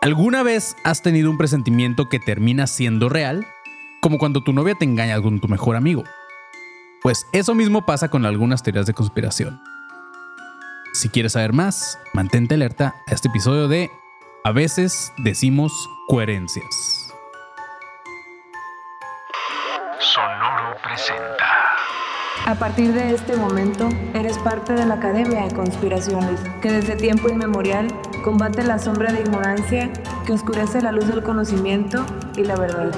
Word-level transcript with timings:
¿Alguna 0.00 0.44
vez 0.44 0.76
has 0.84 1.02
tenido 1.02 1.28
un 1.28 1.38
presentimiento 1.38 2.08
que 2.08 2.20
termina 2.20 2.68
siendo 2.68 3.08
real? 3.08 3.48
Como 4.00 4.18
cuando 4.18 4.44
tu 4.44 4.52
novia 4.52 4.76
te 4.76 4.84
engaña 4.84 5.20
con 5.20 5.40
tu 5.40 5.48
mejor 5.48 5.74
amigo. 5.74 6.04
Pues 7.02 7.26
eso 7.32 7.52
mismo 7.56 7.84
pasa 7.84 8.08
con 8.08 8.24
algunas 8.24 8.62
teorías 8.62 8.86
de 8.86 8.94
conspiración. 8.94 9.60
Si 10.92 11.08
quieres 11.08 11.32
saber 11.32 11.52
más, 11.52 11.98
mantente 12.14 12.54
alerta 12.54 12.94
a 13.08 13.12
este 13.12 13.26
episodio 13.26 13.66
de 13.66 13.90
A 14.44 14.52
veces 14.52 15.12
decimos 15.18 15.72
coherencias. 16.06 17.12
Sonoro 19.98 20.76
presenta. 20.80 21.44
A 22.46 22.54
partir 22.54 22.92
de 22.92 23.14
este 23.14 23.36
momento, 23.36 23.88
eres 24.14 24.38
parte 24.38 24.72
de 24.74 24.86
la 24.86 24.94
Academia 24.94 25.44
de 25.44 25.54
Conspiraciones, 25.54 26.40
que 26.62 26.70
desde 26.70 26.94
tiempo 26.94 27.28
inmemorial 27.28 27.88
combate 28.28 28.62
la 28.62 28.78
sombra 28.78 29.10
de 29.10 29.22
ignorancia 29.22 29.90
que 30.26 30.34
oscurece 30.34 30.82
la 30.82 30.92
luz 30.92 31.08
del 31.08 31.22
conocimiento 31.22 32.04
y 32.36 32.44
la 32.44 32.56
verdad. 32.56 32.92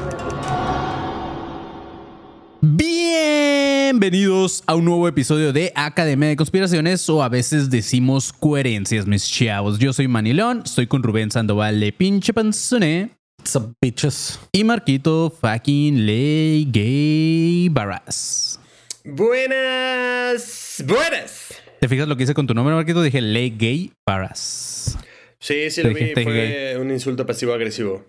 Bienvenidos 2.60 4.64
a 4.66 4.74
un 4.74 4.86
nuevo 4.86 5.06
episodio 5.06 5.52
de 5.52 5.70
Academia 5.76 6.30
de 6.30 6.34
Conspiraciones 6.34 7.08
o 7.08 7.22
a 7.22 7.28
veces 7.28 7.70
decimos 7.70 8.32
coherencias, 8.32 9.06
mis 9.06 9.30
chavos. 9.30 9.78
Yo 9.78 9.92
soy 9.92 10.08
Manilón, 10.08 10.62
estoy 10.64 10.88
con 10.88 11.04
Rubén 11.04 11.30
Sandoval 11.30 11.78
de 11.78 11.92
Pinche 11.92 12.34
Panzone 12.34 13.10
What's 13.38 13.54
up, 13.54 13.72
bitches? 13.80 14.40
y 14.50 14.64
Marquito 14.64 15.32
fucking 15.40 16.06
Le 16.06 16.64
Gay 16.72 17.68
Barras. 17.70 18.58
Buenas, 19.04 20.82
buenas. 20.84 21.54
¿Te 21.80 21.88
fijas 21.88 22.08
lo 22.08 22.16
que 22.16 22.24
hice 22.24 22.34
con 22.34 22.48
tu 22.48 22.52
nombre, 22.52 22.74
Marquito? 22.74 23.00
Dije 23.00 23.20
Le 23.20 23.50
Gay 23.50 23.92
Barras. 24.04 24.98
Sí, 25.42 25.70
sí 25.70 25.82
lo 25.82 25.94
vi, 25.94 26.12
fue 26.12 26.76
un 26.78 26.90
insulto 26.90 27.24
pasivo-agresivo. 27.24 28.04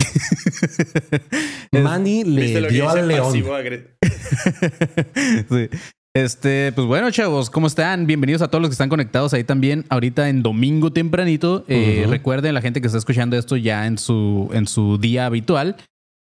Manny 1.71 2.25
¿Viste 2.25 2.59
le 2.59 2.69
dio 2.69 2.89
al 2.89 3.07
león. 3.07 3.33
Sí. 5.49 5.69
Este, 6.13 6.73
pues 6.73 6.85
bueno, 6.87 7.09
chavos, 7.09 7.49
¿cómo 7.49 7.67
están? 7.67 8.05
Bienvenidos 8.05 8.41
a 8.41 8.49
todos 8.49 8.61
los 8.61 8.69
que 8.69 8.73
están 8.73 8.89
conectados 8.89 9.33
ahí 9.33 9.45
también. 9.45 9.85
Ahorita 9.87 10.27
en 10.27 10.43
domingo 10.43 10.91
tempranito. 10.91 11.63
Eh, 11.69 12.01
Ujú. 12.01 12.11
Recuerden, 12.11 12.53
la 12.53 12.61
gente 12.61 12.81
que 12.81 12.87
está 12.87 12.97
escuchando 12.97 13.37
esto 13.37 13.55
ya 13.55 13.87
en 13.87 13.97
su, 13.97 14.49
en 14.53 14.67
su 14.67 14.97
día 14.97 15.25
habitual. 15.25 15.77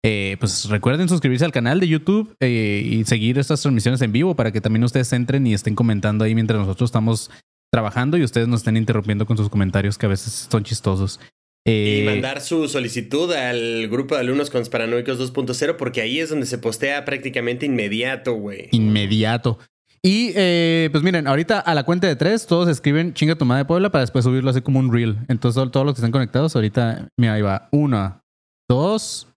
eh, 0.05 0.37
pues 0.39 0.69
recuerden 0.69 1.09
suscribirse 1.09 1.43
al 1.43 1.51
canal 1.51 1.79
de 1.79 1.87
YouTube 1.87 2.35
eh, 2.39 2.83
y 2.85 3.03
seguir 3.05 3.39
estas 3.39 3.61
transmisiones 3.63 4.01
en 4.03 4.11
vivo 4.11 4.35
para 4.35 4.51
que 4.51 4.61
también 4.61 4.83
ustedes 4.83 5.11
entren 5.11 5.45
y 5.47 5.55
estén 5.55 5.73
comentando 5.73 6.23
ahí 6.23 6.35
mientras 6.35 6.59
nosotros 6.59 6.87
estamos 6.89 7.31
trabajando 7.71 8.17
y 8.17 8.23
ustedes 8.23 8.47
nos 8.47 8.61
estén 8.61 8.77
interrumpiendo 8.77 9.25
con 9.25 9.37
sus 9.37 9.49
comentarios 9.49 9.97
que 9.97 10.05
a 10.05 10.09
veces 10.09 10.47
son 10.51 10.63
chistosos. 10.63 11.19
Y 11.65 12.01
Eh, 12.01 12.03
mandar 12.05 12.41
su 12.41 12.67
solicitud 12.67 13.31
al 13.33 13.87
grupo 13.89 14.15
de 14.15 14.21
alumnos 14.21 14.49
consparanoicos 14.49 15.19
2.0 15.19 15.75
porque 15.77 16.01
ahí 16.01 16.19
es 16.19 16.29
donde 16.29 16.45
se 16.45 16.57
postea 16.57 17.05
prácticamente 17.05 17.65
inmediato, 17.65 18.33
güey. 18.33 18.69
inmediato. 18.71 19.59
Y 20.01 20.31
eh, 20.35 20.87
pues 20.93 21.03
miren, 21.03 21.27
ahorita 21.27 21.59
a 21.59 21.75
la 21.75 21.83
cuenta 21.83 22.07
de 22.07 22.15
tres, 22.15 22.47
todos 22.47 22.69
escriben 22.69 23.13
chinga 23.13 23.35
tu 23.35 23.43
madre 23.43 23.65
Puebla 23.65 23.91
para 23.91 24.01
después 24.01 24.23
subirlo 24.23 24.49
así 24.49 24.61
como 24.61 24.79
un 24.79 24.93
reel. 24.93 25.17
Entonces, 25.27 25.55
todo- 25.61 25.69
todos 25.69 25.85
los 25.85 25.93
que 25.95 25.99
están 25.99 26.11
conectados, 26.13 26.55
ahorita, 26.55 27.09
mira, 27.17 27.33
ahí 27.33 27.41
va. 27.41 27.67
Una, 27.73 28.21
dos, 28.69 29.27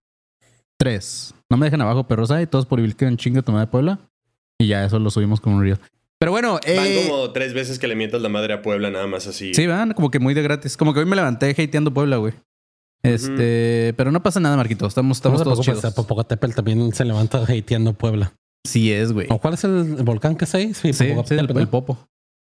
tres. 0.78 1.34
No 1.50 1.56
me 1.56 1.66
dejen 1.66 1.80
abajo, 1.82 2.06
perros 2.06 2.30
ahí. 2.30 2.46
Todos 2.46 2.64
por 2.66 2.78
en 2.80 3.16
chinga 3.16 3.42
tu 3.42 3.50
madre 3.52 3.66
Puebla. 3.66 3.98
Y 4.60 4.68
ya 4.68 4.84
eso 4.84 5.00
lo 5.00 5.10
subimos 5.10 5.40
como 5.40 5.56
un 5.56 5.62
reel. 5.64 5.78
Pero 6.22 6.30
bueno, 6.30 6.52
Van 6.52 6.62
eh, 6.86 7.04
como 7.08 7.32
tres 7.32 7.52
veces 7.52 7.80
que 7.80 7.88
le 7.88 7.96
mientas 7.96 8.22
la 8.22 8.28
madre 8.28 8.54
a 8.54 8.62
Puebla 8.62 8.92
nada 8.92 9.08
más 9.08 9.26
así. 9.26 9.54
sí, 9.54 9.66
van 9.66 9.92
como 9.92 10.08
que 10.08 10.20
muy 10.20 10.34
de 10.34 10.42
gratis. 10.42 10.76
Como 10.76 10.94
que 10.94 11.00
hoy 11.00 11.06
me 11.06 11.16
levanté 11.16 11.50
hateando 11.50 11.92
Puebla, 11.92 12.18
güey. 12.18 12.32
Este, 13.02 13.92
pero 13.96 14.12
no 14.12 14.22
pasa 14.22 14.38
nada, 14.38 14.56
Marquito. 14.56 14.86
Estamos, 14.86 15.18
estamos 15.18 15.42
todos 15.42 15.60
chidos. 15.60 15.84
Popocatépetl 15.92 16.54
también 16.54 16.92
se 16.92 17.04
levanta 17.04 17.42
hateando 17.42 17.94
Puebla. 17.94 18.34
Sí 18.64 18.92
es, 18.92 19.12
güey. 19.12 19.26
¿O 19.30 19.38
cuál 19.38 19.54
es 19.54 19.64
el 19.64 19.96
volcán 20.04 20.36
que 20.36 20.44
es 20.44 20.54
ahí? 20.54 20.72
Sí, 20.74 20.92
sí, 20.92 21.06
el, 21.06 21.16
Popocatépetl, 21.16 21.58
el 21.58 21.64
¿no? 21.64 21.70
popo. 21.70 21.98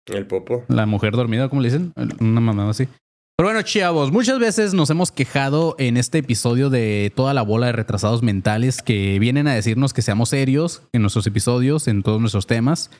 El 0.08 0.28
popo. 0.28 0.66
La 0.68 0.86
mujer 0.86 1.14
dormida, 1.14 1.48
¿cómo 1.48 1.62
le 1.62 1.70
dicen? 1.70 1.94
Una 2.20 2.42
mamada 2.42 2.72
así. 2.72 2.90
Pero 3.38 3.48
bueno, 3.48 3.62
chavos, 3.62 4.12
muchas 4.12 4.38
veces 4.38 4.74
nos 4.74 4.90
hemos 4.90 5.14
quejado 5.14 5.78
en 5.80 5.96
este 5.96 6.18
episodio 6.18 6.70
de 6.70 7.14
toda 7.16 7.34
la 7.34 7.42
bola 7.42 7.68
de 7.68 7.72
retrasados 7.72 8.22
mentales 8.22 8.82
que 8.82 9.18
vienen 9.18 9.48
a 9.48 9.56
decirnos 9.56 9.94
que 9.94 10.02
seamos 10.02 10.28
serios 10.28 10.82
en 10.92 11.04
nuestros 11.04 11.26
episodios, 11.26 11.88
en 11.88 12.04
todos 12.04 12.20
nuestros 12.20 12.48
temas. 12.48 12.92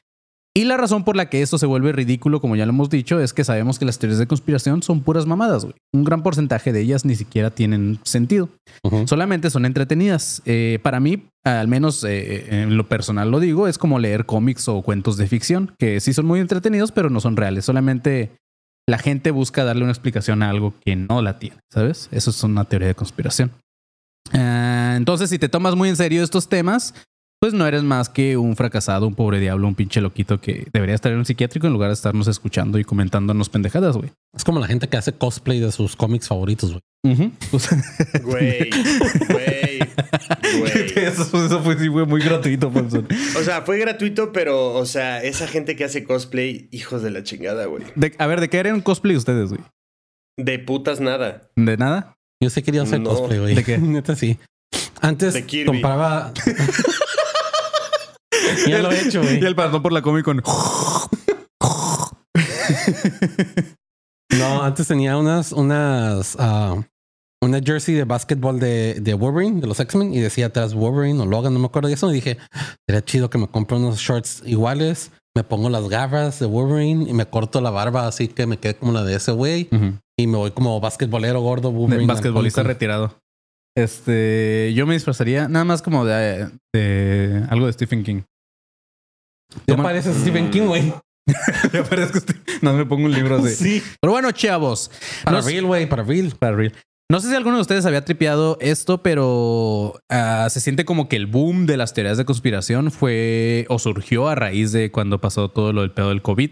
Y 0.54 0.66
la 0.66 0.76
razón 0.76 1.06
por 1.06 1.16
la 1.16 1.30
que 1.30 1.42
esto 1.42 1.58
se 1.58 1.66
vuelve 1.66 1.94
ridículo, 1.94 2.42
como 2.42 2.58
ya 2.58 2.66
lo 2.66 2.72
hemos 2.72 2.90
dicho, 2.90 3.22
es 3.22 3.32
que 3.32 3.46
sabemos 3.46 3.80
que 3.80 3.86
las 3.86 4.00
teorías 4.00 4.20
de 4.20 4.28
conspiración 4.28 4.84
son 4.84 5.00
puras 5.00 5.26
mamadas, 5.26 5.64
güey. 5.64 5.76
Un 5.94 6.04
gran 6.04 6.24
porcentaje 6.24 6.74
de 6.74 6.82
ellas 6.82 7.06
ni 7.06 7.16
siquiera 7.16 7.52
tienen 7.52 8.00
sentido. 8.04 8.50
Solamente 9.06 9.50
son 9.50 9.66
entretenidas. 9.66 10.42
Eh, 10.46 10.80
para 10.84 11.00
mí, 11.00 11.30
al 11.46 11.70
menos 11.70 12.04
eh, 12.04 12.64
en 12.64 12.76
lo 12.76 12.90
personal 12.90 13.32
lo 13.32 13.40
digo, 13.40 13.70
es 13.70 13.78
como 13.78 13.98
leer 13.98 14.26
cómics 14.26 14.68
o 14.68 14.82
cuentos 14.82 15.16
de 15.16 15.28
ficción, 15.28 15.74
que 15.80 16.02
sí 16.02 16.12
son 16.12 16.26
muy 16.26 16.42
entretenidos, 16.42 16.92
pero 16.92 17.10
no 17.10 17.22
son 17.22 17.38
reales. 17.38 17.64
Solamente 17.64 18.32
la 18.90 18.98
gente 18.98 19.32
busca 19.32 19.64
darle 19.64 19.84
una 19.84 19.94
explicación 19.94 20.44
a 20.44 20.50
algo 20.50 20.74
que 20.84 20.98
no 20.98 21.22
la 21.22 21.40
tiene, 21.40 21.58
¿sabes? 21.72 22.10
Eso 22.12 22.30
es 22.30 22.44
una 22.44 22.66
teoría 22.66 22.90
de 22.90 22.96
conspiración. 22.96 23.52
Ah, 24.34 24.96
entonces, 24.98 25.30
si 25.30 25.40
te 25.40 25.48
tomas 25.48 25.76
muy 25.76 25.88
en 25.88 25.96
serio 25.96 26.24
estos 26.24 26.50
temas, 26.50 26.94
pues 27.42 27.56
no 27.56 27.66
eres 27.66 27.82
más 27.82 28.08
que 28.08 28.38
un 28.38 28.56
fracasado, 28.56 29.08
un 29.08 29.16
pobre 29.16 29.40
diablo, 29.40 29.68
un 29.68 29.74
pinche 29.74 30.00
loquito 30.00 30.40
que 30.40 30.68
debería 30.72 30.94
estar 30.94 31.12
en 31.12 31.18
un 31.18 31.26
psiquiátrico 31.26 31.66
en 31.66 31.74
lugar 31.74 31.90
de 31.90 31.96
estarnos 31.96 32.28
escuchando 32.28 32.78
y 32.78 32.84
comentándonos 32.84 33.50
pendejadas, 33.50 33.98
güey. 33.98 34.12
Es 34.36 34.44
como 34.44 34.60
la 34.60 34.68
gente 34.68 34.88
que 34.88 34.98
hace 34.98 35.14
cosplay 35.14 35.60
de 35.60 35.72
sus 35.72 35.96
cómics 35.96 36.28
favoritos, 36.28 36.70
güey. 37.04 37.32
Pues- 37.50 37.70
Güey, 38.24 38.70
güey, 39.30 39.80
güey. 40.60 40.94
eso, 40.98 41.46
eso 41.46 41.64
fue, 41.64 41.80
sí, 41.80 41.90
fue 41.90 42.06
muy 42.06 42.22
gratuito, 42.22 42.70
Ponzón. 42.72 43.08
O 43.40 43.44
sea, 43.44 43.64
fue 43.64 43.80
gratuito, 43.80 44.32
pero, 44.32 44.74
o 44.76 44.86
sea, 44.86 45.24
esa 45.24 45.48
gente 45.48 45.76
que 45.76 45.84
hace 45.84 46.04
cosplay, 46.04 46.70
hijos 46.72 47.02
de 47.02 47.10
la 47.10 47.24
chingada, 47.24 47.66
güey. 47.66 47.84
De- 47.96 48.14
a 48.20 48.28
ver, 48.28 48.40
¿de 48.40 48.50
qué 48.50 48.60
eran 48.60 48.82
cosplay 48.82 49.16
ustedes, 49.16 49.50
güey? 49.50 49.62
De 50.38 50.60
putas 50.60 51.00
nada. 51.02 51.50
¿De 51.56 51.76
nada? 51.76 52.14
Yo 52.40 52.52
sí 52.52 52.62
quería 52.62 52.84
hacer 52.84 53.00
No. 53.02 53.10
cosplay, 53.10 53.40
güey. 53.40 53.56
¿De 53.56 53.64
qué? 53.64 53.78
Neta 53.80 54.16
sí. 54.16 54.38
Antes 55.02 55.34
De 55.34 55.44
Kirby. 55.48 55.66
compraba. 55.66 56.32
ya 58.68 58.82
lo 58.82 58.92
he 58.92 59.02
hecho, 59.02 59.22
güey. 59.22 59.42
Y 59.42 59.46
él 59.46 59.56
pasó 59.56 59.82
por 59.82 59.92
la 59.92 60.02
Comic 60.02 60.26
Con. 60.26 60.42
No, 64.38 64.64
antes 64.64 64.88
tenía 64.88 65.18
unas, 65.18 65.52
unas, 65.52 66.38
ah, 66.40 66.82
una 67.44 67.60
jersey 67.60 67.96
de 67.96 68.06
básquetbol 68.06 68.60
de, 68.60 68.96
de 69.02 69.14
Wolverine, 69.14 69.60
de 69.60 69.68
los 69.68 69.80
X-Men, 69.80 70.14
y 70.14 70.20
decía 70.20 70.48
atrás 70.48 70.74
Wolverine 70.74 71.20
o 71.22 71.26
Logan, 71.26 71.54
no 71.54 71.60
me 71.60 71.66
acuerdo. 71.66 71.90
Y 71.90 71.94
eso 71.94 72.08
me 72.08 72.14
dije, 72.14 72.38
sería 72.88 73.04
chido 73.04 73.30
que 73.30 73.38
me 73.38 73.48
compre 73.48 73.78
unos 73.78 73.98
shorts 73.98 74.42
iguales, 74.46 75.12
me 75.36 75.44
pongo 75.44 75.70
las 75.70 75.88
garras 75.90 76.40
de 76.40 76.46
Wolverine 76.46 77.10
y 77.10 77.14
me 77.14 77.26
corto 77.26 77.62
la 77.62 77.72
barba 77.72 78.08
así 78.08 78.28
que 78.28 78.46
me 78.46 78.58
quede 78.58 78.76
como 78.76 78.94
la 78.94 79.04
de 79.04 79.16
ese 79.16 79.32
güey. 79.32 79.70
Y 80.18 80.28
me 80.28 80.38
voy 80.38 80.52
como 80.52 80.80
basquetbolero 80.80 81.42
gordo 81.42 81.72
De 81.72 81.78
Wolverine. 81.78 82.08
basquetbolista 82.08 82.64
retirado. 82.64 83.18
Este, 83.76 84.74
yo 84.76 84.86
me 84.86 84.94
disfrazaría 84.94 85.48
nada 85.48 85.66
más 85.66 85.82
como 85.82 86.06
de, 86.06 86.50
de 86.74 87.46
algo 87.50 87.66
de 87.66 87.74
Stephen 87.74 88.04
King. 88.04 88.22
¿Te 89.66 89.74
Toma- 89.74 89.84
pareces 89.84 90.18
Stephen 90.18 90.50
King, 90.52 90.68
güey? 90.68 90.94
Ya 91.74 91.84
parezco 91.84 92.20
No 92.62 92.74
me 92.74 92.86
pongo 92.86 93.06
un 93.06 93.12
libro 93.14 93.38
así. 93.38 93.56
Sí. 93.56 93.84
Pero 94.02 94.12
bueno, 94.12 94.32
chavos. 94.32 94.90
Para 95.24 95.38
no 95.38 95.44
sé- 95.44 95.52
real, 95.52 95.66
güey, 95.66 95.88
para 95.88 96.04
real. 96.04 96.34
para 96.38 96.56
real. 96.56 96.74
No 97.12 97.20
sé 97.20 97.30
si 97.30 97.36
alguno 97.36 97.58
de 97.58 97.62
ustedes 97.62 97.86
había 97.86 98.06
tripeado 98.06 98.58
esto, 98.62 99.04
pero 99.04 100.00
ah, 100.10 100.48
se 100.50 100.62
siente 100.62 100.86
como 100.86 101.10
que 101.10 101.18
el 101.18 101.26
boom 101.28 101.66
de 101.66 101.76
las 101.78 101.94
teorías 101.94 102.18
de 102.18 102.24
conspiración 102.26 102.90
fue 102.90 103.66
o 103.70 103.80
surgió 103.80 104.30
a 104.30 104.36
raíz 104.36 104.72
de 104.72 104.92
cuando 104.92 105.20
pasó 105.20 105.50
todo 105.50 105.74
lo 105.74 105.82
del 105.82 105.92
pedo 105.92 106.10
del 106.10 106.22
COVID. 106.22 106.52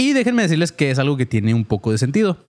Y 0.00 0.12
déjenme 0.12 0.42
decirles 0.42 0.70
que 0.70 0.90
es 0.92 0.98
algo 1.00 1.16
que 1.16 1.26
tiene 1.26 1.54
un 1.54 1.64
poco 1.64 1.90
de 1.90 1.98
sentido. 1.98 2.46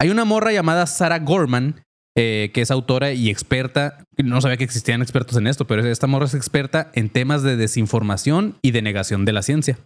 Hay 0.00 0.10
una 0.10 0.24
morra 0.24 0.52
llamada 0.52 0.86
Sarah 0.86 1.18
Gorman, 1.18 1.82
eh, 2.16 2.50
que 2.54 2.60
es 2.60 2.70
autora 2.70 3.12
y 3.12 3.30
experta. 3.30 4.04
No 4.22 4.40
sabía 4.40 4.56
que 4.56 4.64
existían 4.64 5.02
expertos 5.02 5.36
en 5.36 5.46
esto, 5.46 5.66
pero 5.66 5.84
esta 5.86 6.06
morra 6.06 6.26
es 6.26 6.34
experta 6.34 6.90
en 6.94 7.08
temas 7.10 7.42
de 7.42 7.56
desinformación 7.56 8.56
y 8.62 8.70
de 8.70 8.82
negación 8.82 9.24
de 9.24 9.32
la 9.32 9.42
ciencia. 9.42 9.78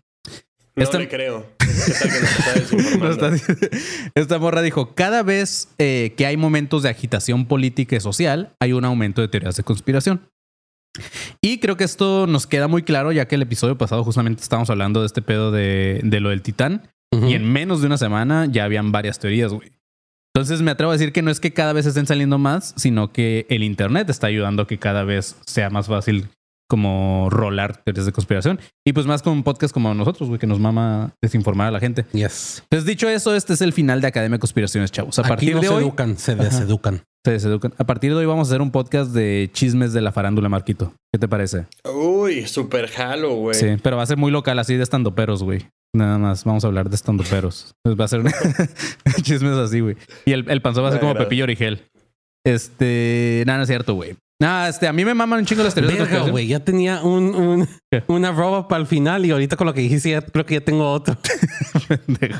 No 0.76 0.84
Esta- 0.84 0.98
le 0.98 1.08
creo. 1.08 1.46
¿Qué 1.58 1.66
tal 1.92 2.12
que 2.12 2.20
nos 2.20 2.38
está 2.38 2.52
desinformando? 2.54 3.28
No 3.28 3.34
está- 3.34 4.10
Esta 4.14 4.38
morra 4.38 4.62
dijo, 4.62 4.94
cada 4.94 5.22
vez 5.22 5.68
eh, 5.78 6.14
que 6.16 6.26
hay 6.26 6.36
momentos 6.36 6.82
de 6.84 6.88
agitación 6.90 7.46
política 7.46 7.96
y 7.96 8.00
social, 8.00 8.52
hay 8.60 8.72
un 8.72 8.84
aumento 8.84 9.20
de 9.20 9.28
teorías 9.28 9.56
de 9.56 9.62
conspiración. 9.64 10.28
Y 11.40 11.58
creo 11.58 11.76
que 11.76 11.84
esto 11.84 12.26
nos 12.26 12.46
queda 12.46 12.66
muy 12.68 12.82
claro, 12.82 13.12
ya 13.12 13.26
que 13.28 13.34
el 13.36 13.42
episodio 13.42 13.76
pasado 13.78 14.02
justamente 14.04 14.42
estábamos 14.42 14.70
hablando 14.70 15.00
de 15.00 15.06
este 15.06 15.22
pedo 15.22 15.50
de, 15.50 16.00
de 16.02 16.20
lo 16.20 16.28
del 16.30 16.42
titán. 16.42 16.88
Y 17.26 17.34
en 17.34 17.50
menos 17.50 17.80
de 17.80 17.86
una 17.86 17.96
semana 17.98 18.46
ya 18.50 18.64
habían 18.64 18.92
varias 18.92 19.18
teorías, 19.18 19.52
güey. 19.52 19.72
Entonces 20.34 20.62
me 20.62 20.70
atrevo 20.70 20.92
a 20.92 20.94
decir 20.94 21.12
que 21.12 21.22
no 21.22 21.30
es 21.30 21.40
que 21.40 21.52
cada 21.52 21.72
vez 21.72 21.86
estén 21.86 22.06
saliendo 22.06 22.38
más, 22.38 22.74
sino 22.76 23.12
que 23.12 23.46
el 23.48 23.62
Internet 23.62 24.08
está 24.10 24.28
ayudando 24.28 24.62
a 24.62 24.66
que 24.66 24.78
cada 24.78 25.04
vez 25.04 25.36
sea 25.46 25.70
más 25.70 25.86
fácil 25.86 26.28
como 26.68 27.28
rolar 27.30 27.82
teorías 27.82 28.06
de 28.06 28.12
conspiración. 28.12 28.60
Y 28.86 28.92
pues 28.92 29.06
más 29.06 29.22
con 29.22 29.32
un 29.32 29.42
podcast 29.42 29.72
como 29.72 29.92
nosotros, 29.94 30.28
güey, 30.28 30.38
que 30.38 30.46
nos 30.46 30.60
mama 30.60 31.12
desinformar 31.22 31.68
a 31.68 31.70
la 31.70 31.80
gente. 31.80 32.04
Yes. 32.12 32.62
Pues 32.68 32.84
dicho 32.84 33.08
eso, 33.08 33.34
este 33.34 33.54
es 33.54 33.62
el 33.62 33.72
final 33.72 34.00
de 34.00 34.08
Academia 34.08 34.36
de 34.36 34.40
Conspiraciones, 34.40 34.92
chavos. 34.92 35.18
A 35.18 35.22
Aquí 35.22 35.28
partir 35.28 35.54
no 35.54 35.60
de 35.62 35.68
se 35.68 35.74
hoy, 35.74 35.82
educan, 35.82 36.18
se 36.18 36.36
deseducan. 36.36 37.02
Se 37.24 37.32
deseducan. 37.32 37.74
A 37.78 37.84
partir 37.84 38.12
de 38.12 38.18
hoy 38.18 38.26
vamos 38.26 38.48
a 38.48 38.50
hacer 38.52 38.60
un 38.60 38.70
podcast 38.70 39.12
de 39.12 39.50
chismes 39.52 39.92
de 39.92 40.02
la 40.02 40.12
farándula, 40.12 40.48
Marquito. 40.48 40.92
¿Qué 41.12 41.18
te 41.18 41.26
parece? 41.26 41.66
Uy, 41.92 42.46
super 42.46 42.86
jalo, 42.88 43.34
güey. 43.34 43.54
Sí, 43.54 43.66
pero 43.82 43.96
va 43.96 44.02
a 44.02 44.06
ser 44.06 44.18
muy 44.18 44.30
local, 44.30 44.58
así 44.58 44.76
de 44.76 44.82
estando 44.82 45.14
peros, 45.14 45.42
güey. 45.42 45.66
Nada 45.94 46.18
más, 46.18 46.44
vamos 46.44 46.64
a 46.64 46.66
hablar 46.66 46.88
de 46.90 46.94
estando 46.96 47.24
peros. 47.24 47.74
va 47.86 48.04
a 48.04 48.08
ser 48.08 48.22
chismes 49.22 49.56
así, 49.56 49.80
güey. 49.80 49.96
Y 50.26 50.32
el, 50.32 50.48
el 50.50 50.60
panzón 50.62 50.84
va 50.84 50.88
a 50.88 50.92
ser 50.92 51.00
como. 51.00 51.14
Pepillo 51.14 51.44
Origel. 51.44 51.82
Este, 52.46 53.42
nada, 53.46 53.58
no 53.58 53.62
es 53.62 53.68
cierto, 53.68 53.94
güey. 53.94 54.16
Nada, 54.40 54.68
este, 54.68 54.86
a 54.86 54.92
mí 54.92 55.04
me 55.04 55.14
maman 55.14 55.40
un 55.40 55.46
chingo 55.46 55.64
Verga, 55.64 55.74
conspiración. 55.82 56.30
güey. 56.30 56.46
Ya 56.46 56.60
tenía 56.60 57.02
un, 57.02 57.34
un- 57.34 57.68
una 58.06 58.30
roba 58.32 58.68
para 58.68 58.80
el 58.80 58.86
final 58.86 59.26
y 59.26 59.30
ahorita 59.32 59.56
con 59.56 59.66
lo 59.66 59.74
que 59.74 59.80
dijiste 59.80 60.10
ya 60.10 60.20
creo 60.20 60.46
que 60.46 60.54
ya 60.54 60.60
tengo 60.60 60.88
otro. 60.92 61.16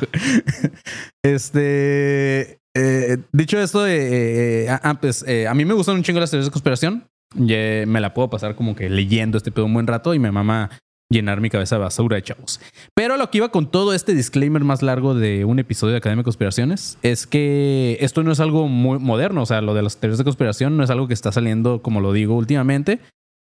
Este. 1.25 2.59
eh, 2.77 3.19
dicho 3.33 3.59
esto, 3.61 3.87
eh, 3.87 4.65
eh, 4.65 4.69
ah, 4.71 4.81
ah, 4.85 5.01
pues 5.01 5.25
eh, 5.27 5.49
a 5.49 5.55
mí 5.55 5.65
me 5.65 5.75
gustan 5.75 5.97
un 5.97 6.03
chingo 6.03 6.21
las 6.21 6.31
teorías 6.31 6.47
de 6.47 6.53
conspiración. 6.53 7.05
Y, 7.37 7.85
me 7.87 8.01
la 8.01 8.15
puedo 8.15 8.31
pasar 8.31 8.55
como 8.55 8.75
que 8.75 8.89
leyendo 8.89 9.37
este 9.37 9.51
pedo 9.51 9.67
un 9.67 9.75
buen 9.75 9.87
rato 9.87 10.15
y 10.15 10.19
me 10.19 10.31
mama 10.33 10.71
llenar 11.11 11.41
mi 11.41 11.49
cabeza 11.49 11.77
de 11.77 11.83
basura 11.83 12.17
de 12.17 12.23
chavos. 12.23 12.61
Pero 12.95 13.17
lo 13.17 13.31
que 13.31 13.39
iba 13.39 13.49
con 13.51 13.71
todo 13.71 13.95
este 13.95 14.15
disclaimer 14.15 14.63
más 14.65 14.83
largo 14.83 15.15
de 15.15 15.45
un 15.45 15.59
episodio 15.59 15.93
de 15.93 15.99
Academia 15.99 16.21
de 16.21 16.25
Conspiraciones 16.25 16.99
es 17.03 17.27
que 17.27 17.97
esto 18.01 18.23
no 18.23 18.33
es 18.33 18.41
algo 18.41 18.69
muy 18.69 18.99
moderno. 18.99 19.43
O 19.43 19.47
sea, 19.47 19.63
lo 19.63 19.75
de 19.75 19.83
las 19.83 19.99
teorías 19.99 20.19
de 20.19 20.25
conspiración 20.25 20.77
no 20.77 20.85
es 20.85 20.91
algo 20.91 21.09
que 21.09 21.15
está 21.15 21.33
saliendo, 21.33 21.83
como 21.83 22.01
lo 22.01 22.13
digo 22.13 22.37
últimamente, 22.37 23.01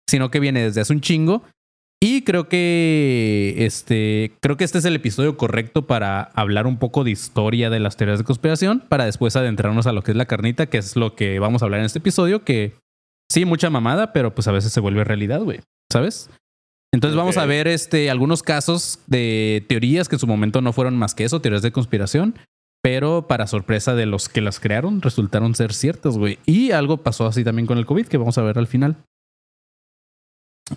sino 0.08 0.30
que 0.30 0.40
viene 0.40 0.62
desde 0.62 0.82
hace 0.82 0.92
un 0.92 1.00
chingo. 1.00 1.42
Y 2.02 2.22
creo 2.22 2.50
que 2.50 3.54
este, 3.58 4.32
creo 4.40 4.58
que 4.58 4.64
este 4.64 4.76
es 4.76 4.84
el 4.84 4.96
episodio 4.96 5.38
correcto 5.38 5.86
para 5.86 6.20
hablar 6.34 6.66
un 6.66 6.76
poco 6.76 7.02
de 7.02 7.10
historia 7.10 7.70
de 7.70 7.80
las 7.80 7.96
teorías 7.96 8.18
de 8.18 8.26
conspiración, 8.26 8.84
para 8.90 9.06
después 9.06 9.36
adentrarnos 9.36 9.86
a 9.86 9.92
lo 9.92 10.02
que 10.02 10.10
es 10.10 10.16
la 10.16 10.26
carnita, 10.26 10.66
que 10.66 10.76
es 10.76 10.96
lo 10.96 11.14
que 11.14 11.38
vamos 11.38 11.62
a 11.62 11.64
hablar 11.64 11.80
en 11.80 11.86
este 11.86 12.00
episodio, 12.00 12.44
que 12.44 12.74
sí, 13.30 13.46
mucha 13.46 13.70
mamada, 13.70 14.12
pero 14.12 14.34
pues 14.34 14.48
a 14.48 14.52
veces 14.52 14.70
se 14.70 14.80
vuelve 14.80 15.02
realidad, 15.02 15.40
güey, 15.40 15.60
¿sabes? 15.90 16.28
Entonces 16.94 17.16
vamos 17.16 17.38
a 17.38 17.44
ver 17.44 17.66
este, 17.66 18.08
algunos 18.08 18.44
casos 18.44 19.00
de 19.08 19.66
teorías 19.68 20.08
que 20.08 20.14
en 20.14 20.20
su 20.20 20.28
momento 20.28 20.60
no 20.60 20.72
fueron 20.72 20.96
más 20.96 21.16
que 21.16 21.24
eso, 21.24 21.40
teorías 21.40 21.62
de 21.62 21.72
conspiración, 21.72 22.38
pero 22.84 23.26
para 23.26 23.48
sorpresa 23.48 23.96
de 23.96 24.06
los 24.06 24.28
que 24.28 24.40
las 24.40 24.60
crearon, 24.60 25.02
resultaron 25.02 25.56
ser 25.56 25.72
ciertas, 25.72 26.16
güey. 26.16 26.38
Y 26.46 26.70
algo 26.70 26.98
pasó 26.98 27.26
así 27.26 27.42
también 27.42 27.66
con 27.66 27.78
el 27.78 27.86
COVID, 27.86 28.06
que 28.06 28.16
vamos 28.16 28.38
a 28.38 28.42
ver 28.42 28.58
al 28.58 28.68
final. 28.68 28.96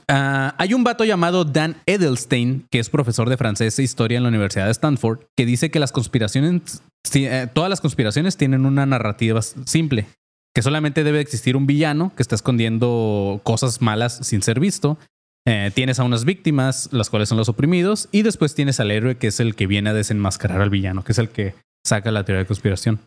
Ah, 0.07 0.55
hay 0.57 0.73
un 0.73 0.83
vato 0.83 1.05
llamado 1.05 1.45
Dan 1.45 1.77
Edelstein, 1.85 2.65
que 2.71 2.79
es 2.79 2.89
profesor 2.89 3.29
de 3.29 3.37
francés 3.37 3.77
e 3.77 3.83
historia 3.83 4.17
en 4.17 4.23
la 4.23 4.29
Universidad 4.29 4.65
de 4.65 4.71
Stanford, 4.71 5.19
que 5.37 5.45
dice 5.45 5.69
que 5.69 5.79
las 5.79 5.91
conspiraciones, 5.91 6.81
eh, 7.13 7.47
todas 7.53 7.69
las 7.69 7.79
conspiraciones 7.79 8.37
tienen 8.37 8.65
una 8.65 8.87
narrativa 8.87 9.39
simple, 9.43 10.07
que 10.55 10.63
solamente 10.63 11.03
debe 11.03 11.21
existir 11.21 11.55
un 11.55 11.67
villano 11.67 12.11
que 12.15 12.23
está 12.23 12.33
escondiendo 12.33 13.39
cosas 13.43 13.83
malas 13.83 14.17
sin 14.23 14.41
ser 14.41 14.59
visto. 14.59 14.97
Eh, 15.49 15.71
tienes 15.73 15.97
a 15.99 16.03
unas 16.03 16.25
víctimas, 16.25 16.89
las 16.91 17.09
cuales 17.09 17.29
son 17.29 17.37
los 17.37 17.47
oprimidos, 17.47 18.09
y 18.11 18.21
después 18.23 18.53
tienes 18.53 18.81
al 18.81 18.91
héroe, 18.91 19.15
que 19.15 19.27
es 19.27 19.39
el 19.39 19.55
que 19.55 19.65
viene 19.65 19.89
a 19.91 19.93
desenmascarar 19.93 20.59
al 20.61 20.69
villano, 20.69 21.03
que 21.05 21.13
es 21.13 21.19
el 21.19 21.29
que 21.29 21.53
saca 21.85 22.11
la 22.11 22.25
teoría 22.25 22.39
de 22.41 22.47
conspiración. 22.47 22.99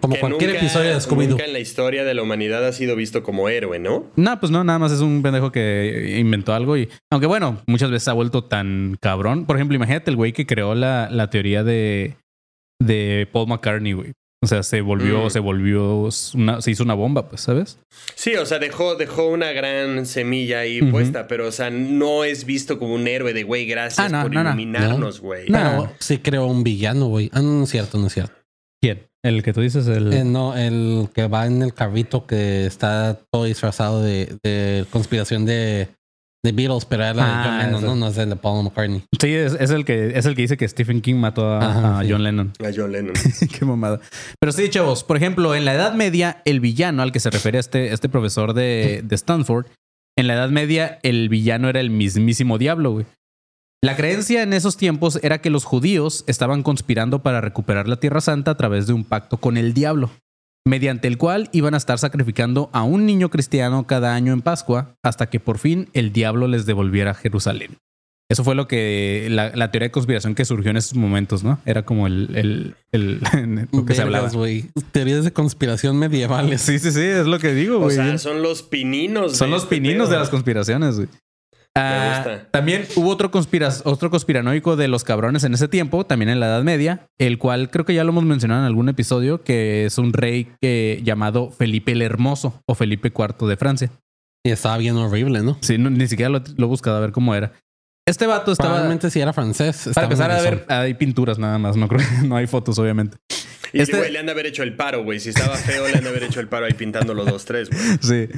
Como 0.00 0.14
Que 0.14 0.20
cualquier 0.20 0.50
nunca- 0.50 0.60
episodio 0.64 0.90
de 0.90 0.96
Scooby-Doo. 1.00 1.30
Nunca 1.30 1.44
en 1.44 1.52
la 1.52 1.58
historia 1.60 2.04
de 2.04 2.14
la 2.14 2.22
humanidad 2.22 2.64
ha 2.66 2.72
sido 2.72 2.94
visto 2.96 3.22
como 3.24 3.48
héroe, 3.48 3.78
¿no? 3.80 4.06
No, 4.16 4.38
pues 4.40 4.50
no, 4.52 4.62
nada 4.64 4.78
más 4.78 4.92
es 4.92 5.00
un 5.00 5.22
pendejo 5.22 5.50
que 5.52 6.16
inventó 6.18 6.52
algo 6.54 6.76
y, 6.76 6.88
aunque 7.12 7.26
bueno, 7.26 7.60
muchas 7.66 7.90
veces 7.90 8.06
ha 8.08 8.12
vuelto 8.12 8.44
tan 8.44 8.96
cabrón. 9.00 9.44
Por 9.46 9.56
ejemplo, 9.56 9.74
imagínate 9.76 10.10
el 10.10 10.16
güey 10.16 10.32
que 10.32 10.46
creó 10.46 10.74
la, 10.76 11.08
la 11.10 11.30
teoría 11.30 11.62
de, 11.64 12.16
de 12.80 13.28
Paul 13.32 13.48
McCartney, 13.48 13.92
güey. 13.94 14.12
O 14.44 14.46
sea, 14.46 14.62
se 14.62 14.80
volvió, 14.82 15.24
Mm. 15.26 15.30
se 15.30 15.38
volvió, 15.40 16.08
una- 16.34 16.60
se 16.60 16.70
hizo 16.70 16.82
una 16.84 16.94
bomba, 16.94 17.28
pues, 17.28 17.40
¿sabes? 17.40 17.78
Sí, 18.14 18.34
o 18.36 18.44
sea, 18.46 18.58
dejó, 18.58 18.94
dejó 18.96 19.26
una 19.28 19.52
gran 19.52 20.04
semilla 20.06 20.60
ahí 20.60 20.82
puesta, 20.82 21.26
pero, 21.26 21.48
o 21.48 21.52
sea, 21.52 21.70
no 21.70 22.24
es 22.24 22.44
visto 22.44 22.78
como 22.78 22.94
un 22.94 23.08
héroe 23.08 23.32
de, 23.32 23.42
güey, 23.42 23.66
gracias 23.66 24.06
Ah, 24.06 24.08
no, 24.08 24.22
por 24.22 24.32
no, 24.34 24.42
no. 24.44 24.50
iluminarnos, 24.50 25.20
güey. 25.20 25.48
No. 25.48 25.58
Pero 25.58 25.92
sí 25.98 26.18
creo 26.18 26.46
un 26.46 26.62
villano, 26.62 27.06
güey. 27.06 27.30
Ah, 27.32 27.40
no, 27.40 27.52
no 27.58 27.64
es 27.64 27.70
cierto, 27.70 27.98
no 27.98 28.06
es 28.08 28.12
cierto. 28.14 28.34
¿Quién? 28.82 29.06
El 29.22 29.42
que 29.42 29.54
tú 29.54 29.62
dices, 29.62 29.86
el... 29.86 30.12
Eh, 30.12 30.24
no, 30.24 30.54
el 30.54 31.08
que 31.14 31.26
va 31.26 31.46
en 31.46 31.62
el 31.62 31.72
carrito 31.72 32.26
que 32.26 32.66
está 32.66 33.18
todo 33.32 33.44
disfrazado 33.44 34.02
de, 34.02 34.36
de 34.42 34.84
conspiración 34.90 35.46
de, 35.46 35.88
de 36.44 36.52
Beatles, 36.52 36.84
pero 36.84 37.02
era 37.02 37.14
la 37.14 37.24
de 37.24 37.30
Ah, 37.32 37.44
John 37.44 37.58
Lennon, 37.58 37.82
no, 37.84 37.96
no 37.96 38.08
es 38.08 38.18
el 38.18 38.28
de 38.28 38.36
Paul 38.36 38.62
McCartney. 38.64 39.02
Sí, 39.20 39.32
es, 39.32 39.54
es 39.58 39.70
el 39.70 39.84
que, 39.84 40.16
es 40.16 40.26
el 40.26 40.36
que 40.36 40.42
dice 40.42 40.56
que 40.56 40.68
Stephen 40.68 41.00
King 41.00 41.16
mató 41.16 41.50
a, 41.50 41.58
Ajá, 41.58 41.98
a 41.98 42.02
sí. 42.02 42.08
John 42.12 42.22
Lennon. 42.22 42.52
A 42.60 42.70
John 42.74 42.92
Lennon. 42.92 43.14
Qué 43.58 43.64
mamada. 43.64 43.98
Pero 44.38 44.52
sí, 44.52 44.68
chavos, 44.68 45.02
por 45.02 45.16
ejemplo, 45.16 45.54
en 45.54 45.64
la 45.64 45.74
Edad 45.74 45.94
Media, 45.94 46.42
el 46.44 46.60
villano 46.60 47.02
al 47.02 47.10
que 47.10 47.20
se 47.20 47.30
refiere 47.30 47.58
este, 47.58 47.92
este 47.92 48.08
profesor 48.08 48.52
de, 48.52 49.00
de 49.02 49.14
Stanford, 49.14 49.66
en 50.16 50.26
la 50.26 50.34
Edad 50.34 50.50
Media, 50.50 50.98
el 51.02 51.28
villano 51.28 51.68
era 51.68 51.80
el 51.80 51.90
mismísimo 51.90 52.58
diablo, 52.58 52.92
güey. 52.92 53.06
La 53.82 53.96
creencia 53.96 54.42
en 54.42 54.52
esos 54.52 54.76
tiempos 54.76 55.18
era 55.22 55.40
que 55.42 55.50
los 55.50 55.64
judíos 55.64 56.24
estaban 56.26 56.62
conspirando 56.62 57.22
para 57.22 57.40
recuperar 57.40 57.88
la 57.88 57.96
Tierra 57.96 58.20
Santa 58.20 58.52
a 58.52 58.56
través 58.56 58.86
de 58.86 58.92
un 58.92 59.04
pacto 59.04 59.36
con 59.38 59.56
el 59.56 59.74
diablo, 59.74 60.10
mediante 60.66 61.08
el 61.08 61.18
cual 61.18 61.48
iban 61.52 61.74
a 61.74 61.76
estar 61.76 61.98
sacrificando 61.98 62.70
a 62.72 62.82
un 62.82 63.06
niño 63.06 63.28
cristiano 63.30 63.86
cada 63.86 64.14
año 64.14 64.32
en 64.32 64.40
Pascua 64.42 64.94
hasta 65.02 65.26
que 65.28 65.40
por 65.40 65.58
fin 65.58 65.88
el 65.92 66.12
diablo 66.12 66.48
les 66.48 66.66
devolviera 66.66 67.14
Jerusalén. 67.14 67.76
Eso 68.30 68.42
fue 68.42 68.54
lo 68.54 68.66
que 68.66 69.28
la, 69.30 69.54
la 69.54 69.70
teoría 69.70 69.88
de 69.88 69.92
conspiración 69.92 70.34
que 70.34 70.46
surgió 70.46 70.70
en 70.70 70.78
esos 70.78 70.94
momentos, 70.94 71.44
¿no? 71.44 71.58
Era 71.66 71.84
como 71.84 72.06
el, 72.06 72.30
el, 72.34 72.74
el- 72.90 73.68
lo 73.72 73.84
que 73.84 73.94
se 73.94 74.00
hablaba. 74.00 74.30
Teorías 74.92 75.24
de 75.24 75.32
conspiración 75.34 75.98
medievales. 75.98 76.62
Sí, 76.62 76.78
sí, 76.78 76.90
sí, 76.90 77.00
es 77.02 77.26
lo 77.26 77.38
que 77.38 77.52
digo, 77.52 77.76
O 77.76 77.80
güey. 77.82 77.96
sea, 77.96 78.16
son 78.16 78.40
los 78.42 78.62
pininos. 78.62 79.36
Son 79.36 79.50
los 79.50 79.64
este 79.64 79.76
pininos 79.76 80.06
pedo. 80.06 80.14
de 80.14 80.18
las 80.20 80.30
conspiraciones, 80.30 80.96
güey. 80.96 81.08
Ah, 81.76 82.24
también 82.52 82.86
hubo 82.94 83.08
otro, 83.10 83.30
conspira- 83.32 83.82
otro 83.84 84.08
conspiranoico 84.08 84.76
de 84.76 84.86
los 84.86 85.02
cabrones 85.02 85.42
en 85.42 85.54
ese 85.54 85.66
tiempo, 85.66 86.06
también 86.06 86.28
en 86.28 86.38
la 86.38 86.46
Edad 86.46 86.62
Media, 86.62 87.08
el 87.18 87.36
cual 87.38 87.68
creo 87.70 87.84
que 87.84 87.94
ya 87.94 88.04
lo 88.04 88.10
hemos 88.10 88.24
mencionado 88.24 88.60
en 88.60 88.66
algún 88.66 88.88
episodio, 88.88 89.42
que 89.42 89.84
es 89.86 89.98
un 89.98 90.12
rey 90.12 90.52
que, 90.62 91.00
llamado 91.02 91.50
Felipe 91.50 91.90
el 91.92 92.02
Hermoso 92.02 92.62
o 92.68 92.74
Felipe 92.76 93.12
IV 93.16 93.48
de 93.48 93.56
Francia. 93.56 93.90
Y 94.46 94.50
estaba 94.50 94.76
bien 94.78 94.96
horrible, 94.96 95.42
¿no? 95.42 95.58
Sí, 95.62 95.76
no- 95.78 95.90
ni 95.90 96.06
siquiera 96.06 96.28
lo, 96.28 96.42
lo 96.56 96.66
he 96.66 96.68
buscado 96.68 96.96
a 96.98 97.00
ver 97.00 97.10
cómo 97.12 97.34
era. 97.34 97.52
Este 98.06 98.26
vato 98.26 98.52
estaba... 98.52 98.68
Probablemente 98.70 99.10
si 99.10 99.18
era 99.20 99.32
francés. 99.32 99.88
Para 99.94 100.04
empezar 100.04 100.30
a 100.30 100.40
ver, 100.42 100.66
hay 100.68 100.94
pinturas 100.94 101.38
nada 101.38 101.58
más, 101.58 101.76
no 101.76 101.88
creo, 101.88 102.06
no 102.24 102.36
hay 102.36 102.46
fotos, 102.46 102.78
obviamente. 102.78 103.16
Y 103.74 103.80
Este- 103.80 103.96
güey, 103.98 104.12
le 104.12 104.20
han 104.20 104.26
de 104.26 104.32
haber 104.32 104.46
hecho 104.46 104.62
el 104.62 104.76
paro, 104.76 105.02
güey. 105.02 105.18
Si 105.18 105.30
estaba 105.30 105.56
feo, 105.56 105.88
le 105.88 105.94
han 105.96 106.04
de 106.04 106.10
haber 106.10 106.22
hecho 106.22 106.38
el 106.40 106.48
paro 106.48 106.64
ahí 106.66 106.74
pintando 106.74 107.12
los 107.12 107.26
dos, 107.26 107.44
tres, 107.44 107.68
güey. 107.68 107.80
Sí. 108.00 108.28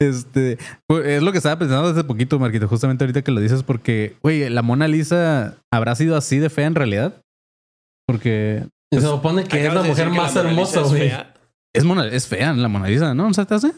Este, 0.00 0.58
pues, 0.86 1.06
es 1.06 1.22
lo 1.22 1.32
que 1.32 1.38
estaba 1.38 1.58
pensando 1.58 1.88
desde 1.88 2.04
poquito, 2.04 2.38
Marquito, 2.38 2.68
justamente 2.68 3.04
ahorita 3.04 3.22
que 3.22 3.30
lo 3.30 3.40
dices, 3.40 3.62
porque, 3.62 4.16
güey, 4.22 4.48
la 4.50 4.60
Mona 4.62 4.88
Lisa 4.88 5.56
habrá 5.72 5.94
sido 5.94 6.16
así 6.16 6.38
de 6.38 6.50
fea 6.50 6.66
en 6.66 6.74
realidad. 6.74 7.22
Porque 8.06 8.66
se 8.92 9.00
supone 9.00 9.44
que 9.44 9.64
es 9.66 9.72
la 9.72 9.82
mujer 9.82 10.10
más 10.10 10.34
la 10.34 10.42
hermosa, 10.42 10.80
es 10.82 10.88
güey. 10.88 11.08
fea. 11.08 11.34
es, 11.74 11.84
es 12.12 12.26
fea 12.26 12.52
la 12.52 12.68
Mona 12.68 12.88
Lisa, 12.88 13.14
¿no? 13.14 13.28
¿No 13.28 13.34
se 13.34 13.46
te 13.46 13.54
hace? 13.54 13.72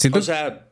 Siento 0.00 0.18
O 0.18 0.22
sea, 0.22 0.63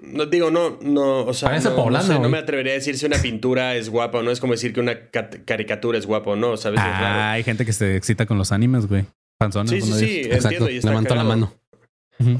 no 0.00 0.26
digo, 0.26 0.50
no, 0.50 0.78
no, 0.82 1.24
o 1.24 1.34
sea, 1.34 1.48
Parece 1.48 1.70
no, 1.70 1.76
poblana, 1.76 2.02
no, 2.04 2.06
sé, 2.08 2.12
no 2.14 2.18
güey. 2.20 2.30
me 2.32 2.38
atrevería 2.38 2.72
a 2.72 2.76
decir 2.76 2.96
si 2.98 3.06
una 3.06 3.18
pintura 3.18 3.74
es 3.76 3.88
guapa 3.90 4.18
o 4.18 4.22
no. 4.22 4.30
Es 4.30 4.40
como 4.40 4.52
decir 4.52 4.72
que 4.72 4.80
una 4.80 5.10
cat- 5.10 5.44
caricatura 5.44 5.98
es 5.98 6.06
guapa 6.06 6.30
o 6.30 6.36
no, 6.36 6.56
¿sabes? 6.56 6.80
Es 6.80 6.86
Ah, 6.86 7.32
hay 7.32 7.42
gente 7.44 7.64
que 7.66 7.72
se 7.72 7.96
excita 7.96 8.26
con 8.26 8.38
los 8.38 8.52
animes, 8.52 8.86
güey. 8.86 9.06
Panzones, 9.38 9.70
Sí, 9.70 9.80
sí, 9.82 9.92
sí, 9.98 10.20
entiendo. 10.30 10.70
Y 10.70 10.78
está 10.78 10.90
Levantó 10.90 11.14
la 11.14 11.24
mano. 11.24 11.52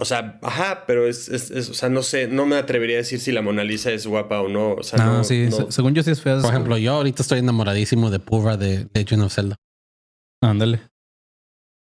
O 0.00 0.04
sea, 0.04 0.40
ajá, 0.42 0.84
pero 0.88 1.06
es, 1.06 1.28
es, 1.28 1.52
es- 1.52 1.70
o 1.70 1.74
sea, 1.74 1.88
no 1.88 2.02
sé, 2.02 2.26
no 2.26 2.46
me 2.46 2.56
atrevería 2.56 2.96
a 2.96 2.98
decir 2.98 3.20
si 3.20 3.30
la 3.30 3.42
Mona 3.42 3.62
Lisa 3.62 3.92
es 3.92 4.06
guapa 4.08 4.40
o 4.40 4.48
no. 4.48 4.72
O 4.72 4.82
sea, 4.82 4.98
No, 5.04 5.18
no, 5.18 5.24
sí, 5.24 5.48
no- 5.50 5.70
según 5.70 5.94
yo 5.94 6.02
sí 6.02 6.10
es 6.10 6.20
fea. 6.20 6.40
Por 6.40 6.50
ejemplo, 6.50 6.78
yo 6.78 6.94
ahorita 6.94 7.22
estoy 7.22 7.38
enamoradísimo 7.38 8.10
de 8.10 8.18
Purra 8.18 8.56
de 8.56 8.88
Legend 8.94 9.22
of 9.22 9.32
Zelda. 9.32 9.56
Ándale. 10.42 10.80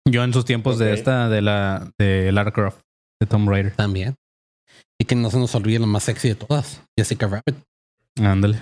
Yo 0.10 0.24
en 0.24 0.32
sus 0.32 0.46
tiempos 0.46 0.78
de 0.80 0.94
esta, 0.94 1.28
de 1.28 1.42
la, 1.42 1.92
de 2.00 2.32
Lara 2.32 2.52
Croft, 2.52 2.80
de 3.20 3.28
Tomb 3.28 3.50
Raider. 3.50 3.74
También. 3.76 4.16
Y 5.00 5.06
que 5.06 5.16
no 5.16 5.30
se 5.30 5.38
nos 5.38 5.54
olvide 5.56 5.80
la 5.80 5.86
más 5.86 6.04
sexy 6.04 6.30
de 6.30 6.36
todas, 6.36 6.82
Jessica 6.98 7.28
Rabbit. 7.28 7.64
Ándale. 8.20 8.60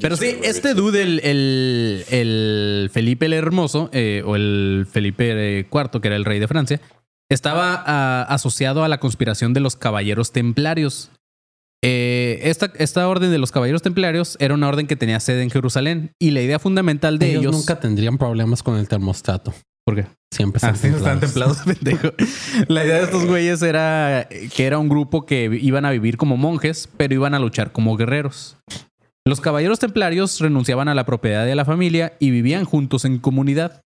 Pero 0.00 0.16
sí, 0.16 0.36
este 0.42 0.74
dude, 0.74 1.02
el, 1.02 1.20
el, 1.20 2.04
el 2.10 2.90
Felipe 2.92 3.26
el 3.26 3.32
Hermoso, 3.32 3.90
eh, 3.92 4.22
o 4.24 4.36
el 4.36 4.86
Felipe 4.90 5.66
IV, 5.70 6.00
que 6.00 6.08
era 6.08 6.16
el 6.16 6.24
rey 6.24 6.38
de 6.38 6.46
Francia, 6.46 6.80
estaba 7.28 7.82
ah, 7.86 8.22
asociado 8.28 8.84
a 8.84 8.88
la 8.88 9.00
conspiración 9.00 9.52
de 9.52 9.60
los 9.60 9.76
caballeros 9.76 10.32
templarios. 10.32 11.10
Eh, 11.82 12.40
esta, 12.42 12.72
esta 12.76 13.08
orden 13.08 13.30
de 13.30 13.38
los 13.38 13.52
caballeros 13.52 13.82
templarios 13.82 14.36
era 14.38 14.54
una 14.54 14.68
orden 14.68 14.86
que 14.86 14.96
tenía 14.96 15.18
sede 15.18 15.42
en 15.42 15.50
Jerusalén 15.50 16.12
y 16.18 16.30
la 16.32 16.42
idea 16.42 16.58
fundamental 16.58 17.18
de 17.18 17.30
ellos, 17.30 17.40
ellos... 17.42 17.52
nunca 17.52 17.80
tendrían 17.80 18.18
problemas 18.18 18.62
con 18.62 18.76
el 18.76 18.86
termostato. 18.86 19.54
¿Por 19.84 19.96
qué? 19.96 20.06
Siempre 20.32 20.58
están, 20.58 20.74
Así 20.74 20.86
están 20.88 21.18
templados. 21.20 21.64
templados, 21.64 21.78
pendejo. 22.08 22.14
La 22.68 22.84
idea 22.84 22.96
de 22.98 23.04
estos 23.04 23.26
güeyes 23.26 23.62
era 23.62 24.28
que 24.54 24.64
era 24.66 24.78
un 24.78 24.88
grupo 24.88 25.26
que 25.26 25.58
iban 25.60 25.84
a 25.84 25.90
vivir 25.90 26.16
como 26.16 26.36
monjes, 26.36 26.88
pero 26.96 27.14
iban 27.14 27.34
a 27.34 27.38
luchar 27.40 27.72
como 27.72 27.96
guerreros. 27.96 28.56
Los 29.26 29.40
caballeros 29.40 29.78
templarios 29.78 30.38
renunciaban 30.40 30.88
a 30.88 30.94
la 30.94 31.04
propiedad 31.04 31.44
de 31.44 31.54
la 31.54 31.64
familia 31.64 32.14
y 32.20 32.30
vivían 32.30 32.64
juntos 32.64 33.04
en 33.04 33.18
comunidad. 33.18 33.80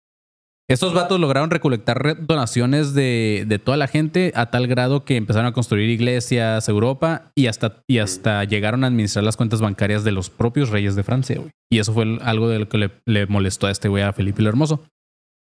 Estos 0.70 0.94
vatos 0.94 1.20
lograron 1.20 1.50
recolectar 1.50 2.02
re- 2.02 2.16
donaciones 2.16 2.94
de, 2.94 3.44
de 3.46 3.60
toda 3.60 3.76
la 3.76 3.88
gente 3.88 4.32
a 4.36 4.52
tal 4.52 4.68
grado 4.68 5.04
que 5.04 5.18
empezaron 5.18 5.48
a 5.48 5.52
construir 5.52 5.90
iglesias, 5.90 6.68
Europa, 6.70 7.32
y 7.36 7.48
hasta, 7.48 7.84
y 7.90 7.98
hasta 7.98 8.44
llegaron 8.46 8.84
a 8.84 8.88
administrar 8.88 9.26
las 9.26 9.36
cuentas 9.36 9.60
bancarias 9.60 10.06
de 10.06 10.14
los 10.14 10.30
propios 10.30 10.70
reyes 10.70 10.96
de 10.96 11.04
Francia. 11.04 11.42
Y 11.70 11.80
eso 11.80 11.94
fue 11.94 12.18
algo 12.22 12.48
de 12.48 12.60
lo 12.60 12.70
que 12.70 12.78
le, 12.78 12.92
le 13.06 13.28
molestó 13.28 13.68
a 13.68 13.72
este 13.72 13.90
güey, 13.90 14.04
a 14.04 14.14
Felipe 14.14 14.42
el 14.42 14.48
Hermoso. 14.48 14.82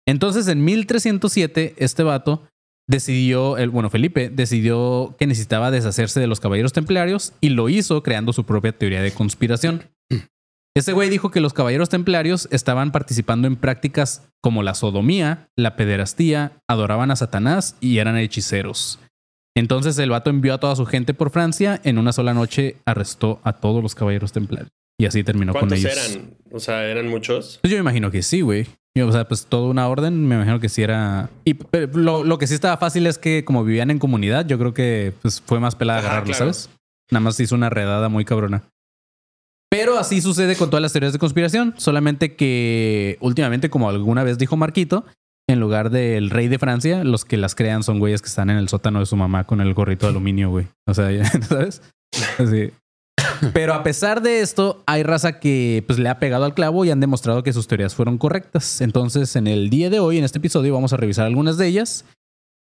Entonces, 0.06 0.48
en 0.48 0.64
1307, 0.64 1.74
este 1.78 2.02
vato 2.02 2.42
decidió, 2.86 3.56
el, 3.56 3.70
bueno, 3.70 3.90
Felipe 3.90 4.28
decidió 4.28 5.14
que 5.18 5.26
necesitaba 5.26 5.70
deshacerse 5.70 6.20
de 6.20 6.26
los 6.26 6.40
caballeros 6.40 6.72
templarios 6.72 7.32
y 7.40 7.50
lo 7.50 7.68
hizo 7.68 8.02
creando 8.02 8.32
su 8.32 8.44
propia 8.44 8.72
teoría 8.72 9.02
de 9.02 9.12
conspiración. 9.12 9.84
Este 10.76 10.92
güey 10.92 11.08
dijo 11.08 11.30
que 11.30 11.40
los 11.40 11.52
caballeros 11.52 11.88
templarios 11.88 12.48
estaban 12.50 12.90
participando 12.90 13.46
en 13.46 13.54
prácticas 13.54 14.28
como 14.42 14.64
la 14.64 14.74
sodomía, 14.74 15.48
la 15.56 15.76
pederastía, 15.76 16.58
adoraban 16.68 17.12
a 17.12 17.16
Satanás 17.16 17.76
y 17.80 17.98
eran 17.98 18.16
hechiceros. 18.16 18.98
Entonces 19.56 19.96
el 19.98 20.10
vato 20.10 20.30
envió 20.30 20.52
a 20.52 20.58
toda 20.58 20.74
su 20.74 20.84
gente 20.84 21.14
por 21.14 21.30
Francia. 21.30 21.80
En 21.84 21.96
una 21.96 22.12
sola 22.12 22.34
noche 22.34 22.76
arrestó 22.86 23.40
a 23.44 23.52
todos 23.52 23.84
los 23.84 23.94
caballeros 23.94 24.32
templarios. 24.32 24.72
Y 24.98 25.06
así 25.06 25.22
terminó 25.22 25.52
con 25.52 25.60
¿Cuántos 25.68 25.78
ellos. 25.78 25.96
eran? 26.16 26.34
O 26.50 26.58
sea, 26.58 26.84
¿eran 26.84 27.08
muchos? 27.08 27.60
Pues 27.62 27.70
yo 27.70 27.76
me 27.76 27.82
imagino 27.82 28.10
que 28.10 28.22
sí, 28.22 28.40
güey. 28.40 28.66
O 29.02 29.10
sea, 29.10 29.26
pues 29.26 29.46
toda 29.46 29.68
una 29.68 29.88
orden, 29.88 30.26
me 30.28 30.36
imagino 30.36 30.60
que 30.60 30.68
sí 30.68 30.82
era. 30.82 31.28
Y 31.44 31.54
pero 31.54 31.98
lo, 31.98 32.22
lo 32.22 32.38
que 32.38 32.46
sí 32.46 32.54
estaba 32.54 32.76
fácil 32.76 33.08
es 33.08 33.18
que, 33.18 33.44
como 33.44 33.64
vivían 33.64 33.90
en 33.90 33.98
comunidad, 33.98 34.46
yo 34.46 34.56
creo 34.56 34.72
que 34.72 35.12
pues, 35.20 35.40
fue 35.40 35.58
más 35.58 35.74
pelada 35.74 35.98
Ajá, 35.98 36.08
agarrarlo, 36.08 36.34
claro. 36.34 36.52
¿sabes? 36.52 36.70
Nada 37.10 37.20
más 37.20 37.40
hizo 37.40 37.56
una 37.56 37.70
redada 37.70 38.08
muy 38.08 38.24
cabrona. 38.24 38.62
Pero 39.68 39.98
así 39.98 40.20
sucede 40.20 40.54
con 40.54 40.70
todas 40.70 40.82
las 40.82 40.92
teorías 40.92 41.12
de 41.12 41.18
conspiración. 41.18 41.74
Solamente 41.76 42.36
que 42.36 43.18
últimamente, 43.20 43.68
como 43.68 43.88
alguna 43.88 44.22
vez 44.22 44.38
dijo 44.38 44.56
Marquito, 44.56 45.04
en 45.48 45.58
lugar 45.58 45.90
del 45.90 46.30
rey 46.30 46.46
de 46.46 46.60
Francia, 46.60 47.02
los 47.02 47.24
que 47.24 47.36
las 47.36 47.56
crean 47.56 47.82
son 47.82 47.98
güeyes 47.98 48.22
que 48.22 48.28
están 48.28 48.48
en 48.50 48.58
el 48.58 48.68
sótano 48.68 49.00
de 49.00 49.06
su 49.06 49.16
mamá 49.16 49.42
con 49.44 49.60
el 49.60 49.74
gorrito 49.74 50.06
de 50.06 50.10
aluminio, 50.10 50.50
güey. 50.50 50.68
O 50.86 50.94
sea, 50.94 51.08
¿sabes? 51.48 51.82
Así. 52.38 52.70
Pero 53.52 53.74
a 53.74 53.82
pesar 53.82 54.22
de 54.22 54.40
esto, 54.40 54.82
hay 54.86 55.02
raza 55.02 55.38
que 55.38 55.84
pues, 55.86 55.98
le 55.98 56.08
ha 56.08 56.18
pegado 56.18 56.44
al 56.44 56.54
clavo 56.54 56.84
y 56.84 56.90
han 56.90 57.00
demostrado 57.00 57.42
que 57.42 57.52
sus 57.52 57.66
teorías 57.66 57.94
fueron 57.94 58.18
correctas. 58.18 58.80
Entonces, 58.80 59.36
en 59.36 59.46
el 59.46 59.70
día 59.70 59.90
de 59.90 60.00
hoy, 60.00 60.18
en 60.18 60.24
este 60.24 60.38
episodio, 60.38 60.74
vamos 60.74 60.92
a 60.92 60.96
revisar 60.96 61.26
algunas 61.26 61.56
de 61.58 61.66
ellas. 61.66 62.04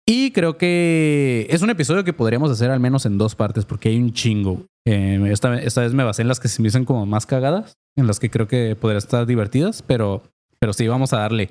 Y 0.07 0.33
creo 0.33 0.59
que 0.59 1.47
es 1.51 1.63
un 1.63 1.71
episodio 1.71 2.05
que 2.05 2.13
podríamos 2.13 2.51
hacer 2.51 2.71
al 2.71 2.81
menos 2.81 3.07
en 3.07 3.19
dos 3.19 3.35
partes, 3.35 3.65
porque 3.65 3.91
hay 3.91 3.99
un 3.99 4.13
chingo. 4.13 4.67
Eh, 4.87 5.21
esta, 5.31 5.61
esta 5.61 5.83
vez 5.83 5.93
me 5.93 6.05
basé 6.05 6.23
en 6.23 6.29
las 6.29 6.41
que 6.41 6.49
se 6.49 6.63
me 6.63 6.67
dicen 6.67 6.85
como 6.85 7.07
más 7.07 7.27
cagadas, 7.27 7.75
en 7.97 8.07
las 8.07 8.19
que 8.19 8.31
creo 8.31 8.49
que 8.49 8.77
podrían 8.77 8.99
estar 8.99 9.27
divertidas, 9.27 9.83
pero, 9.83 10.23
pero 10.59 10.73
sí, 10.73 10.89
vamos 10.89 11.13
a 11.13 11.19
darle. 11.19 11.51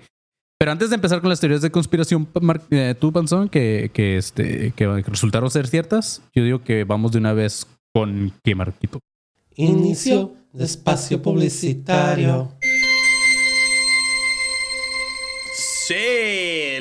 Pero 0.58 0.74
antes 0.74 0.90
de 0.90 0.96
empezar 0.96 1.22
con 1.22 1.30
las 1.30 1.40
teorías 1.40 1.62
de 1.62 1.72
conspiración, 1.72 2.28
eh, 2.72 2.96
tú, 3.00 3.14
Panzón, 3.14 3.48
que, 3.48 3.92
que, 3.94 4.18
este, 4.18 4.74
que 4.76 4.88
resultaron 5.04 5.50
ser 5.50 5.68
ciertas, 5.68 6.22
yo 6.36 6.44
digo 6.44 6.64
que 6.64 6.84
vamos 6.84 7.14
de 7.14 7.20
una 7.20 7.32
vez 7.32 7.66
con 7.94 8.34
que 8.44 8.56
Marquito. 8.56 9.00
Inicio 9.56 10.34
de 10.54 10.66
espacio 10.66 11.22
publicitario. 11.22 12.58
Sí, 15.54 16.39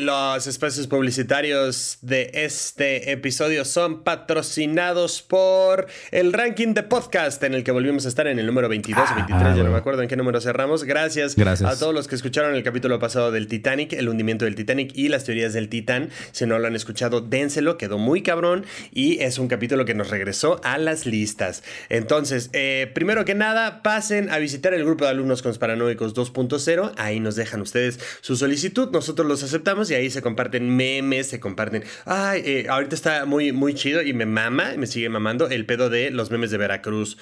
los 0.08 0.46
espacios 0.46 0.86
publicitarios 0.86 1.98
de 2.00 2.30
este 2.32 3.12
episodio 3.12 3.66
son 3.66 4.04
patrocinados 4.04 5.20
por 5.20 5.86
el 6.12 6.32
ranking 6.32 6.72
de 6.72 6.82
podcast 6.82 7.42
en 7.42 7.52
el 7.52 7.62
que 7.62 7.72
volvimos 7.72 8.06
a 8.06 8.08
estar 8.08 8.26
en 8.26 8.38
el 8.38 8.46
número 8.46 8.70
22 8.70 9.06
o 9.06 9.14
23, 9.14 9.56
ya 9.56 9.62
no 9.64 9.70
me 9.70 9.76
acuerdo 9.76 10.00
en 10.00 10.08
qué 10.08 10.16
número 10.16 10.40
cerramos. 10.40 10.84
Gracias, 10.84 11.36
Gracias. 11.36 11.70
a 11.70 11.78
todos 11.78 11.92
los 11.92 12.08
que 12.08 12.14
escucharon 12.14 12.54
el 12.54 12.62
capítulo 12.62 12.98
pasado 12.98 13.30
del 13.32 13.48
Titanic, 13.48 13.92
el 13.92 14.08
hundimiento 14.08 14.46
del 14.46 14.54
Titanic 14.54 14.92
y 14.94 15.08
las 15.08 15.24
teorías 15.24 15.52
del 15.52 15.68
Titán. 15.68 16.08
Si 16.32 16.46
no 16.46 16.58
lo 16.58 16.66
han 16.66 16.74
escuchado, 16.74 17.20
dénselo, 17.20 17.76
quedó 17.76 17.98
muy 17.98 18.22
cabrón 18.22 18.64
y 18.90 19.20
es 19.20 19.38
un 19.38 19.48
capítulo 19.48 19.84
que 19.84 19.92
nos 19.92 20.08
regresó 20.08 20.58
a 20.64 20.78
las 20.78 21.04
listas. 21.04 21.62
Entonces, 21.90 22.48
eh, 22.54 22.90
primero 22.94 23.26
que 23.26 23.34
nada, 23.34 23.82
pasen 23.82 24.30
a 24.30 24.38
visitar 24.38 24.72
el 24.72 24.86
grupo 24.86 25.04
de 25.04 25.10
alumnos 25.10 25.42
conspiranoicos 25.42 26.14
2.0. 26.14 26.94
Ahí 26.96 27.20
nos 27.20 27.36
dejan 27.36 27.60
ustedes 27.60 28.00
su 28.22 28.36
solicitud, 28.36 28.90
nosotros 28.90 29.28
los 29.28 29.42
aceptamos 29.42 29.90
y 29.90 29.97
ahí 29.98 30.10
se 30.10 30.22
comparten 30.22 30.74
memes, 30.76 31.28
se 31.28 31.40
comparten. 31.40 31.84
Ay, 32.04 32.42
eh, 32.44 32.66
ahorita 32.68 32.94
está 32.94 33.24
muy, 33.26 33.52
muy 33.52 33.74
chido 33.74 34.02
y 34.02 34.12
me 34.12 34.26
mama, 34.26 34.72
me 34.76 34.86
sigue 34.86 35.08
mamando 35.08 35.48
el 35.48 35.66
pedo 35.66 35.90
de 35.90 36.10
los 36.10 36.30
memes 36.30 36.50
de 36.50 36.58
Veracruz. 36.58 37.18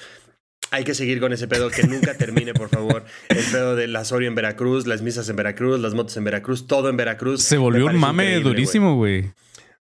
Hay 0.69 0.83
que 0.83 0.93
seguir 0.93 1.19
con 1.21 1.31
ese 1.31 1.47
pedo 1.47 1.69
que 1.69 1.83
nunca 1.83 2.15
termine, 2.17 2.53
por 2.53 2.67
favor. 2.69 3.05
El 3.29 3.43
pedo 3.51 3.75
de 3.77 3.87
la 3.87 4.03
Soria 4.03 4.27
en 4.27 4.35
Veracruz, 4.35 4.85
las 4.85 5.01
misas 5.01 5.29
en 5.29 5.35
Veracruz, 5.37 5.79
las 5.79 5.93
motos 5.93 6.17
en 6.17 6.25
Veracruz, 6.25 6.67
todo 6.67 6.89
en 6.89 6.97
Veracruz. 6.97 7.41
Se 7.43 7.57
volvió 7.57 7.85
un 7.85 7.95
mame 7.97 8.39
durísimo, 8.41 8.95
güey. 8.95 9.31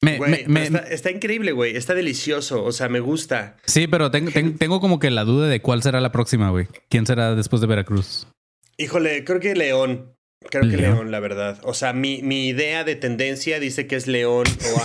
Me- 0.03 0.19
Güey, 0.19 0.45
me- 0.47 0.61
pero 0.69 0.83
me- 0.85 0.95
está, 0.95 1.11
increíble, 1.11 1.53
güey. 1.53 1.75
Está 1.77 1.95
delicioso. 1.95 2.63
O 2.63 2.73
sea, 2.73 2.91
me 2.91 3.01
gusta. 3.01 3.57
sí, 3.65 3.87
pero 3.87 4.11
ten- 4.11 4.31
ten- 4.31 4.59
tengo 4.59 4.79
como 4.81 4.99
que 4.99 5.11
la 5.11 5.25
duda 5.25 5.49
de 5.49 5.61
cuál 5.63 5.83
será 5.83 6.03
la 6.03 6.13
próxima, 6.13 6.51
güey. 6.51 6.67
¿Quién 6.91 7.07
será 7.07 7.35
después 7.35 7.63
de 7.63 7.69
Veracruz? 7.69 8.27
Híjole, 8.77 9.25
creo 9.25 9.41
que 9.41 9.55
León. 9.55 10.13
Creo 10.51 10.63
que 10.63 10.77
León. 10.77 10.95
León, 10.97 11.11
la 11.11 11.21
verdad. 11.21 11.59
O 11.63 11.75
sea, 11.75 11.93
mi, 11.93 12.23
mi 12.23 12.47
idea 12.49 12.85
de 12.85 12.95
tendencia 12.97 13.59
dice 13.61 13.87
que 13.87 13.97
es 13.97 14.07
León 14.07 14.45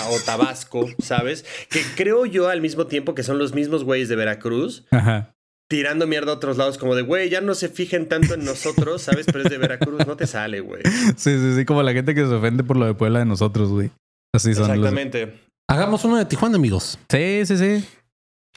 o, 0.09 0.15
o 0.15 0.19
Tabasco, 0.25 0.87
¿sabes? 1.01 1.45
Que 1.69 1.81
creo 1.95 2.25
yo 2.25 2.49
al 2.49 2.61
mismo 2.61 2.87
tiempo 2.87 3.13
que 3.15 3.23
son 3.23 3.37
los 3.37 3.53
mismos 3.53 3.83
güeyes 3.83 4.09
de 4.09 4.15
Veracruz 4.15 4.85
Ajá. 4.91 5.33
tirando 5.69 6.07
mierda 6.07 6.31
a 6.31 6.35
otros 6.35 6.57
lados, 6.57 6.77
como 6.77 6.95
de, 6.95 7.01
güey, 7.03 7.29
ya 7.29 7.41
no 7.41 7.53
se 7.55 7.69
fijen 7.69 8.07
tanto 8.07 8.33
en 8.33 8.43
nosotros, 8.45 9.01
¿sabes? 9.03 9.25
Pero 9.27 9.43
es 9.43 9.49
de 9.49 9.57
Veracruz, 9.57 10.05
no 10.07 10.15
te 10.17 10.25
sale, 10.27 10.59
güey. 10.61 10.81
Sí, 11.17 11.37
sí, 11.37 11.53
sí, 11.55 11.65
como 11.65 11.83
la 11.83 11.93
gente 11.93 12.15
que 12.15 12.21
se 12.21 12.33
ofende 12.33 12.63
por 12.63 12.77
lo 12.77 12.85
de 12.85 12.93
Puebla 12.95 13.19
de 13.19 13.25
nosotros, 13.25 13.69
güey. 13.69 13.91
Así 14.33 14.53
son 14.53 14.67
los- 14.67 14.77
Exactamente. 14.77 15.33
Hagamos 15.69 16.03
uno 16.05 16.17
de 16.17 16.25
Tijuana, 16.25 16.55
amigos. 16.55 16.97
Sí, 17.11 17.41
sí, 17.45 17.57
sí. 17.57 17.85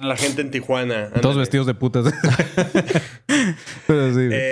La 0.00 0.16
gente 0.16 0.40
en 0.40 0.50
Tijuana. 0.50 1.08
Todos 1.10 1.16
ándale. 1.16 1.38
vestidos 1.40 1.66
de 1.66 1.74
putas. 1.74 2.06
Pero 3.86 4.14
sí. 4.14 4.28
Eh, 4.32 4.51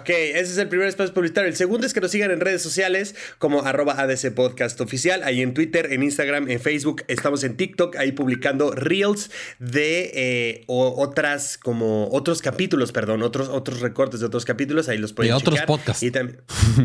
ok, 0.00 0.08
ese 0.08 0.40
es 0.52 0.58
el 0.58 0.68
primer 0.68 0.88
espacio 0.88 1.14
publicitario. 1.14 1.48
El 1.48 1.56
segundo 1.56 1.86
es 1.86 1.92
que 1.94 2.00
nos 2.00 2.10
sigan 2.10 2.30
en 2.30 2.40
redes 2.40 2.62
sociales 2.62 3.14
como 3.38 3.62
arroba 3.64 3.94
ADC 4.00 4.32
Podcast 4.34 4.80
Oficial, 4.80 5.22
ahí 5.22 5.40
en 5.42 5.54
Twitter, 5.54 5.92
en 5.92 6.02
Instagram, 6.02 6.48
en 6.50 6.60
Facebook, 6.60 7.02
estamos 7.08 7.44
en 7.44 7.56
TikTok, 7.56 7.96
ahí 7.96 8.12
publicando 8.12 8.72
reels 8.72 9.30
de 9.58 10.10
eh, 10.14 10.64
o- 10.66 10.94
otras, 11.02 11.58
como 11.58 12.08
otros 12.12 12.42
capítulos, 12.42 12.92
perdón, 12.92 13.22
otros, 13.22 13.48
otros 13.48 13.80
recortes 13.80 14.20
de 14.20 14.26
otros 14.26 14.44
capítulos, 14.44 14.88
ahí 14.88 14.98
los 14.98 15.12
pueden 15.12 15.30
De 15.30 15.36
otros 15.36 15.60
podcasts. 15.62 16.02
Y 16.02 16.10
tam- 16.10 16.36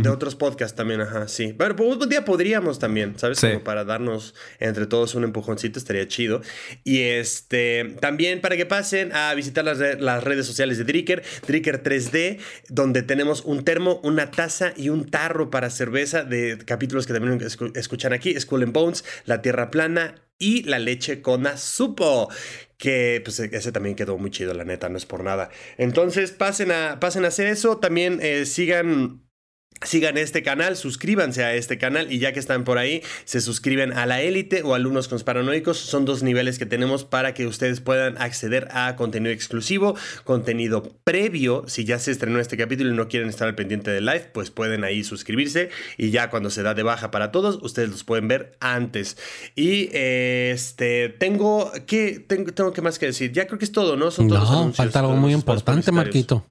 de 0.02 0.10
otros 0.10 0.36
podcasts 0.36 0.76
también, 0.76 1.02
ajá, 1.02 1.28
sí. 1.28 1.54
Bueno, 1.58 1.76
pues 1.76 1.98
un 1.98 2.10
día 2.10 2.26
podríamos 2.26 2.80
también, 2.80 3.18
¿sabes? 3.18 3.40
Sí. 3.40 3.48
Como 3.48 3.64
para 3.64 3.84
darnos 3.86 4.36
entre 4.60 4.86
todos 4.86 5.16
un 5.16 5.24
empujoncito, 5.24 5.80
estaría 5.80 6.08
chido. 6.08 6.42
Y 6.84 7.00
este, 7.02 7.96
también 8.00 8.42
para 8.42 8.56
que 8.58 8.66
pasen 8.66 9.12
a 9.14 9.34
visitar 9.34 9.64
las, 9.66 9.80
las 10.00 10.24
redes 10.24 10.46
sociales 10.46 10.78
de 10.78 10.84
Dricker, 10.84 11.24
Dricker 11.48 11.82
3D, 11.84 12.40
donde 12.70 12.93
tenemos 13.02 13.42
un 13.46 13.64
termo, 13.64 14.00
una 14.04 14.30
taza 14.32 14.74
y 14.78 14.90
un 14.90 15.10
tarro 15.10 15.50
para 15.50 15.70
cerveza 15.70 16.24
de 16.24 16.58
capítulos 16.66 17.08
que 17.08 17.14
también 17.14 17.40
escu- 17.40 17.76
escuchan 17.78 18.14
aquí, 18.14 18.40
School 18.40 18.64
and 18.64 18.74
Bones, 18.74 19.04
La 19.26 19.42
Tierra 19.42 19.72
Plana 19.72 20.16
y 20.38 20.64
La 20.64 20.80
Leche 20.80 21.22
con 21.22 21.48
Azupo. 21.48 22.30
Que 22.78 23.22
pues 23.24 23.40
ese 23.40 23.72
también 23.72 23.96
quedó 23.96 24.18
muy 24.18 24.30
chido, 24.30 24.54
la 24.54 24.66
neta, 24.66 24.90
no 24.90 24.98
es 24.98 25.06
por 25.06 25.24
nada. 25.24 25.50
Entonces 25.78 26.32
pasen 26.32 26.72
a, 26.72 27.00
pasen 27.00 27.24
a 27.26 27.30
hacer 27.30 27.48
eso, 27.48 27.78
también 27.78 28.20
eh, 28.22 28.46
sigan 28.46 29.24
Sigan 29.86 30.18
este 30.18 30.44
canal, 30.44 30.76
suscríbanse 30.78 31.44
a 31.44 31.54
este 31.56 31.78
canal 31.78 32.12
y 32.12 32.20
ya 32.20 32.32
que 32.34 32.40
están 32.40 32.64
por 32.64 32.78
ahí, 32.78 33.02
se 33.26 33.42
suscriben 33.42 33.94
a 33.94 34.06
la 34.06 34.22
élite 34.22 34.62
o 34.64 34.76
alumnos 34.76 35.08
conspiranoicos. 35.08 35.78
Son 35.78 36.06
dos 36.06 36.24
niveles 36.24 36.60
que 36.60 36.66
tenemos 36.66 37.04
para 37.04 37.34
que 37.34 37.48
ustedes 37.48 37.82
puedan 37.82 38.18
acceder 38.18 38.68
a 38.72 38.96
contenido 38.96 39.34
exclusivo, 39.34 39.96
contenido 40.24 40.96
previo. 41.04 41.66
Si 41.68 41.86
ya 41.86 42.00
se 42.00 42.12
estrenó 42.12 42.40
este 42.40 42.58
capítulo 42.58 42.92
y 42.92 42.96
no 42.96 43.08
quieren 43.08 43.30
estar 43.30 43.48
al 43.48 43.56
pendiente 43.56 43.92
del 43.92 44.06
live, 44.06 44.30
pues 44.34 44.52
pueden 44.52 44.84
ahí 44.84 45.04
suscribirse 45.04 45.70
y 45.98 46.12
ya 46.12 46.30
cuando 46.30 46.50
se 46.50 46.64
da 46.64 46.74
de 46.74 46.84
baja 46.84 47.12
para 47.12 47.32
todos, 47.32 47.60
ustedes 47.62 47.90
los 47.90 48.04
pueden 48.04 48.28
ver 48.28 48.56
antes. 48.60 49.18
Y 49.56 49.90
este, 49.94 51.10
tengo, 51.10 51.72
¿qué? 51.86 52.24
Tengo, 52.26 52.54
tengo 52.54 52.74
que 52.74 52.82
más 52.82 53.00
que 53.00 53.08
decir. 53.08 53.32
Ya 53.32 53.48
creo 53.48 53.60
que 53.60 53.66
es 53.66 53.72
todo, 53.72 53.96
¿no? 53.96 54.12
Son 54.12 54.28
todos 54.28 54.42
los 54.42 54.52
No, 54.52 54.58
anuncios, 54.60 54.78
falta 54.78 55.00
algo 55.00 55.16
muy 55.16 55.34
importante. 55.34 55.92
Marquito. 55.92 56.46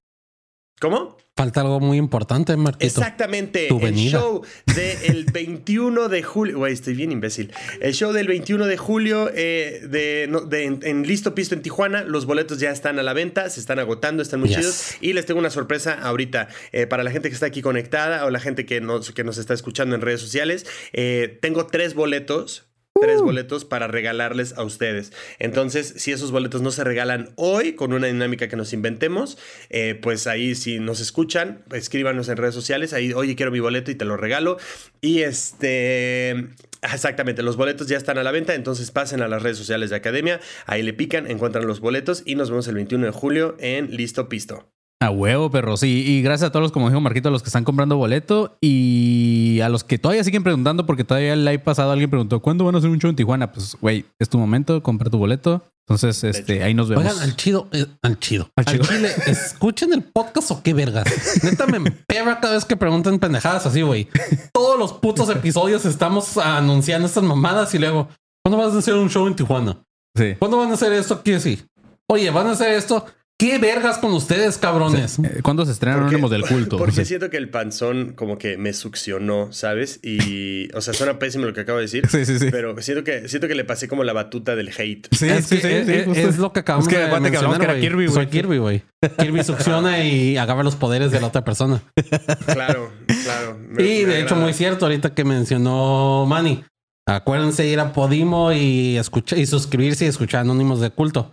¿Cómo? 0.83 1.17
Falta 1.37 1.61
algo 1.61 1.79
muy 1.79 1.97
importante, 1.97 2.57
Marquito. 2.57 2.85
Exactamente. 2.85 3.69
Tu 3.69 3.77
el 3.79 3.83
venida. 3.83 4.11
show 4.19 4.43
del 4.75 5.25
21 5.33 6.09
de 6.09 6.23
julio. 6.25 6.59
Güey, 6.59 6.73
estoy 6.73 6.95
bien 6.95 7.13
imbécil. 7.13 7.53
El 7.81 7.95
show 7.95 8.13
del 8.13 8.27
21 8.27 8.67
de 8.67 8.77
julio 8.77 9.31
eh, 9.33 9.81
de, 9.89 10.27
no, 10.29 10.41
de- 10.41 10.65
en, 10.65 10.81
en 10.83 11.07
Listo 11.07 11.37
Pisto 11.37 11.55
en 11.55 11.63
Tijuana. 11.63 12.03
Los 12.03 12.27
boletos 12.27 12.59
ya 12.59 12.71
están 12.73 12.99
a 12.99 13.05
la 13.05 13.13
venta, 13.13 13.49
se 13.49 13.61
están 13.61 13.79
agotando, 13.79 14.23
están 14.25 14.41
muy 14.41 14.49
Yes. 14.49 14.59
chidos. 14.59 14.95
Y 15.01 15.13
les 15.13 15.25
tengo 15.25 15.39
una 15.39 15.51
sorpresa 15.51 15.95
ahorita 16.03 16.49
eh, 16.73 16.89
para 16.89 17.05
la 17.05 17.13
gente 17.13 17.29
que 17.29 17.35
está 17.35 17.47
aquí 17.47 17.63
conectada 17.63 18.25
o 18.27 18.31
la 18.31 18.41
gente 18.41 18.67
que 18.67 18.81
nos, 18.81 19.13
que 19.13 19.23
nos 19.23 19.39
está 19.39 19.55
escuchando 19.55 19.95
en 19.95 20.01
redes 20.01 20.21
sociales. 20.21 20.67
eh, 20.93 21.39
tengo 21.41 21.65
tres 21.69 21.95
boletos. 21.95 22.67
Tres 23.03 23.21
boletos 23.21 23.65
para 23.65 23.89
regalarles 23.89 24.57
a 24.57 24.63
ustedes. 24.63 25.13
Entonces, 25.39 25.95
si 25.97 26.13
esos 26.13 26.31
boletos 26.31 26.63
no 26.63 26.71
se 26.71 26.85
regalan 26.85 27.31
hoy 27.37 27.73
con 27.75 27.93
una 27.93 28.07
dinámica 28.07 28.49
que 28.49 28.57
nos 28.57 28.73
inventemos, 28.73 29.39
eh, 29.71 29.99
pues 30.01 30.27
ahí 30.27 30.55
si 30.55 30.79
nos 30.79 31.01
escuchan, 31.01 31.65
escríbanos 31.73 32.29
en 32.29 32.37
redes 32.37 32.55
sociales, 32.55 32.93
ahí, 32.93 33.13
oye, 33.13 33.35
quiero 33.35 33.51
mi 33.51 33.61
boleto 33.61 33.91
y 33.91 33.97
te 33.97 34.05
lo 34.05 34.17
regalo. 34.17 34.57
Y 35.01 35.23
este... 35.23 36.49
Exactamente, 36.83 37.45
los 37.45 37.57
boletos 37.57 37.87
ya 37.87 37.97
están 37.97 38.19
a 38.19 38.25
la 38.25 38.33
venta, 38.33 38.55
entonces 38.55 38.91
pasen 38.91 39.23
a 39.23 39.29
las 39.29 39.41
redes 39.41 39.57
sociales 39.57 39.91
de 39.91 39.97
Academia, 39.97 40.41
ahí 40.67 40.83
le 40.83 40.93
pican, 40.93 41.31
encuentran 41.31 41.65
los 41.65 41.79
boletos 41.79 42.25
y 42.27 42.35
nos 42.35 42.51
vemos 42.51 42.67
el 42.67 42.75
21 42.75 43.07
de 43.07 43.13
julio 43.13 43.57
en 43.61 43.95
Listo 43.95 44.29
Pisto. 44.29 44.69
A 45.03 45.11
huevo, 45.11 45.51
perro, 45.51 45.77
sí. 45.77 46.05
Y 46.07 46.23
gracias 46.23 46.49
a 46.49 46.53
todos 46.53 46.63
los, 46.63 46.73
como 46.73 46.89
dijo 46.89 47.01
Marquito, 47.01 47.29
a 47.29 47.33
los 47.33 47.43
que 47.43 47.49
están 47.49 47.65
comprando 47.65 47.97
boleto 47.97 48.57
y 48.61 49.59
a 49.61 49.69
los 49.69 49.83
que 49.83 49.99
todavía 49.99 50.23
siguen 50.23 50.45
preguntando, 50.45 50.87
porque 50.87 51.03
todavía 51.03 51.33
el 51.33 51.45
live 51.45 51.59
pasado 51.59 51.91
alguien 51.91 52.09
preguntó, 52.09 52.41
¿cuándo 52.41 52.65
van 52.65 52.77
a 52.77 52.79
hacer 52.79 52.89
un 52.89 53.01
show 53.01 53.11
en 53.11 53.17
Tijuana? 53.17 53.51
Pues, 53.51 53.77
güey, 53.81 54.05
es 54.21 54.29
tu 54.29 54.39
momento, 54.39 54.81
compra 54.83 55.11
tu 55.11 55.19
boleto. 55.19 55.61
Entonces, 55.89 56.23
este, 56.23 56.63
ahí 56.63 56.73
nos 56.75 56.89
vemos. 56.89 57.05
Oigan, 57.05 57.19
al 57.21 57.35
chido, 57.35 57.69
eh, 57.73 57.87
al 58.03 58.21
chido. 58.21 58.49
Al 58.55 58.65
Al, 58.65 58.73
chido. 58.75 58.85
chile, 58.85 59.11
¿escuchen 59.27 59.93
el 59.93 60.05
podcast 60.05 60.53
o 60.53 60.63
qué 60.63 60.73
vergas? 60.73 61.05
Neta 61.43 61.67
me 61.67 61.83
cada 62.07 62.53
vez 62.53 62.65
que 62.65 62.77
preguntan 62.77 63.19
pendejadas 63.19 63.67
así, 63.67 63.83
güey. 63.83 64.09
Todos 64.53 64.79
los 64.79 64.93
putos 64.93 65.29
episodios 65.31 65.85
estamos 65.85 66.39
anunciando 66.39 67.09
estas 67.09 67.25
mamadas 67.25 67.75
y 67.75 67.81
luego, 67.81 68.09
¿cuándo 68.45 68.65
vas 68.65 68.73
a 68.73 68.79
hacer 68.79 68.95
un 68.95 69.11
show 69.11 69.27
en 69.27 69.35
Tijuana? 69.35 69.83
Sí. 70.17 70.37
¿Cuándo 70.39 70.59
van 70.59 70.71
a 70.71 70.75
hacer 70.75 70.93
esto 70.93 71.15
aquí 71.15 71.33
así? 71.33 71.61
Oye, 72.09 72.31
¿van 72.31 72.47
a 72.47 72.53
hacer 72.53 72.75
esto? 72.75 73.05
¿Qué 73.43 73.59
vergas 73.59 73.99
con 73.99 74.13
ustedes, 74.13 74.57
cabrones? 74.57 75.19
Eh, 75.19 75.41
¿Cuándo 75.43 75.67
se 75.67 75.73
estrenan 75.73 76.03
Porque- 76.03 76.15
Anónimos 76.15 76.31
del 76.31 76.43
Culto? 76.43 76.79
Porque 76.79 76.95
Sí. 76.95 77.05
siento 77.07 77.29
que 77.29 77.39
el 77.39 77.49
panzón 77.49 78.13
como 78.15 78.39
que 78.39 78.57
me 78.57 78.73
succionó, 78.73 79.53
¿sabes? 79.53 79.99
Y, 80.05 80.73
o 80.77 80.81
sea, 80.81 80.95
suena 80.95 81.19
pésimo 81.19 81.45
lo 81.45 81.53
que 81.53 81.63
acabo 81.63 81.79
de 81.79 81.87
decir. 81.87 82.07
Sí, 82.09 82.25
sí, 82.25 82.39
sí. 82.39 82.47
Pero 82.53 82.81
siento 82.81 83.03
que, 83.03 83.29
siento 83.29 83.49
que 83.49 83.57
le 83.57 83.65
pasé 83.65 83.89
como 83.89 84.05
la 84.05 84.13
batuta 84.13 84.55
del 84.55 84.69
hate. 84.69 85.09
Sí, 85.11 85.29
es, 85.29 85.47
sí, 85.47 85.57
que 85.57 85.61
sí, 85.63 85.69
es, 85.69 85.87
sí, 85.87 86.11
es- 86.21 86.29
es 86.29 86.39
lo 86.39 86.53
que 86.53 86.61
acabamos 86.61 86.87
Es 86.87 86.93
que 86.95 86.99
de 87.01 87.07
aguanta 87.07 87.33
que 87.33 87.37
hablamos 87.37 87.59
mencionar, 87.59 87.81
que 87.81 87.85
era. 87.85 87.91
Kirby, 87.91 88.07
güey. 88.07 88.15
Soy 88.15 88.27
Kirby, 88.29 88.59
güey. 88.59 88.83
Kirby 89.19 89.43
succiona 89.43 90.05
y 90.05 90.37
agarra 90.37 90.63
los 90.63 90.77
poderes 90.77 91.11
de 91.11 91.21
la 91.21 91.27
otra 91.27 91.43
persona. 91.45 91.83
Claro, 92.47 92.93
claro. 93.25 93.59
Me- 93.69 93.83
Y 93.83 94.07
me 94.07 94.13
de 94.13 94.19
hecho, 94.21 94.27
agrada. 94.35 94.43
muy 94.43 94.53
cierto, 94.53 94.85
ahorita 94.85 95.15
que 95.15 95.25
mencionó 95.25 96.27
Manny. 96.29 96.63
Acuérdense 97.07 97.67
ir 97.67 97.81
a 97.81 97.93
Podimo 97.93 98.53
y 98.53 98.97
escuchar 98.97 99.39
y 99.39 99.47
suscribirse 99.47 100.05
y 100.05 100.09
escuchar 100.09 100.43
Anónimos 100.43 100.81
de 100.81 100.91
Culto. 100.91 101.33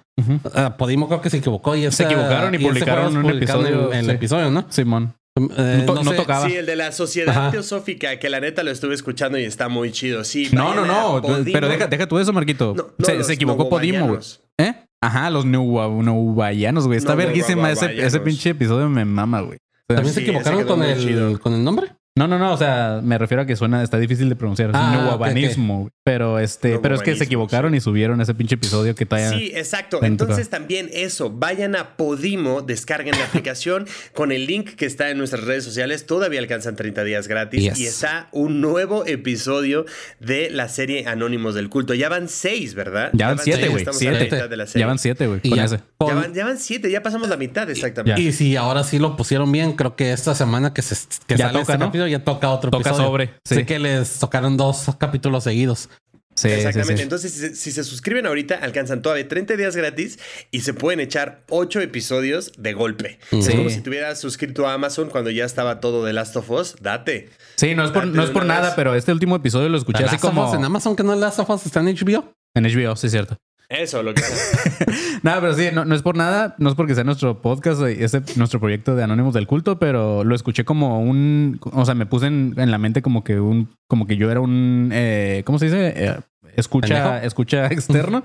Ah, 0.56 0.76
Podimo 0.78 1.08
creo 1.08 1.22
que 1.22 1.30
se 1.30 1.38
equivocó 1.38 1.76
y 1.76 1.90
Se 1.92 2.04
equivocaron 2.04 2.54
y 2.54 2.58
ese 2.58 2.68
publicaron 2.68 3.16
un 3.18 3.22
publicaron 3.24 3.66
episodio, 3.68 3.92
El, 3.94 4.00
el 4.00 4.06
sí. 4.06 4.12
episodio, 4.12 4.52
¿no? 4.52 4.66
Simón. 4.70 5.14
Eh, 5.58 5.84
No 5.86 5.94
to- 5.94 6.04
no 6.04 6.12
sé- 6.12 6.18
tocaba. 6.18 6.48
Sí, 6.48 6.56
el 6.56 6.66
de 6.66 6.76
la 6.76 6.92
Sociedad 6.92 7.30
Ajá. 7.38 7.52
Teosófica, 7.52 8.18
que 8.20 8.30
la 8.30 8.40
neta 8.40 8.64
lo 8.64 8.72
estuve 8.72 8.96
escuchando 8.96 9.38
y 9.38 9.44
está 9.44 9.70
muy 9.70 9.92
chido. 9.92 10.24
Sí, 10.24 10.50
No, 10.52 10.74
no, 10.74 10.86
no. 10.86 11.22
Podimo. 11.22 11.54
Pero 11.54 11.70
deja, 11.70 11.88
deja 11.88 12.08
tú 12.08 12.18
eso, 12.20 12.34
Marquito. 12.34 12.74
No, 12.76 12.88
no, 12.98 13.06
se, 13.06 13.24
se 13.24 13.34
equivocó 13.34 13.70
Podimo, 13.70 14.08
güey. 14.08 14.20
¿Eh? 14.58 14.74
Ajá, 15.02 15.30
los 15.30 15.46
neuvayanos, 15.46 16.88
güey. 16.88 16.98
Está 16.98 17.12
No, 17.12 17.18
verguísima 17.18 17.72
ese, 17.72 18.06
ese 18.06 18.20
pinche 18.20 18.50
episodio, 18.50 18.90
me 18.90 19.06
mama, 19.06 19.42
güey. 19.42 19.60
También 19.88 20.14
se 20.14 20.22
Sí, 20.22 20.28
equivocaron 20.28 20.66
con 20.66 20.84
el, 20.84 21.40
con 21.40 21.54
el 21.54 21.64
nombre. 21.64 21.94
No, 22.20 22.28
no, 22.28 22.38
no. 22.38 22.54
O 22.54 22.58
sea, 22.58 23.00
me 23.04 23.18
refiero 23.18 23.44
a 23.44 23.46
que 23.46 23.56
suena, 23.56 23.82
está 23.82 23.98
difícil 23.98 24.28
de 24.30 24.36
pronunciar. 24.36 24.70
Es 24.72 24.76
Ah, 24.78 24.90
un 24.92 24.96
ok, 24.98 25.04
neuvanismo. 25.12 25.80
güey. 25.80 25.92
Pero 26.04 26.40
este, 26.40 26.80
pero 26.80 26.96
es 26.96 27.02
que 27.04 27.16
se 27.16 27.24
equivocaron 27.26 27.76
y 27.76 27.82
subieron 27.82 28.20
ese 28.20 28.34
pinche 28.34 28.56
episodio 28.56 28.96
que 28.96 29.06
todavía. 29.06 29.30
Sí, 29.30 29.52
exacto. 29.56 30.00
Dentro. 30.00 30.26
Entonces 30.26 30.50
también 30.50 30.90
eso, 30.92 31.30
vayan 31.30 31.76
a 31.76 31.96
Podimo, 31.98 32.62
descarguen 32.62 33.18
la 33.18 33.26
aplicación 33.26 33.86
con 34.14 34.32
el 34.32 34.46
link 34.48 34.72
que 34.72 34.86
está 34.86 35.10
en 35.12 35.18
nuestras 35.18 35.44
redes 35.44 35.64
sociales. 35.64 36.06
Todavía 36.06 36.40
alcanzan 36.40 36.76
30 36.76 37.04
días 37.04 37.28
gratis 37.28 37.64
Yes. 37.64 37.80
y 37.80 37.86
está 37.86 38.28
un 38.32 38.60
nuevo 38.62 39.06
episodio 39.06 39.86
de 40.20 40.50
la 40.50 40.68
serie 40.70 41.06
Anónimos 41.08 41.56
del 41.56 41.70
Culto. 41.70 41.94
Ya 41.94 42.10
van 42.10 42.28
seis, 42.28 42.74
¿verdad? 42.74 43.12
Ya 43.14 43.28
van 43.28 43.40
siete, 43.40 43.60
seis, 43.62 43.72
güey. 43.72 43.82
estamos 43.84 44.02
a 44.02 44.06
la 44.06 44.12
Siete. 44.20 44.36
mitad 44.36 44.50
de 44.50 44.58
la 44.58 44.66
serie. 44.68 44.80
Ya 44.82 44.88
van 44.88 45.00
siete, 45.00 45.28
güey. 45.28 45.40
Ya, 45.44 45.66
Ya 45.68 45.80
van, 46.16 46.34
ya 46.34 46.46
van 46.46 46.58
siete, 46.58 46.90
ya 46.92 47.04
pasamos 47.04 47.30
la 47.30 47.38
mitad 47.38 47.70
exactamente. 47.70 48.22
Ya. 48.22 48.28
Y 48.30 48.34
si 48.34 48.56
ahora 48.56 48.84
sí 48.84 48.98
lo 49.00 49.16
pusieron 49.16 49.52
bien, 49.52 49.74
creo 49.74 49.96
que 49.96 50.12
esta 50.12 50.34
semana 50.36 50.74
que, 50.74 50.82
se, 50.82 50.96
que 51.28 51.36
Ya 51.38 51.48
sale 51.48 51.60
toca, 51.60 51.74
este 51.74 51.86
¿no? 51.86 51.92
Ya 52.10 52.24
toca 52.24 52.50
otro 52.50 52.72
Toca 52.72 52.90
episodio. 52.90 53.08
sobre, 53.08 53.26
sí. 53.46 53.56
Sé 53.56 53.66
que 53.66 53.80
les 53.80 54.20
tocaron 54.20 54.58
dos 54.58 54.86
capítulos 55.00 55.44
seguidos. 55.46 55.90
Sí, 56.36 56.48
Exactamente. 56.48 56.96
sí. 56.98 57.04
Entonces, 57.04 57.34
si 57.34 57.40
se, 57.40 57.56
si 57.56 57.72
se 57.74 57.84
suscriben 57.84 58.26
ahorita, 58.26 58.56
alcanzan 58.56 59.02
todavía 59.02 59.28
30 59.28 59.58
días 59.58 59.76
gratis 59.76 60.20
y 60.52 60.62
se 60.62 60.74
pueden 60.74 61.02
echar 61.02 61.44
8 61.50 61.82
episodios 61.82 62.54
de 62.58 62.72
golpe. 62.74 63.20
Es 63.32 63.46
Sí. 63.46 63.58
como 63.58 63.70
si 63.70 63.82
te 63.82 63.90
hubieras 63.90 64.22
suscrito 64.22 64.66
a 64.66 64.74
Amazon 64.74 65.10
cuando 65.10 65.32
ya 65.32 65.44
estaba 65.44 65.82
todo 65.82 66.06
de 66.06 66.14
Last 66.14 66.38
of 66.38 66.50
Us. 66.50 66.76
Date. 66.82 67.30
Sí, 67.58 67.76
no 67.76 67.84
es 67.84 67.92
por, 67.92 68.06
Date 68.06 68.16
no 68.16 68.24
es 68.24 68.30
por 68.30 68.46
nada, 68.46 68.68
vez. 68.68 68.74
pero 68.78 68.96
este 68.96 69.12
último 69.12 69.36
episodio 69.36 69.68
lo 69.68 69.78
escuché 69.78 70.06
así 70.06 70.18
como 70.18 70.54
en 70.56 70.64
Amazon, 70.64 70.96
que 70.96 71.04
no 71.04 71.14
es 71.14 71.20
Last 71.20 71.40
of 71.40 71.50
Us, 71.50 71.66
está 71.66 71.82
en 71.82 71.88
HBO. 71.88 72.32
en 72.56 72.64
HBO, 72.64 72.96
sí, 72.96 73.08
es 73.08 73.12
cierto. 73.12 73.36
Eso, 73.70 74.02
lo 74.02 74.16
que 74.16 74.22
sea. 74.24 74.88
Nada, 75.24 75.42
pero 75.42 75.54
sí, 75.54 75.68
no, 75.72 75.86
no 75.86 75.94
es 75.94 76.02
por 76.02 76.18
nada, 76.18 76.56
no 76.58 76.70
es 76.70 76.76
porque 76.76 76.96
sea 76.96 77.04
nuestro 77.04 77.40
podcast, 77.42 77.82
este 77.84 78.24
nuestro 78.36 78.60
proyecto 78.60 78.96
de 78.96 79.04
Anónimos 79.04 79.36
del 79.36 79.46
Culto, 79.46 79.78
pero 79.78 80.24
lo 80.24 80.34
escuché 80.34 80.66
como 80.66 81.00
un, 81.02 81.60
o 81.62 81.86
sea, 81.86 81.94
me 81.94 82.08
puse 82.08 82.28
en, 82.28 82.56
en 82.58 82.72
la 82.72 82.80
mente 82.80 83.04
como 83.04 83.24
que 83.24 83.40
un, 83.40 83.70
como 83.88 84.08
que 84.08 84.18
yo 84.18 84.32
era 84.32 84.40
un, 84.40 84.90
eh, 84.92 85.44
¿cómo 85.46 85.60
se 85.60 85.66
dice? 85.66 85.94
Eh, 85.96 86.20
escucha, 86.56 87.24
escucha 87.24 87.68
externo. 87.72 88.24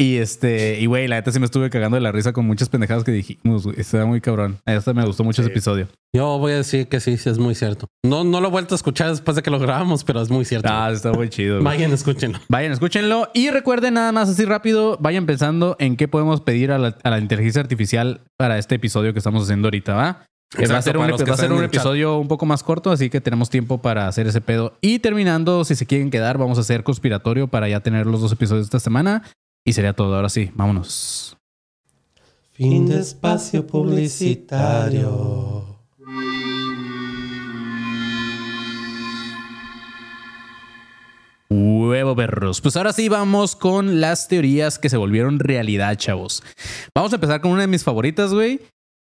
Y 0.00 0.16
este, 0.16 0.80
y 0.80 0.86
güey, 0.86 1.06
la 1.08 1.16
neta 1.16 1.30
sí 1.30 1.38
me 1.38 1.44
estuve 1.44 1.68
cagando 1.68 1.96
de 1.96 2.00
la 2.00 2.10
risa 2.10 2.32
con 2.32 2.46
muchas 2.46 2.70
pendejadas 2.70 3.04
que 3.04 3.12
dijimos, 3.12 3.64
güey. 3.64 3.78
Está 3.78 4.06
muy 4.06 4.22
cabrón. 4.22 4.56
Este 4.64 4.94
me 4.94 5.04
gustó 5.04 5.24
mucho 5.24 5.42
ese 5.42 5.48
Sí. 5.48 5.52
episodio. 5.52 5.88
Yo 6.16 6.38
voy 6.38 6.52
a 6.52 6.56
decir 6.56 6.88
que 6.88 7.00
sí, 7.00 7.18
sí 7.18 7.28
es 7.28 7.38
muy 7.38 7.54
cierto. 7.54 7.86
No, 8.02 8.24
no 8.24 8.40
lo 8.40 8.48
he 8.48 8.50
vuelto 8.50 8.74
a 8.74 8.76
escuchar 8.76 9.10
después 9.10 9.36
de 9.36 9.42
que 9.42 9.50
lo 9.50 9.58
grabamos, 9.58 10.02
pero 10.04 10.22
es 10.22 10.30
muy 10.30 10.46
cierto. 10.46 10.68
Ah, 10.72 10.90
está 10.90 11.12
muy 11.12 11.28
chido. 11.28 11.56
güey. 11.56 11.64
Vayan, 11.64 11.92
escúchenlo. 11.92 12.38
Vayan, 12.48 12.72
escúchenlo. 12.72 13.28
Y 13.34 13.50
recuerden 13.50 13.92
nada 13.94 14.10
más 14.10 14.30
así 14.30 14.46
rápido, 14.46 14.96
vayan 15.00 15.26
pensando 15.26 15.76
en 15.78 15.96
qué 15.96 16.08
podemos 16.08 16.40
pedir 16.40 16.72
a 16.72 16.78
la, 16.78 16.96
a 17.02 17.10
la 17.10 17.18
inteligencia 17.18 17.60
artificial 17.60 18.22
para 18.38 18.56
este 18.56 18.76
episodio 18.76 19.12
que 19.12 19.18
estamos 19.18 19.44
haciendo 19.44 19.66
ahorita, 19.68 19.94
¿va? 19.94 20.24
Eh, 20.54 20.56
va 20.56 20.60
a 20.60 20.64
Exacto, 20.64 20.82
ser 20.82 20.96
un, 20.96 21.10
va 21.10 21.34
a 21.34 21.36
ser 21.36 21.52
un 21.52 21.62
episodio 21.62 22.16
un 22.18 22.26
poco 22.26 22.46
más 22.46 22.62
corto, 22.62 22.90
así 22.90 23.10
que 23.10 23.20
tenemos 23.20 23.50
tiempo 23.50 23.82
para 23.82 24.08
hacer 24.08 24.26
ese 24.26 24.40
pedo. 24.40 24.72
Y 24.80 24.98
terminando, 25.00 25.64
si 25.64 25.74
se 25.76 25.84
quieren 25.86 26.10
quedar, 26.10 26.38
vamos 26.38 26.58
a 26.58 26.62
hacer 26.62 26.82
conspiratorio 26.84 27.48
para 27.48 27.68
ya 27.68 27.80
tener 27.80 28.06
los 28.06 28.20
dos 28.22 28.32
episodios 28.32 28.64
esta 28.64 28.80
semana. 28.80 29.22
Y 29.64 29.72
sería 29.72 29.94
todo. 29.94 30.14
Ahora 30.16 30.28
sí, 30.28 30.50
vámonos. 30.54 31.36
Fin 32.52 32.86
de 32.86 33.00
espacio 33.00 33.66
publicitario. 33.66 35.78
Huevo 41.48 42.14
perros. 42.14 42.60
Pues 42.60 42.76
ahora 42.76 42.92
sí 42.92 43.08
vamos 43.08 43.56
con 43.56 44.00
las 44.00 44.28
teorías 44.28 44.78
que 44.78 44.88
se 44.88 44.96
volvieron 44.96 45.40
realidad, 45.40 45.96
chavos. 45.96 46.44
Vamos 46.94 47.12
a 47.12 47.16
empezar 47.16 47.40
con 47.40 47.50
una 47.50 47.62
de 47.62 47.66
mis 47.66 47.82
favoritas, 47.82 48.32
güey. 48.32 48.60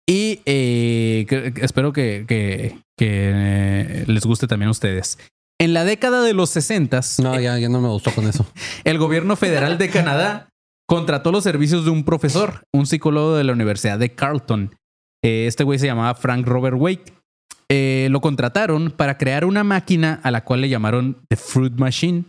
Y 0.09 0.41
eh, 0.47 1.27
que- 1.29 1.53
que 1.53 1.65
espero 1.65 1.93
que, 1.93 2.25
que- 2.27 2.79
que, 2.97 3.31
eh, 3.35 4.05
les 4.07 4.25
guste 4.25 4.47
también 4.47 4.69
a 4.69 4.73
ustedes. 4.73 5.19
En 5.61 5.75
la 5.75 5.85
década 5.85 6.23
de 6.23 6.33
los 6.33 6.51
60, 6.51 7.01
No, 7.23 7.39
ya, 7.39 7.59
ya 7.59 7.69
no 7.69 7.81
me 7.81 7.89
gustó 7.89 8.11
con 8.13 8.27
eso. 8.27 8.47
el 8.85 8.99
gobierno 8.99 9.37
federal 9.37 9.77
de 9.79 9.91
Canadá 9.91 10.49
contrató 10.89 11.31
los 11.31 11.45
servicios 11.45 11.85
de 11.85 11.91
un 11.91 12.03
profesor, 12.05 12.63
un 12.75 12.87
psicólogo 12.87 13.37
de 13.37 13.45
la 13.45 13.53
Universidad 13.53 13.99
de 13.99 14.15
Carleton. 14.15 14.75
Eh, 15.23 15.47
Este 15.47 15.63
güey 15.63 15.79
se 15.79 15.87
llamaba 15.87 16.15
Frank 16.15 16.47
Robert 16.47 16.77
Wake. 16.79 17.13
Eh, 17.69 18.09
lo 18.11 18.21
contrataron 18.21 18.91
para 18.91 19.17
crear 19.19 19.45
una 19.45 19.63
máquina 19.63 20.19
a 20.25 20.31
la 20.31 20.43
cual 20.45 20.63
le 20.63 20.69
llamaron 20.71 21.19
The 21.29 21.37
Fruit 21.37 21.75
Machine. 21.79 22.25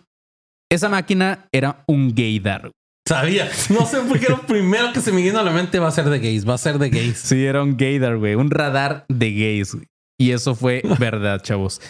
Esa 0.70 0.90
máquina 0.90 1.48
era 1.52 1.84
un 1.88 2.14
gaydar. 2.14 2.70
Sabía. 3.08 3.50
No 3.70 3.86
sé 3.86 4.02
por 4.02 4.20
qué 4.20 4.28
lo 4.30 4.42
primero 4.46 4.94
que 4.94 5.00
se 5.02 5.12
me 5.12 5.22
vino 5.24 5.40
a 5.40 5.44
la 5.44 5.52
mente 5.52 5.80
va 5.80 5.88
a 5.88 5.92
ser 5.92 6.10
de 6.10 6.20
gays. 6.20 6.48
Va 6.48 6.54
a 6.54 6.58
ser 6.60 6.78
de 6.78 6.90
gays. 6.90 7.18
Sí, 7.18 7.44
era 7.44 7.64
un 7.64 7.76
gaydar, 7.78 8.18
güey. 8.18 8.36
Un 8.36 8.52
radar 8.52 9.06
de 9.10 9.32
gays. 9.32 9.74
güey. 9.74 9.88
Y 10.22 10.34
eso 10.34 10.54
fue 10.54 10.84
verdad, 11.00 11.42
chavos. 11.42 11.82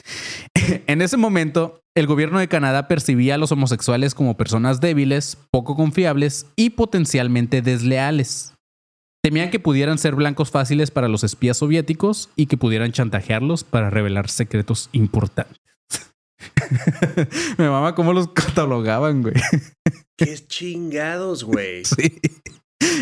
en 0.87 1.01
ese 1.01 1.17
momento, 1.17 1.81
el 1.97 2.07
gobierno 2.07 2.39
de 2.39 2.47
Canadá 2.47 2.87
percibía 2.87 3.35
a 3.35 3.37
los 3.37 3.51
homosexuales 3.51 4.15
como 4.15 4.37
personas 4.37 4.79
débiles, 4.79 5.37
poco 5.51 5.75
confiables 5.75 6.45
y 6.55 6.69
potencialmente 6.69 7.61
desleales. 7.61 8.53
Temían 9.21 9.49
que 9.49 9.59
pudieran 9.59 9.97
ser 9.97 10.15
blancos 10.15 10.49
fáciles 10.49 10.91
para 10.91 11.09
los 11.09 11.25
espías 11.25 11.57
soviéticos 11.57 12.29
y 12.37 12.45
que 12.45 12.55
pudieran 12.55 12.93
chantajearlos 12.93 13.65
para 13.65 13.89
revelar 13.89 14.29
secretos 14.29 14.87
importantes. 14.93 15.59
Me 17.57 17.69
mama 17.69 17.95
cómo 17.95 18.13
los 18.13 18.29
catalogaban, 18.29 19.23
güey. 19.23 19.35
Qué 20.17 20.37
chingados, 20.37 21.43
güey. 21.43 21.83
Sí. 21.83 22.21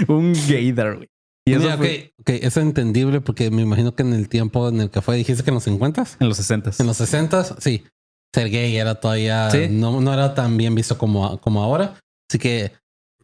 Un 0.08 0.34
gaydar, 0.50 0.96
güey. 0.96 1.08
Y 1.50 1.54
eso 1.54 1.62
Mira, 1.64 1.78
fue 1.78 2.14
ok, 2.20 2.22
ok, 2.22 2.30
es 2.44 2.58
entendible 2.58 3.22
porque 3.22 3.50
me 3.52 3.62
imagino 3.62 3.96
que 3.96 4.04
en 4.04 4.14
el 4.14 4.30
tiempo 4.30 4.70
en 4.70 4.82
el 4.82 4.90
que 4.90 5.02
fue, 5.02 5.16
dijiste 5.18 5.44
que 5.44 5.50
en 5.50 5.56
los 5.56 5.64
50 5.64 6.06
en 6.20 6.28
los 6.28 6.38
60 6.38 6.72
En 6.80 6.88
los 6.88 6.98
60 6.98 7.44
sí. 7.60 7.84
Ser 8.36 8.50
gay 8.52 8.76
era 8.78 8.96
todavía. 9.00 9.50
Sí. 9.50 9.68
No, 9.70 10.00
no 10.02 10.14
era 10.14 10.36
tan 10.36 10.56
bien 10.58 10.76
visto 10.76 10.98
como, 10.98 11.40
como 11.42 11.64
ahora. 11.64 11.96
Así 12.30 12.38
que 12.38 12.72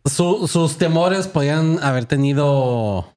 su- 0.03 0.47
sus 0.47 0.77
temores 0.77 1.27
podían 1.27 1.77
haber 1.83 2.05
tenido. 2.05 3.13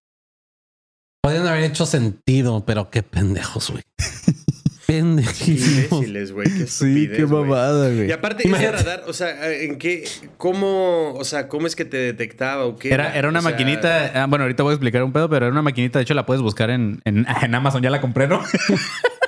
Podían 1.22 1.46
haber 1.46 1.64
hecho 1.64 1.86
sentido, 1.86 2.64
pero 2.66 2.90
qué 2.90 3.02
pendejos, 3.02 3.70
güey. 3.70 3.82
pendejísimos. 4.88 5.92
Imbéciles, 5.92 6.32
güey. 6.32 6.48
Qué 6.48 6.66
Sí, 6.66 7.08
qué 7.14 7.26
mamada, 7.26 7.88
güey. 7.90 8.08
Y 8.08 8.12
aparte, 8.12 8.48
ese 8.48 8.72
radar, 8.72 9.04
o 9.06 9.12
sea, 9.12 9.52
¿en 9.52 9.76
qué? 9.78 10.04
¿Cómo? 10.38 11.12
O 11.14 11.24
sea, 11.24 11.46
¿cómo 11.48 11.66
es 11.66 11.76
que 11.76 11.84
te 11.84 11.98
detectaba 11.98 12.64
o 12.64 12.76
qué? 12.76 12.92
Era, 12.92 13.14
era 13.14 13.28
una 13.28 13.40
O 13.40 13.42
sea, 13.42 13.50
maquinita. 13.50 14.22
ah, 14.22 14.26
bueno, 14.26 14.44
ahorita 14.44 14.62
voy 14.62 14.70
a 14.70 14.74
explicar 14.74 15.02
un 15.04 15.12
pedo, 15.12 15.28
pero 15.28 15.46
era 15.46 15.52
una 15.52 15.62
maquinita. 15.62 15.98
De 15.98 16.04
hecho, 16.04 16.14
la 16.14 16.24
puedes 16.26 16.42
buscar 16.42 16.70
en, 16.70 17.00
en, 17.04 17.26
en 17.42 17.54
Amazon. 17.54 17.82
Ya 17.82 17.90
la 17.90 18.00
compré, 18.00 18.26
¿no? 18.28 18.42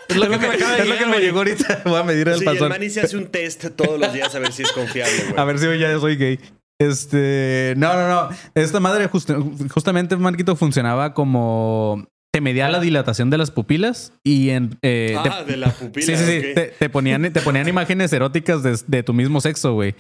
es 0.09 0.17
lo 0.17 0.23
que, 0.23 0.39
me, 0.39 0.47
acaba 0.47 0.53
de 0.77 0.83
es 0.83 0.89
lo 0.89 0.95
que 0.95 1.05
llegar, 1.05 1.07
me 1.09 1.13
güey. 1.15 1.21
llegó 1.25 1.39
ahorita. 1.39 1.83
Voy 1.85 2.01
a 2.01 2.05
medir 2.05 2.29
el 2.29 2.35
Sí, 2.39 2.41
el 2.41 2.45
pasón. 2.47 2.69
Manny 2.71 2.89
se 2.91 3.03
hace 3.03 3.17
un 3.19 3.27
test 3.27 3.67
todos 3.77 4.01
los 4.01 4.13
días 4.13 4.35
a 4.35 4.39
ver 4.39 4.53
si 4.53 4.63
es 4.63 4.73
confiable, 4.73 5.13
güey. 5.29 5.39
A 5.39 5.45
ver 5.45 5.59
si 5.59 5.67
hoy 5.67 5.79
ya 5.79 5.97
soy 5.99 6.17
gay. 6.17 6.41
Este. 6.81 7.75
No, 7.77 7.93
no, 7.93 8.09
no. 8.09 8.29
Esta 8.55 8.81
madre 8.81 9.07
justo- 9.09 9.47
justamente, 9.71 10.17
Marquito, 10.17 10.57
funcionaba 10.57 11.13
como. 11.13 12.09
Te 12.41 12.45
medía 12.45 12.71
la 12.71 12.81
dilatación 12.81 13.29
de 13.29 13.37
las 13.37 13.51
pupilas 13.51 14.15
y 14.25 14.49
en. 14.49 14.79
eh, 14.81 15.19
te- 15.23 15.29
ah, 15.29 15.45
de 15.47 15.59
la 15.59 15.69
pupila. 15.69 16.07
Sí, 16.07 16.17
sí, 16.17 16.25
sí. 16.25 16.41
Te, 16.55 16.73
te 16.79 16.89
ponían, 16.89 17.31
te 17.33 17.41
ponían 17.43 17.69
imágenes 17.69 18.11
eróticas 18.15 18.63
de, 18.63 18.79
de 18.87 19.03
tu 19.03 19.13
mismo 19.13 19.43
sexo, 19.43 19.75
güey. 19.75 19.95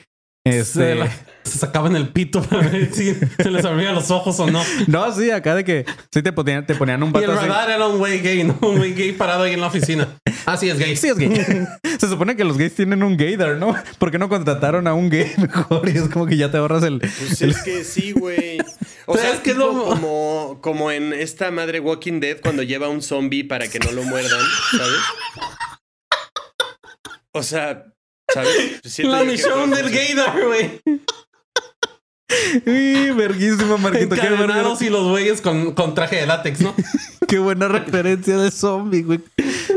Se, 0.47 0.59
Este. 0.59 0.95
la- 0.95 1.11
se 1.45 1.59
sacaban 1.59 1.97
el 1.97 2.09
pito 2.09 2.43
para 2.49 2.67
ver 2.69 2.95
si 2.95 3.15
se 3.15 3.51
les 3.51 3.65
abrían 3.65 3.95
los 3.95 4.11
ojos 4.11 4.39
o 4.41 4.51
no. 4.51 4.63
No, 4.87 5.13
sí, 5.15 5.31
acá 5.31 5.55
de 5.55 5.65
que 5.65 5.85
sí 6.13 6.23
te 6.23 6.33
ponían, 6.33 6.65
te 6.67 6.75
ponían 6.75 7.03
un 7.03 7.13
Y 7.15 7.19
el 7.19 7.27
vato 7.27 7.39
así. 7.41 7.49
radar 7.49 7.71
era 7.71 7.87
un 7.87 7.99
güey 7.99 8.21
gay, 8.21 8.45
no 8.45 8.57
un 8.63 8.79
güey 8.79 8.95
gay 8.95 9.13
parado 9.13 9.43
ahí 9.43 9.53
en 9.55 9.61
la 9.61 9.67
oficina. 9.67 10.09
Ah, 10.47 10.57
sí, 10.57 10.69
es 10.71 10.79
gay. 10.79 10.97
Sí, 10.97 11.09
es 11.09 11.17
gay. 11.19 11.67
Se 12.01 12.09
supone 12.09 12.37
que 12.37 12.45
los 12.45 12.57
gays 12.57 12.75
tienen 12.75 13.03
un 13.03 13.17
gaydar, 13.19 13.57
¿no? 13.57 13.75
¿Por 13.99 14.11
qué 14.11 14.19
no 14.19 14.29
contrataron 14.31 14.87
a 14.87 14.95
un 14.95 15.11
gay 15.11 15.31
mejor? 15.37 15.87
Y 15.89 15.99
es 15.99 16.09
como 16.09 16.27
que 16.27 16.37
ya 16.39 16.51
te 16.51 16.57
ahorras 16.57 16.83
el. 16.85 17.01
Pues 17.01 17.43
es 17.43 17.63
que 17.63 17.85
sí, 17.85 18.13
güey. 18.13 18.59
O 19.07 19.13
Pero 19.15 19.19
sea, 19.25 19.35
es 19.35 19.41
que 19.41 19.55
no- 19.55 19.85
como, 19.85 20.59
como 20.63 20.91
en 20.91 21.13
esta 21.13 21.51
madre 21.51 21.81
Walking 21.81 22.21
Dead 22.21 22.39
cuando 22.43 22.63
lleva 22.63 22.87
a 22.87 22.91
un 22.91 23.03
zombie 23.03 23.45
para 23.45 23.69
que 23.69 23.79
no 23.79 23.91
lo 23.93 24.03
muerdan, 24.05 24.41
¿sabes? 24.71 25.01
O 27.33 27.43
sea, 27.43 27.85
¿sabes? 28.35 28.81
Siento 28.85 29.15
La 29.17 29.25
yo 29.25 29.31
misión 29.31 29.71
del 29.71 29.91
gaydar, 29.91 30.45
güey. 30.47 30.81
Uy, 32.67 33.11
verguísima, 33.11 33.77
Marquito. 33.77 34.15
Qué, 34.15 34.21
verga- 34.23 34.45
Encadenados 34.45 34.83
y 34.83 34.89
los 34.89 35.09
güeyes 35.09 35.41
con, 35.41 35.73
con 35.75 35.95
traje 35.95 36.17
de 36.17 36.27
látex, 36.27 36.61
¿no? 36.61 36.75
qué 37.29 37.39
buena 37.41 37.67
referencia 37.69 38.37
de 38.39 38.51
zombie, 38.53 39.03
güey. 39.03 39.21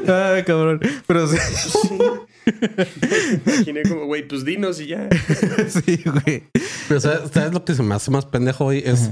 Ay, 0.07 0.43
cabrón. 0.43 0.79
Pero 1.07 1.27
sí, 1.27 1.37
Imaginé 3.45 3.83
como, 3.83 4.05
güey, 4.05 4.27
pues 4.27 4.43
dinos 4.45 4.79
y 4.79 4.87
ya. 4.87 5.07
sí, 5.67 6.03
güey. 6.05 6.43
Pero 6.87 6.99
¿sabes, 6.99 7.31
sabes 7.33 7.53
lo 7.53 7.63
que 7.65 7.73
se 7.73 7.83
me 7.83 7.95
hace 7.95 8.11
más 8.11 8.25
pendejo 8.25 8.65
hoy? 8.65 8.83
Es 8.85 9.09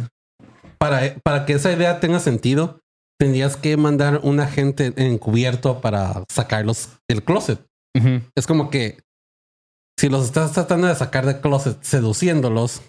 para, 0.77 1.15
para 1.23 1.45
que 1.45 1.53
esa 1.53 1.71
idea 1.71 1.99
tenga 1.99 2.19
sentido, 2.19 2.79
tendrías 3.19 3.55
que 3.57 3.77
mandar 3.77 4.19
un 4.23 4.39
agente 4.39 4.93
encubierto 4.97 5.81
para 5.81 6.23
sacarlos 6.31 6.89
del 7.09 7.23
closet. 7.23 7.59
Es 8.35 8.47
como 8.47 8.69
que 8.69 8.97
si 10.01 10.09
los 10.09 10.25
estás 10.25 10.51
tratando 10.53 10.87
de 10.87 10.95
sacar 10.95 11.27
del 11.27 11.41
closet 11.41 11.77
seduciéndolos 11.83 12.81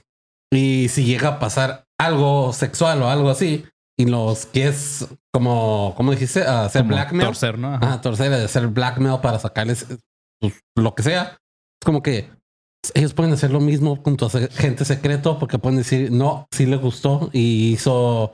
y 0.51 0.89
si 0.89 1.05
llega 1.05 1.29
a 1.29 1.39
pasar 1.39 1.85
algo 2.01 2.55
sexual 2.55 3.03
o 3.03 3.11
algo 3.11 3.29
así 3.29 3.67
y 3.99 4.07
los 4.07 4.47
que 4.47 4.69
es 4.69 5.07
como, 5.31 5.93
¿cómo 5.95 6.13
dijiste? 6.13 6.43
Ah, 6.45 6.65
hacer 6.65 6.85
Como 6.85 6.95
blackmail. 6.95 7.27
torcer, 7.27 7.59
¿no? 7.59 7.75
Ajá. 7.75 7.93
Ah, 7.93 8.01
torcer 8.01 8.31
de 8.31 8.43
hacer 8.43 8.67
blackmail 8.69 9.21
para 9.21 9.39
sacarles 9.39 9.87
pues, 10.41 10.55
lo 10.75 10.95
que 10.95 11.03
sea. 11.03 11.37
Es 11.83 11.85
como 11.85 12.03
que 12.03 12.31
ellos 12.95 13.13
pueden 13.13 13.35
hacer 13.35 13.51
lo 13.51 13.61
mismo 13.61 14.03
con 14.03 14.17
tu 14.17 14.25
agente 14.25 14.87
secreto 14.87 15.39
porque 15.39 15.59
pueden 15.59 15.77
decir, 15.77 16.11
no, 16.11 16.47
sí 16.51 16.65
le 16.65 16.77
gustó 16.77 17.29
y 17.35 17.73
hizo... 17.75 18.33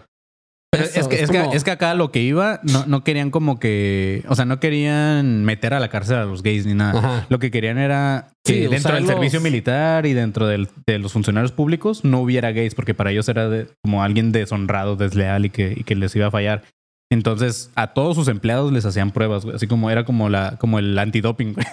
Pero 0.79 0.91
eso". 0.91 1.01
es, 1.01 1.09
que, 1.09 1.23
es, 1.23 1.31
como- 1.31 1.51
que, 1.51 1.57
es 1.57 1.65
que 1.65 1.71
acá 1.71 1.95
lo 1.95 2.11
que 2.11 2.21
iba, 2.23 2.61
no, 2.63 2.85
no 2.87 3.05
querían 3.05 3.31
como 3.31 3.59
que. 3.59 4.25
O 4.29 4.35
sea, 4.35 4.45
no 4.45 4.61
querían 4.61 5.45
meter 5.45 5.75
a 5.75 5.81
la 5.81 5.89
cárcel 5.89 6.17
a 6.17 6.25
los 6.25 6.43
gays 6.43 6.67
ni 6.67 6.75
nada. 6.75 6.99
Ajá. 6.99 7.27
Lo 7.29 7.39
que 7.39 7.51
querían 7.51 7.79
era 7.79 8.31
que 8.45 8.53
Sí, 8.55 8.67
dentro 8.69 8.95
del 8.95 9.07
servicio 9.07 9.41
militar 9.41 10.07
y 10.07 10.15
dentro 10.15 10.47
del- 10.47 10.69
de 10.87 10.99
los 10.99 11.13
funcionarios 11.13 11.53
públicos 11.53 12.05
no 12.05 12.21
hubiera 12.21 12.53
gays, 12.53 12.75
porque 12.75 12.95
para 12.95 13.11
ellos 13.11 13.29
era 13.29 13.49
de- 13.49 13.69
como 13.85 14.03
alguien 14.03 14.33
deshonrado, 14.33 14.97
desleal 14.97 15.45
y 15.47 15.51
que, 15.51 15.75
y 15.77 15.85
que 15.85 15.95
les 15.95 16.15
iba 16.17 16.27
a 16.27 16.31
fallar. 16.31 16.63
Entonces, 17.11 17.71
a 17.75 17.89
todos 17.95 18.17
sus 18.17 18.29
empleados 18.29 18.73
les 18.73 18.85
hacían 18.85 19.11
pruebas, 19.13 19.45
güey. 19.45 19.57
Así 19.57 19.67
como 19.67 19.91
era 19.91 20.05
como 20.05 20.29
la, 20.29 20.57
como 20.59 20.79
el 20.79 20.99
antidoping, 20.99 21.55
güey. 21.55 21.67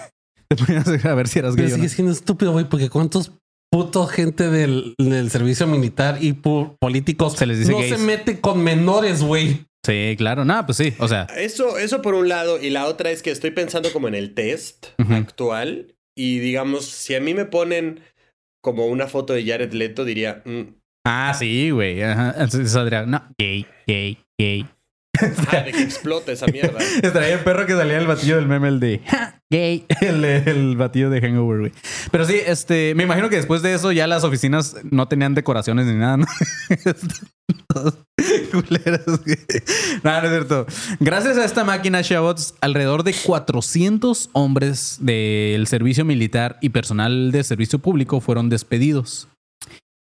Te 0.48 1.08
a 1.08 1.14
ver 1.14 1.28
si 1.28 1.40
eras 1.40 1.54
Pero 1.56 1.66
gay 1.66 1.72
o 1.72 1.76
no. 1.76 1.82
sigue 1.82 1.88
siendo 1.88 2.12
estúpido, 2.12 2.52
güey, 2.52 2.64
porque 2.68 2.88
cuántos 2.88 3.32
putos 3.70 4.10
gente 4.10 4.50
del, 4.50 4.94
del 4.98 5.30
servicio 5.30 5.66
militar 5.66 6.18
y 6.20 6.32
políticos 6.34 7.34
Se 7.34 7.46
les 7.46 7.58
dice 7.58 7.72
no 7.72 7.78
gays. 7.78 7.96
se 7.96 7.98
mete 7.98 8.40
con 8.40 8.62
menores, 8.62 9.22
güey. 9.22 9.64
Sí, 9.84 10.14
claro. 10.18 10.44
No, 10.44 10.64
pues 10.66 10.78
sí. 10.78 10.94
O 10.98 11.06
sea, 11.08 11.24
Eso, 11.36 11.78
eso 11.78 12.02
por 12.02 12.14
un 12.14 12.28
lado. 12.28 12.60
Y 12.60 12.70
la 12.70 12.86
otra 12.86 13.10
es 13.10 13.22
que 13.22 13.30
estoy 13.30 13.50
pensando 13.52 13.92
como 13.92 14.08
en 14.08 14.14
el 14.14 14.34
test 14.34 14.86
actual. 14.98 15.94
Y 16.16 16.38
digamos, 16.38 16.86
si 16.86 17.14
a 17.14 17.20
mí 17.20 17.34
me 17.34 17.44
ponen 17.44 18.00
como 18.64 18.86
una 18.86 19.06
foto 19.06 19.32
de 19.32 19.44
Jared 19.44 19.72
Leto, 19.72 20.04
diría, 20.04 20.42
mm, 20.44 20.62
ah, 21.06 21.34
sí, 21.38 21.70
güey. 21.70 22.02
Ajá. 22.02 22.30
Entonces 22.38 22.72
saldría, 22.72 23.06
no, 23.06 23.22
gay, 23.38 23.66
gay, 23.86 24.18
gay. 24.40 24.66
ah, 25.52 25.60
de 25.60 25.72
que 25.72 25.82
explota 25.82 26.32
esa 26.32 26.46
mierda. 26.46 26.78
Estaría 27.02 27.34
el 27.34 27.40
perro 27.40 27.66
que 27.66 27.74
salía 27.74 27.98
el 27.98 28.06
batillo 28.06 28.36
del 28.36 28.46
meme, 28.46 28.68
el 28.68 28.80
de 28.80 29.00
"Ja, 29.06 29.40
gay, 29.50 29.84
el, 30.00 30.24
el 30.24 30.76
batillo 30.76 31.10
de 31.10 31.20
Hangover, 31.20 31.60
güey. 31.60 31.72
Pero 32.10 32.24
sí, 32.24 32.36
este, 32.46 32.94
me 32.94 33.04
imagino 33.04 33.28
que 33.28 33.36
después 33.36 33.62
de 33.62 33.74
eso 33.74 33.92
ya 33.92 34.06
las 34.06 34.24
oficinas 34.24 34.76
no 34.90 35.08
tenían 35.08 35.34
decoraciones 35.34 35.86
ni 35.86 35.94
nada, 35.94 36.16
¿no? 36.18 36.26
Güey. 38.54 39.36
No, 40.02 40.20
no 40.20 40.22
es 40.22 40.30
cierto. 40.30 40.66
Gracias 41.00 41.36
a 41.36 41.44
esta 41.44 41.64
máquina, 41.64 42.00
Shabots, 42.02 42.54
alrededor 42.60 43.02
de 43.04 43.14
400 43.14 44.30
hombres 44.32 44.98
del 45.00 45.66
servicio 45.66 46.04
militar 46.04 46.58
y 46.60 46.70
personal 46.70 47.32
de 47.32 47.44
servicio 47.44 47.78
público 47.78 48.20
fueron 48.20 48.48
despedidos. 48.48 49.28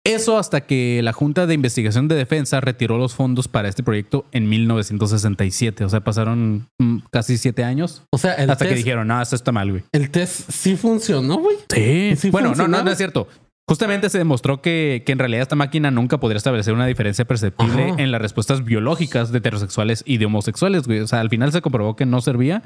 Eso 0.04 0.36
hasta 0.36 0.62
que 0.62 1.00
la 1.02 1.12
Junta 1.12 1.46
de 1.46 1.54
Investigación 1.54 2.08
de 2.08 2.16
Defensa 2.16 2.60
retiró 2.60 2.98
los 2.98 3.14
fondos 3.14 3.46
para 3.46 3.68
este 3.68 3.84
proyecto 3.84 4.26
en 4.32 4.48
1967. 4.48 5.84
O 5.84 5.88
sea, 5.88 6.00
pasaron 6.00 6.66
mm, 6.80 6.98
casi 7.10 7.38
siete 7.38 7.62
años 7.62 8.02
O 8.10 8.18
sea, 8.18 8.34
el, 8.34 8.50
hasta 8.50 8.66
que 8.66 8.74
dijeron, 8.74 9.06
no, 9.06 9.22
esto 9.22 9.36
está 9.36 9.52
mal, 9.52 9.70
güey. 9.70 9.84
el 9.92 10.10
test 10.10 10.50
sí 10.50 10.76
funcionó, 10.76 11.38
güey. 11.38 11.56
Sí. 11.72 12.16
Sí 12.16 12.30
bueno, 12.30 12.48
no, 12.48 12.50
no, 12.50 12.56
funcionaba. 12.56 12.84
no 12.84 12.90
es 12.90 12.98
cierto. 12.98 13.28
Justamente 13.68 14.10
se 14.10 14.18
demostró 14.18 14.60
que, 14.60 15.04
que 15.06 15.12
en 15.12 15.20
realidad 15.20 15.42
esta 15.42 15.54
máquina 15.54 15.92
nunca 15.92 16.18
podría 16.18 16.38
establecer 16.38 16.74
una 16.74 16.86
diferencia 16.86 17.24
perceptible 17.24 17.90
Ajá. 17.90 18.02
en 18.02 18.10
las 18.10 18.20
respuestas 18.20 18.64
biológicas 18.64 19.30
de 19.30 19.38
heterosexuales 19.38 20.02
y 20.04 20.18
de 20.18 20.26
homosexuales, 20.26 20.88
güey. 20.88 20.98
O 20.98 21.06
sea, 21.06 21.20
al 21.20 21.30
final 21.30 21.52
se 21.52 21.62
comprobó 21.62 21.94
que 21.94 22.06
no 22.06 22.20
servía. 22.20 22.64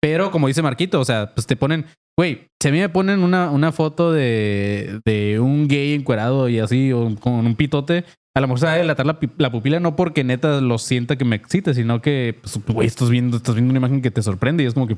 Pero 0.00 0.30
como 0.30 0.48
dice 0.48 0.62
Marquito, 0.62 1.00
o 1.00 1.04
sea, 1.04 1.32
pues 1.34 1.46
te 1.46 1.56
ponen, 1.56 1.86
güey, 2.18 2.48
si 2.62 2.68
a 2.68 2.72
mí 2.72 2.78
me 2.78 2.88
ponen 2.88 3.20
una, 3.22 3.50
una 3.50 3.72
foto 3.72 4.12
de, 4.12 5.00
de 5.04 5.40
un 5.40 5.68
gay 5.68 5.94
encuerado 5.94 6.48
y 6.48 6.58
así, 6.58 6.92
o 6.92 7.14
con 7.16 7.32
un 7.46 7.56
pitote, 7.56 8.04
a 8.36 8.40
lo 8.40 8.46
mejor 8.48 8.60
se 8.60 8.66
va 8.66 8.72
a 8.74 8.78
dilatar 8.78 9.06
la, 9.06 9.18
la 9.38 9.50
pupila 9.50 9.80
no 9.80 9.96
porque 9.96 10.22
neta 10.22 10.60
lo 10.60 10.78
sienta 10.78 11.16
que 11.16 11.24
me 11.24 11.36
excite, 11.36 11.72
sino 11.74 12.02
que, 12.02 12.38
pues, 12.42 12.58
güey, 12.66 12.86
estás 12.86 13.08
viendo, 13.10 13.38
estás 13.38 13.54
viendo 13.54 13.70
una 13.70 13.78
imagen 13.78 14.02
que 14.02 14.10
te 14.10 14.22
sorprende 14.22 14.62
y 14.62 14.66
es 14.66 14.74
como 14.74 14.86
que, 14.86 14.96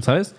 ¿sabes? 0.00 0.36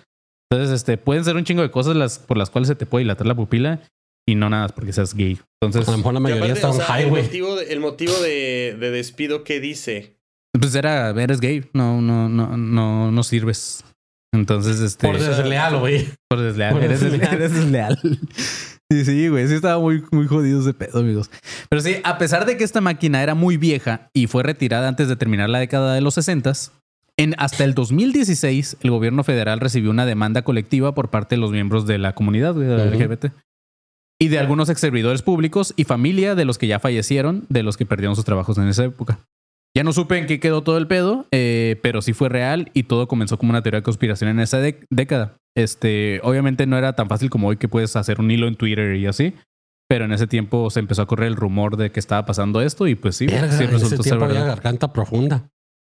Entonces, 0.50 0.74
este, 0.74 0.96
pueden 0.96 1.24
ser 1.24 1.36
un 1.36 1.44
chingo 1.44 1.62
de 1.62 1.70
cosas 1.70 1.94
las, 1.94 2.18
por 2.18 2.36
las 2.36 2.50
cuales 2.50 2.68
se 2.68 2.74
te 2.74 2.86
puede 2.86 3.04
dilatar 3.04 3.26
la 3.26 3.34
pupila 3.36 3.80
y 4.26 4.34
no 4.34 4.48
nada 4.50 4.62
más 4.64 4.72
porque 4.72 4.92
seas 4.92 5.14
gay. 5.14 5.38
Entonces, 5.62 5.86
A 5.86 5.92
lo 5.92 5.98
mejor 5.98 6.14
la 6.14 6.20
mayoría 6.20 6.54
aparte, 6.54 6.58
está 6.58 6.70
o 6.70 6.72
en 6.72 6.76
sea, 6.78 6.86
high, 6.86 7.04
el 7.04 7.10
güey. 7.10 7.22
motivo, 7.22 7.56
de, 7.56 7.72
el 7.72 7.80
motivo 7.80 8.12
de, 8.20 8.76
de 8.80 8.90
despido, 8.90 9.44
¿qué 9.44 9.60
dice? 9.60 10.16
pues 10.58 10.74
era, 10.74 11.10
eres 11.10 11.40
gay, 11.40 11.64
no, 11.74 12.00
no, 12.02 12.28
no, 12.28 12.56
no, 12.56 13.12
no 13.12 13.22
sirves. 13.22 13.84
Entonces, 14.32 14.80
este. 14.80 15.06
Por 15.06 15.18
desleal, 15.18 15.78
güey. 15.78 16.08
Por 16.28 16.40
desleal. 16.40 16.74
Por 16.74 16.84
eres, 16.84 17.00
desleal. 17.00 17.34
eres 17.34 17.54
desleal. 17.54 17.98
Sí, 18.92 19.04
sí, 19.04 19.28
güey. 19.28 19.46
Sí 19.48 19.54
estaba 19.54 19.78
muy, 19.80 20.02
muy 20.10 20.26
jodido 20.26 20.60
ese 20.60 20.74
pedo, 20.74 21.00
amigos. 21.00 21.30
Pero 21.68 21.82
sí, 21.82 21.96
a 22.04 22.18
pesar 22.18 22.46
de 22.46 22.56
que 22.56 22.64
esta 22.64 22.80
máquina 22.80 23.22
era 23.22 23.34
muy 23.34 23.56
vieja 23.56 24.10
y 24.12 24.26
fue 24.26 24.42
retirada 24.42 24.88
antes 24.88 25.08
de 25.08 25.16
terminar 25.16 25.48
la 25.48 25.58
década 25.58 25.94
de 25.94 26.00
los 26.00 26.14
60 26.14 26.52
en 27.16 27.34
hasta 27.38 27.64
el 27.64 27.74
2016 27.74 28.78
el 28.80 28.90
gobierno 28.90 29.24
federal 29.24 29.60
recibió 29.60 29.90
una 29.90 30.06
demanda 30.06 30.42
colectiva 30.42 30.94
por 30.94 31.10
parte 31.10 31.34
de 31.34 31.40
los 31.40 31.50
miembros 31.50 31.86
de 31.86 31.98
la 31.98 32.14
comunidad 32.14 32.54
güey, 32.54 32.66
de. 32.66 32.86
LGBT 32.86 33.26
y 34.18 34.28
de 34.28 34.38
algunos 34.38 34.68
ex 34.68 34.80
servidores 34.80 35.22
públicos 35.22 35.72
y 35.76 35.84
familia 35.84 36.34
de 36.34 36.44
los 36.44 36.58
que 36.58 36.66
ya 36.66 36.78
fallecieron, 36.78 37.46
de 37.48 37.62
los 37.62 37.76
que 37.76 37.86
perdieron 37.86 38.16
sus 38.16 38.24
trabajos 38.24 38.58
en 38.58 38.68
esa 38.68 38.84
época. 38.84 39.18
Ya 39.76 39.84
no 39.84 39.92
supe 39.92 40.18
en 40.18 40.26
qué 40.26 40.40
quedó 40.40 40.62
todo 40.62 40.78
el 40.78 40.88
pedo, 40.88 41.26
eh, 41.30 41.78
pero 41.82 42.02
sí 42.02 42.12
fue 42.12 42.28
real 42.28 42.70
y 42.74 42.84
todo 42.84 43.06
comenzó 43.06 43.38
como 43.38 43.50
una 43.50 43.62
teoría 43.62 43.80
de 43.80 43.84
conspiración 43.84 44.30
en 44.30 44.40
esa 44.40 44.58
década. 44.58 45.36
Este, 45.56 46.20
obviamente 46.24 46.66
no 46.66 46.76
era 46.76 46.94
tan 46.94 47.08
fácil 47.08 47.30
como 47.30 47.48
hoy 47.48 47.56
que 47.56 47.68
puedes 47.68 47.94
hacer 47.94 48.20
un 48.20 48.30
hilo 48.30 48.48
en 48.48 48.56
Twitter 48.56 48.96
y 48.96 49.06
así, 49.06 49.34
pero 49.88 50.06
en 50.06 50.12
ese 50.12 50.26
tiempo 50.26 50.70
se 50.70 50.80
empezó 50.80 51.02
a 51.02 51.06
correr 51.06 51.28
el 51.28 51.36
rumor 51.36 51.76
de 51.76 51.92
que 51.92 52.00
estaba 52.00 52.26
pasando 52.26 52.60
esto 52.62 52.88
y 52.88 52.96
pues 52.96 53.16
sí, 53.16 53.26
Verga, 53.26 53.52
sí 53.52 53.66
resultó 53.66 54.02
ser 54.02 54.18
verdad. 54.18 54.46
garganta 54.46 54.92
profunda. 54.92 55.48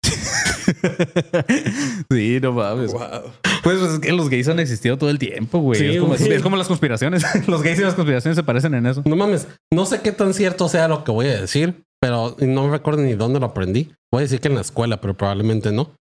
sí, 2.11 2.39
no 2.43 2.53
mames. 2.53 2.93
Wow. 2.93 3.33
Pues, 3.63 3.79
pues, 3.79 3.93
es 3.93 3.99
que 4.01 4.13
los 4.13 4.29
gays 4.29 4.49
han 4.49 4.61
existido 4.61 4.99
todo 4.99 5.09
el 5.09 5.19
tiempo, 5.19 5.61
güey. 5.61 5.79
Sí, 5.79 5.87
es, 5.87 6.01
como, 6.01 6.15
güey. 6.15 6.33
es 6.33 6.43
como 6.43 6.57
las 6.57 6.69
conspiraciones. 6.69 7.25
los 7.47 7.63
gays 7.63 7.79
y 7.79 7.83
las 7.83 7.95
conspiraciones 7.95 8.37
se 8.37 8.43
parecen 8.43 8.75
en 8.75 8.87
eso. 8.87 9.03
No 9.07 9.17
mames, 9.17 9.49
no 9.73 9.87
sé 9.87 10.01
qué 10.03 10.13
tan 10.13 10.35
cierto 10.35 10.69
sea 10.69 10.89
lo 10.89 11.05
que 11.05 11.13
voy 11.13 11.27
a 11.27 11.41
decir, 11.41 11.85
pero 12.03 12.37
no 12.41 12.65
me 12.65 12.71
recuerdo 12.73 13.01
ni 13.03 13.15
dónde 13.15 13.39
lo 13.39 13.47
aprendí. 13.47 13.95
Voy 14.13 14.21
a 14.21 14.23
decir 14.23 14.41
que 14.41 14.49
en 14.49 14.57
la 14.57 14.61
escuela, 14.63 15.01
pero 15.01 15.17
probablemente 15.17 15.71
no. 15.71 15.95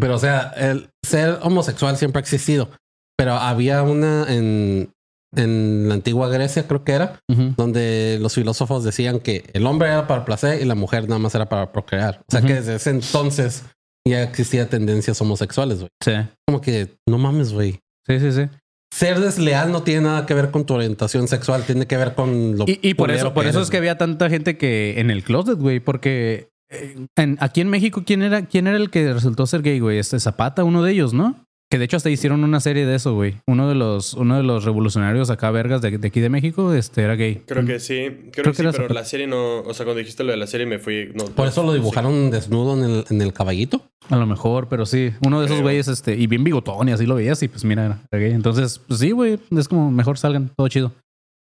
Pero, 0.00 0.16
o 0.16 0.18
sea, 0.18 0.52
el 0.56 0.90
ser 1.06 1.38
homosexual 1.42 1.96
siempre 1.96 2.18
ha 2.18 2.22
existido. 2.22 2.68
Pero 3.16 3.34
había 3.34 3.82
una 3.82 4.26
en, 4.28 4.92
en 5.36 5.88
la 5.88 5.94
antigua 5.94 6.28
Grecia, 6.28 6.66
creo 6.66 6.82
que 6.82 6.92
era, 6.92 7.20
Ujú. 7.30 7.54
donde 7.56 8.18
los 8.20 8.34
filósofos 8.34 8.82
decían 8.82 9.20
que 9.20 9.48
el 9.52 9.66
hombre 9.66 9.88
era 9.88 10.06
para 10.08 10.24
placer 10.24 10.60
y 10.60 10.64
la 10.64 10.74
mujer 10.74 11.04
nada 11.08 11.18
más 11.20 11.34
era 11.34 11.48
para 11.48 11.70
procrear. 11.70 12.20
O 12.20 12.24
sea 12.30 12.40
Ujú. 12.40 12.48
que 12.48 12.54
desde 12.54 12.74
ese 12.74 12.90
entonces 12.90 13.62
ya 14.04 14.22
existía 14.24 14.68
tendencias 14.68 15.20
homosexuales, 15.20 15.78
güey. 15.78 15.90
Sí, 16.02 16.12
Como 16.48 16.60
que 16.60 16.96
no 17.08 17.18
mames, 17.18 17.52
güey. 17.52 17.78
sí, 18.06 18.18
sí, 18.18 18.32
sí. 18.32 18.48
Ser 18.92 19.20
desleal 19.20 19.72
no 19.72 19.82
tiene 19.82 20.02
nada 20.02 20.26
que 20.26 20.34
ver 20.34 20.50
con 20.50 20.66
tu 20.66 20.74
orientación 20.74 21.26
sexual, 21.26 21.64
tiene 21.64 21.86
que 21.86 21.96
ver 21.96 22.14
con 22.14 22.58
lo 22.58 22.66
Y, 22.68 22.78
y 22.82 22.92
por 22.92 23.10
eso, 23.10 23.32
por 23.32 23.46
eso 23.46 23.58
eres, 23.58 23.68
es 23.68 23.70
que 23.70 23.78
había 23.78 23.96
tanta 23.96 24.28
gente 24.28 24.58
que 24.58 25.00
en 25.00 25.10
el 25.10 25.24
closet, 25.24 25.56
güey, 25.58 25.80
porque 25.80 26.50
eh, 26.70 27.06
en- 27.16 27.38
aquí 27.40 27.62
en 27.62 27.68
México, 27.70 28.02
¿quién 28.04 28.20
era, 28.22 28.44
¿quién 28.44 28.66
era 28.66 28.76
el 28.76 28.90
que 28.90 29.10
resultó 29.14 29.46
ser 29.46 29.62
gay, 29.62 29.80
güey? 29.80 29.98
Este 29.98 30.20
Zapata, 30.20 30.62
uno 30.62 30.82
de 30.82 30.92
ellos, 30.92 31.14
¿no? 31.14 31.46
Que 31.72 31.78
de 31.78 31.86
hecho 31.86 31.96
hasta 31.96 32.10
hicieron 32.10 32.44
una 32.44 32.60
serie 32.60 32.84
de 32.84 32.94
eso, 32.94 33.14
güey. 33.14 33.36
Uno 33.46 33.66
de 33.66 33.74
los, 33.74 34.12
uno 34.12 34.36
de 34.36 34.42
los 34.42 34.66
revolucionarios 34.66 35.30
acá, 35.30 35.50
vergas, 35.50 35.80
de, 35.80 35.96
de 35.96 36.08
aquí 36.08 36.20
de 36.20 36.28
México, 36.28 36.74
este 36.74 37.00
era 37.00 37.14
gay. 37.14 37.44
Creo 37.46 37.64
que 37.64 37.80
sí. 37.80 37.94
Creo, 38.30 38.30
Creo 38.30 38.44
que, 38.44 38.50
que 38.50 38.56
sí, 38.56 38.62
era 38.62 38.72
pero 38.72 38.88
la 38.92 39.06
serie 39.06 39.26
no. 39.26 39.60
O 39.60 39.72
sea, 39.72 39.86
cuando 39.86 40.00
dijiste 40.00 40.22
lo 40.22 40.32
de 40.32 40.36
la 40.36 40.46
serie 40.46 40.66
me 40.66 40.78
fui. 40.78 41.10
No, 41.14 41.24
Por 41.24 41.48
eso 41.48 41.62
lo 41.62 41.72
sí. 41.72 41.78
dibujaron 41.78 42.30
desnudo 42.30 42.76
en 42.76 42.90
el, 42.90 43.04
en 43.08 43.22
el 43.22 43.32
caballito. 43.32 43.80
A 44.10 44.16
lo 44.16 44.26
mejor, 44.26 44.68
pero 44.68 44.84
sí. 44.84 45.12
Uno 45.24 45.40
de 45.40 45.46
esos 45.46 45.56
Creo. 45.56 45.64
güeyes, 45.64 45.88
este, 45.88 46.14
y 46.14 46.26
bien 46.26 46.44
bigotón 46.44 46.90
y 46.90 46.92
así 46.92 47.06
lo 47.06 47.14
veías 47.14 47.42
y 47.42 47.48
pues 47.48 47.64
mira, 47.64 48.02
era 48.10 48.20
gay. 48.22 48.32
Entonces, 48.32 48.78
pues 48.78 49.00
sí, 49.00 49.12
güey, 49.12 49.40
es 49.50 49.66
como 49.66 49.90
mejor 49.90 50.18
salgan, 50.18 50.50
todo 50.54 50.68
chido. 50.68 50.92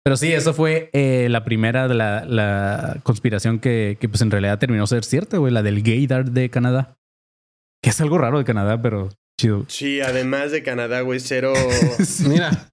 Pero 0.03 0.17
sí, 0.17 0.33
eso 0.33 0.55
fue 0.55 0.89
eh, 0.95 1.29
la 1.29 1.45
primera 1.45 1.89
de 1.89 1.95
la, 1.95 2.25
la 2.25 3.01
conspiración 3.03 3.59
que, 3.59 3.99
que 4.01 4.09
pues 4.09 4.23
en 4.23 4.31
realidad 4.31 4.59
terminó 4.59 4.87
ser 4.87 5.05
cierta, 5.05 5.37
güey, 5.37 5.53
la 5.53 5.63
del 5.63 5.83
gaydar 5.83 6.31
de 6.31 6.49
Canadá. 6.49 6.97
Que 7.83 7.91
es 7.91 8.01
algo 8.01 8.17
raro 8.17 8.39
de 8.39 8.45
Canadá, 8.45 8.81
pero 8.81 9.11
chido. 9.41 9.65
Sí, 9.69 10.01
además 10.01 10.53
de 10.53 10.63
Canadá, 10.63 11.01
güey, 11.03 11.21
cero. 11.21 11.53
Mira, 12.29 12.71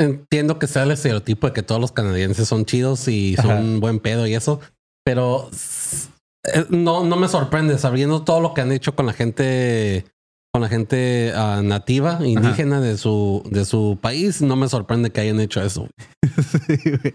entiendo 0.00 0.58
que 0.58 0.66
sea 0.66 0.84
el 0.84 0.90
estereotipo 0.90 1.46
de 1.46 1.52
que 1.52 1.62
todos 1.62 1.80
los 1.80 1.92
canadienses 1.92 2.48
son 2.48 2.64
chidos 2.64 3.08
y 3.08 3.36
son 3.36 3.50
Ajá. 3.50 3.60
un 3.60 3.80
buen 3.80 4.00
pedo 4.00 4.26
y 4.26 4.34
eso, 4.34 4.60
pero 5.04 5.50
eh, 6.52 6.64
no, 6.70 7.04
no 7.04 7.16
me 7.16 7.28
sorprende 7.28 7.78
sabiendo 7.78 8.22
todo 8.22 8.40
lo 8.40 8.54
que 8.54 8.60
han 8.60 8.72
hecho 8.72 8.94
con 8.94 9.06
la 9.06 9.12
gente, 9.12 10.04
con 10.52 10.62
la 10.62 10.68
gente 10.68 11.32
ah, 11.34 11.60
nativa, 11.62 12.18
indígena 12.24 12.80
de 12.80 12.96
su, 12.98 13.42
de 13.50 13.64
su 13.64 13.98
país. 14.00 14.42
No 14.42 14.56
me 14.56 14.68
sorprende 14.68 15.10
que 15.10 15.20
hayan 15.20 15.40
hecho 15.40 15.62
eso. 15.62 15.88
Sí, 16.66 16.90
güey. 16.90 17.14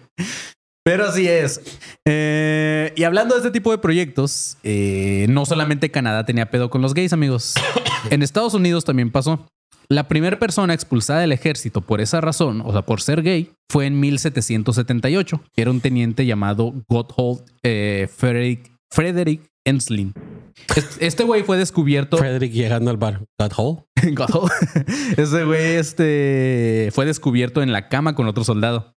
Pero 0.83 1.05
así 1.05 1.27
es. 1.27 1.61
Eh, 2.07 2.91
y 2.95 3.03
hablando 3.03 3.35
de 3.35 3.41
este 3.41 3.51
tipo 3.51 3.71
de 3.71 3.77
proyectos, 3.77 4.57
eh, 4.63 5.27
no 5.29 5.45
solamente 5.45 5.91
Canadá 5.91 6.25
tenía 6.25 6.49
pedo 6.49 6.69
con 6.69 6.81
los 6.81 6.93
gays, 6.93 7.13
amigos. 7.13 7.53
En 8.09 8.23
Estados 8.23 8.55
Unidos 8.55 8.83
también 8.83 9.11
pasó. 9.11 9.45
La 9.87 10.07
primera 10.07 10.39
persona 10.39 10.73
expulsada 10.73 11.19
del 11.19 11.33
ejército 11.33 11.81
por 11.81 12.01
esa 12.01 12.19
razón, 12.19 12.63
o 12.65 12.71
sea, 12.71 12.81
por 12.81 12.99
ser 13.01 13.21
gay, 13.21 13.51
fue 13.69 13.85
en 13.85 13.99
1778. 13.99 15.41
que 15.53 15.61
Era 15.61 15.69
un 15.69 15.81
teniente 15.81 16.25
llamado 16.25 16.73
Gotthold 16.89 17.43
eh, 17.63 18.07
Frederick, 18.15 18.71
Frederick 18.89 19.51
Enslin. 19.67 20.13
Es- 20.75 20.97
Este 20.99 21.23
güey 21.23 21.43
fue 21.43 21.57
descubierto. 21.57 22.17
Frederick 22.17 22.53
llegando 22.53 22.89
al 22.89 22.97
bar. 22.97 23.21
That 23.37 23.51
hole. 23.55 23.83
Gotthold. 24.13 24.51
Ese 25.17 25.43
güey 25.43 25.75
este, 25.75 26.89
fue 26.93 27.05
descubierto 27.05 27.61
en 27.61 27.71
la 27.71 27.87
cama 27.87 28.15
con 28.15 28.27
otro 28.27 28.43
soldado. 28.43 28.93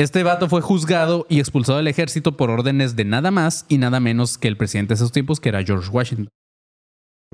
Este 0.00 0.22
vato 0.22 0.48
fue 0.48 0.62
juzgado 0.62 1.26
y 1.28 1.40
expulsado 1.40 1.76
del 1.76 1.86
ejército 1.86 2.34
por 2.34 2.48
órdenes 2.48 2.96
de 2.96 3.04
nada 3.04 3.30
más 3.30 3.66
y 3.68 3.76
nada 3.76 4.00
menos 4.00 4.38
que 4.38 4.48
el 4.48 4.56
presidente 4.56 4.88
de 4.88 4.94
esos 4.94 5.12
tiempos, 5.12 5.40
que 5.40 5.50
era 5.50 5.62
George 5.62 5.90
Washington. 5.90 6.30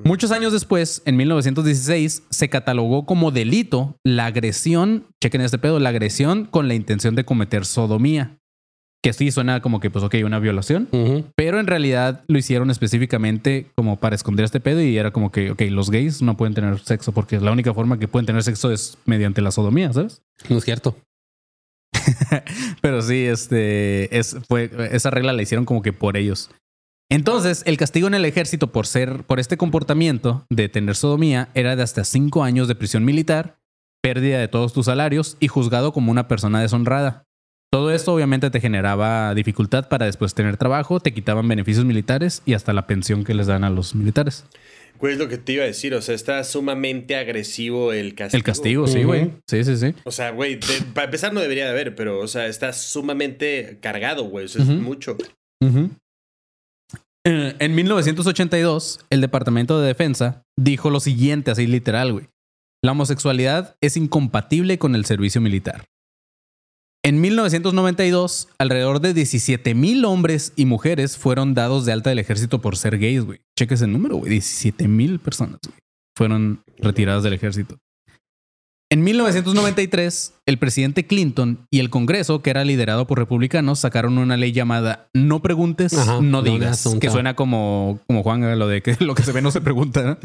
Muchos 0.02 0.33
años 0.33 0.52
después, 0.52 1.00
en 1.05 1.16
1916, 1.16 2.24
se 2.29 2.48
catalogó 2.48 3.07
como 3.07 3.31
delito 3.31 3.94
la 4.05 4.26
agresión, 4.26 5.07
chequen 5.22 5.42
este 5.42 5.59
pedo, 5.59 5.79
la 5.79 5.90
agresión 5.90 6.44
con 6.44 6.66
la 6.66 6.74
intención 6.74 7.14
de 7.14 7.24
cometer 7.24 7.64
sodomía. 7.64 8.37
Que 9.00 9.12
sí 9.12 9.31
suena 9.31 9.62
como 9.62 9.79
que, 9.79 9.88
pues, 9.88 10.05
ok, 10.05 10.16
una 10.24 10.40
violación. 10.40 10.88
Pero 11.37 11.61
en 11.61 11.68
realidad 11.68 12.24
lo 12.26 12.37
hicieron 12.37 12.72
específicamente 12.72 13.70
como 13.76 14.00
para 14.00 14.16
esconder 14.16 14.44
este 14.44 14.59
pedo 14.59 14.83
y 14.83 14.98
era 14.98 15.12
como 15.12 15.31
que, 15.31 15.52
ok, 15.52 15.62
los 15.70 15.88
gays 15.88 16.20
no 16.20 16.37
pueden 16.37 16.55
tener 16.55 16.81
sexo 16.81 17.12
porque 17.12 17.38
la 17.38 17.52
única 17.52 17.72
forma 17.72 18.00
que 18.00 18.09
pueden 18.09 18.26
tener 18.26 18.42
sexo 18.42 18.72
es 18.72 18.98
mediante 19.05 19.40
la 19.40 19.52
sodomía, 19.52 19.92
¿sabes? 19.92 20.22
No 20.48 20.59
es 20.59 20.64
cierto. 20.64 20.96
Pero 22.81 23.03
sí, 23.03 23.25
este, 23.25 24.16
es, 24.16 24.37
fue, 24.49 24.71
esa 24.92 25.11
regla 25.11 25.33
la 25.33 25.42
hicieron 25.42 25.64
como 25.64 25.83
que 25.83 25.92
por 25.92 26.16
ellos. 26.16 26.51
Entonces, 27.09 27.62
el 27.66 27.77
castigo 27.77 28.09
en 28.09 28.14
el 28.14 28.25
ejército 28.25 28.73
por 28.73 28.87
ser, 28.87 29.25
por 29.25 29.38
este 29.38 29.57
comportamiento 29.57 30.45
de 30.51 30.69
tener 30.69 30.97
sodomía 30.97 31.49
era 31.55 31.77
de 31.77 31.83
hasta 31.83 32.05
cinco 32.05 32.42
años 32.42 32.66
de 32.66 32.75
prisión 32.75 33.05
militar, 33.05 33.59
pérdida 34.03 34.38
de 34.38 34.49
todos 34.49 34.73
tus 34.73 34.87
salarios 34.87 35.37
y 35.38 35.49
juzgado 35.49 35.92
como 35.92 36.11
una 36.11 36.27
persona 36.27 36.61
deshonrada. 36.61 37.23
Todo 37.71 37.92
esto 37.92 38.12
obviamente 38.12 38.51
te 38.51 38.61
generaba 38.61 39.35
dificultad 39.35 39.88
para 39.88 40.07
después 40.07 40.35
tener 40.35 40.57
trabajo, 40.57 41.01
te 41.01 41.12
quitaban 41.12 41.47
beneficios 41.47 41.85
militares 41.85 42.42
y 42.45 42.55
hasta 42.55 42.73
la 42.73 42.87
pensión 42.87 43.25
que 43.25 43.35
les 43.35 43.47
dan 43.47 43.64
a 43.64 43.71
los 43.71 43.95
militares. 43.95 44.45
Güey, 44.98 45.14
es 45.14 45.18
lo 45.18 45.28
que 45.28 45.38
te 45.38 45.52
iba 45.52 45.64
a 45.64 45.66
decir. 45.66 45.94
O 45.94 46.02
sea, 46.02 46.14
está 46.14 46.42
sumamente 46.44 47.16
agresivo 47.16 47.92
el 47.92 48.14
castigo. 48.14 48.38
El 48.38 48.44
castigo, 48.44 48.87
sí, 48.87 49.02
güey. 49.02 49.32
Sí, 49.48 49.64
sí, 49.64 49.76
sí. 49.76 49.94
O 50.04 50.11
sea, 50.11 50.30
güey, 50.30 50.59
para 50.94 51.06
empezar 51.06 51.32
no 51.32 51.40
debería 51.40 51.64
de 51.64 51.70
haber, 51.70 51.94
pero, 51.94 52.18
o 52.20 52.28
sea, 52.28 52.46
está 52.46 52.72
sumamente 52.72 53.78
cargado, 53.80 54.24
güey. 54.24 54.46
O 54.46 54.48
sea, 54.48 54.62
es 54.62 54.68
mucho. 54.68 55.16
Eh, 57.24 57.54
En 57.59 57.74
1982, 57.74 59.00
el 59.11 59.20
Departamento 59.20 59.80
de 59.80 59.88
Defensa 59.88 60.42
dijo 60.59 60.90
lo 60.90 61.00
siguiente, 61.00 61.50
así 61.50 61.66
literal, 61.66 62.12
güey. 62.12 62.28
La 62.85 62.92
homosexualidad 62.92 63.74
es 63.80 63.96
incompatible 63.96 64.78
con 64.78 64.94
el 64.94 65.04
servicio 65.04 65.40
militar. 65.40 65.85
En 67.07 67.21
1992, 67.21 68.49
alrededor 68.59 69.01
de 69.01 69.14
17 69.14 69.77
mil 69.77 70.05
hombres 70.07 70.53
y 70.57 70.64
mujeres 70.64 71.16
fueron 71.16 71.55
dados 71.55 71.87
de 71.87 71.92
alta 71.92 72.11
del 72.11 72.19
ejército 72.19 72.61
por 72.61 72.77
ser 72.77 72.99
gays, 72.99 73.25
güey. 73.25 73.38
Cheques 73.57 73.81
el 73.83 73.92
número, 73.92 74.16
güey. 74.16 74.33
17 74.33 74.88
mil 74.88 75.21
personas. 75.21 75.61
Fueron 76.16 76.64
retiradas 76.79 77.23
del 77.23 77.35
ejército. 77.35 77.79
En 78.88 79.03
1993, 79.03 80.35
el 80.46 80.59
presidente 80.59 81.07
Clinton 81.09 81.59
y 81.72 81.81
el 81.81 81.90
Congreso, 81.90 82.40
que 82.40 82.51
era 82.51 82.64
liderado 82.64 83.09
por 83.09 83.18
republicanos, 83.18 83.81
sacaron 83.81 84.16
una 84.16 84.37
ley 84.37 84.53
llamada 84.53 85.09
No 85.12 85.42
preguntes, 85.42 85.92
Ajá, 85.94 86.20
no 86.22 86.42
digas, 86.42 86.87
que 87.01 87.11
suena 87.11 87.35
como, 87.35 87.99
como 88.07 88.22
Juan, 88.22 88.57
lo 88.59 88.68
de 88.68 88.83
que 88.83 88.96
lo 89.01 89.16
que 89.16 89.25
se 89.25 89.33
ve 89.33 89.42
no 89.42 89.51
se 89.51 89.61
pregunta. 89.61 90.03
¿no? 90.03 90.18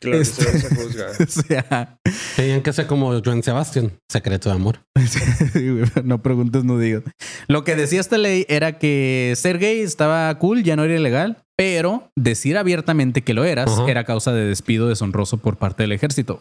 Claro 0.00 0.16
que 0.18 0.22
Este- 0.22 0.44
se 0.44 0.58
se 0.58 0.74
juzga. 0.74 1.06
o 1.20 1.26
sea, 1.30 1.98
Tenían 2.34 2.62
que 2.62 2.72
ser 2.72 2.88
como 2.88 3.20
Joan 3.24 3.44
Sebastián, 3.44 3.92
secreto 4.10 4.48
de 4.48 4.56
amor. 4.56 4.80
No 6.04 6.20
preguntes, 6.22 6.64
no 6.64 6.78
digas. 6.78 7.04
Lo 7.46 7.62
que 7.64 7.76
decía 7.76 8.00
esta 8.00 8.18
ley 8.18 8.44
era 8.48 8.78
que 8.78 9.34
ser 9.36 9.58
gay 9.58 9.80
estaba 9.80 10.36
cool, 10.38 10.62
ya 10.64 10.74
no 10.76 10.82
era 10.84 10.96
ilegal, 10.96 11.38
pero 11.56 12.10
decir 12.16 12.56
abiertamente 12.58 13.22
que 13.22 13.34
lo 13.34 13.44
eras 13.44 13.70
Ajá. 13.70 13.88
era 13.88 14.04
causa 14.04 14.32
de 14.32 14.44
despido 14.46 14.88
deshonroso 14.88 15.38
por 15.38 15.56
parte 15.58 15.82
del 15.84 15.92
ejército. 15.92 16.40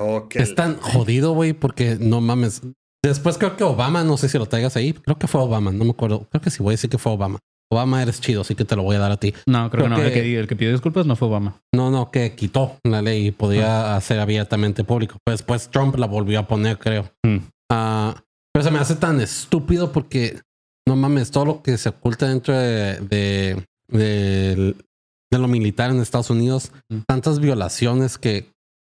Güey. 0.00 0.16
Ok. 0.16 0.36
Es 0.36 0.54
tan 0.54 0.76
jodido, 0.78 1.32
güey, 1.32 1.52
porque 1.52 1.96
no 2.00 2.20
mames. 2.20 2.62
Después 3.02 3.38
creo 3.38 3.56
que 3.56 3.64
Obama, 3.64 4.04
no 4.04 4.16
sé 4.16 4.28
si 4.28 4.36
lo 4.38 4.46
traigas 4.46 4.76
ahí. 4.76 4.92
Creo 4.92 5.18
que 5.18 5.26
fue 5.26 5.40
Obama, 5.40 5.70
no 5.72 5.84
me 5.84 5.90
acuerdo. 5.92 6.26
Creo 6.30 6.40
que 6.42 6.50
sí, 6.50 6.62
voy 6.62 6.72
a 6.72 6.74
decir 6.74 6.90
que 6.90 6.98
fue 6.98 7.12
Obama. 7.12 7.38
Obama 7.72 8.02
eres 8.02 8.20
chido, 8.20 8.40
así 8.40 8.54
que 8.56 8.64
te 8.64 8.74
lo 8.74 8.82
voy 8.82 8.96
a 8.96 8.98
dar 8.98 9.12
a 9.12 9.16
ti. 9.16 9.32
No, 9.46 9.70
creo, 9.70 9.84
Creo 9.86 9.96
que 9.96 10.02
no. 10.02 10.06
El 10.08 10.12
que- 10.12 10.22
que, 10.22 10.38
el 10.40 10.46
que 10.48 10.56
pidió 10.56 10.72
disculpas 10.72 11.06
no 11.06 11.14
fue 11.16 11.28
Obama. 11.28 11.60
No, 11.74 11.90
no, 11.90 12.10
que 12.10 12.34
quitó 12.34 12.76
la 12.84 13.00
ley 13.00 13.28
y 13.28 13.30
podía 13.30 13.94
hacer 13.96 14.18
abiertamente 14.18 14.82
público. 14.84 15.16
Pues 15.24 15.38
después 15.38 15.70
Trump 15.70 15.96
la 15.96 16.06
volvió 16.06 16.40
a 16.40 16.48
poner, 16.48 16.78
creo. 16.78 17.10
Mm. 17.24 17.36
Ah, 17.70 18.22
pero 18.52 18.64
se 18.64 18.70
me 18.72 18.80
hace 18.80 18.96
tan 18.96 19.20
estúpido 19.20 19.92
porque 19.92 20.40
no 20.86 20.96
mames, 20.96 21.30
todo 21.30 21.44
lo 21.44 21.62
que 21.62 21.78
se 21.78 21.90
oculta 21.90 22.26
dentro 22.28 22.52
de, 22.58 22.96
de, 23.00 23.64
de- 23.88 24.74
de 25.32 25.38
lo 25.38 25.46
militar 25.46 25.90
en 25.90 26.00
Estados 26.00 26.30
Unidos, 26.30 26.72
Mm. 26.90 26.98
tantas 27.06 27.38
violaciones 27.38 28.18
que, 28.18 28.50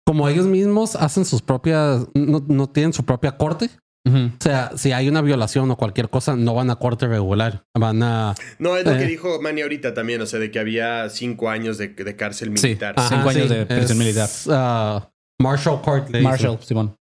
como 0.09 0.27
ellos 0.27 0.47
mismos 0.47 0.97
hacen 0.97 1.27
sus 1.27 1.43
propias, 1.43 2.07
no, 2.15 2.43
no 2.49 2.71
tienen 2.71 2.95
su 2.95 3.05
propia 3.05 3.37
corte. 3.37 3.69
O 4.07 4.31
sea, 4.43 4.71
si 4.75 4.93
hay 4.93 5.07
una 5.07 5.21
violación 5.21 5.71
o 5.71 5.77
cualquier 5.77 6.09
cosa, 6.09 6.35
no 6.35 6.55
van 6.55 6.71
a 6.71 6.77
corte 6.77 7.07
regular, 7.07 7.65
van 7.79 8.03
a 8.03 8.35
No, 8.59 8.75
es 8.79 8.87
lo 8.87 8.93
que 8.97 9.03
Eh. 9.05 9.07
dijo 9.07 9.43
Manny 9.43 9.61
ahorita 9.61 9.93
también, 9.93 10.23
o 10.23 10.27
sea, 10.27 10.39
de 10.41 10.51
que 10.51 10.59
había 10.59 11.11
cinco 11.11 11.51
años 11.51 11.77
de, 11.77 11.89
de 11.89 12.17
cárcel 12.17 12.57
Sí. 12.57 12.69
militar. 12.69 12.95
Ajá. 12.97 13.07
Cinco 13.17 13.29
años 13.29 13.51
de 13.51 13.67
prisión 13.67 13.99
militar. 13.99 14.31
ah, 14.49 15.11
Marshall 15.39 15.83
Court. 15.83 16.05
le 16.09 16.21
dicen. 16.21 16.23
Marshall, 16.25 16.59
Simón. 16.63 16.97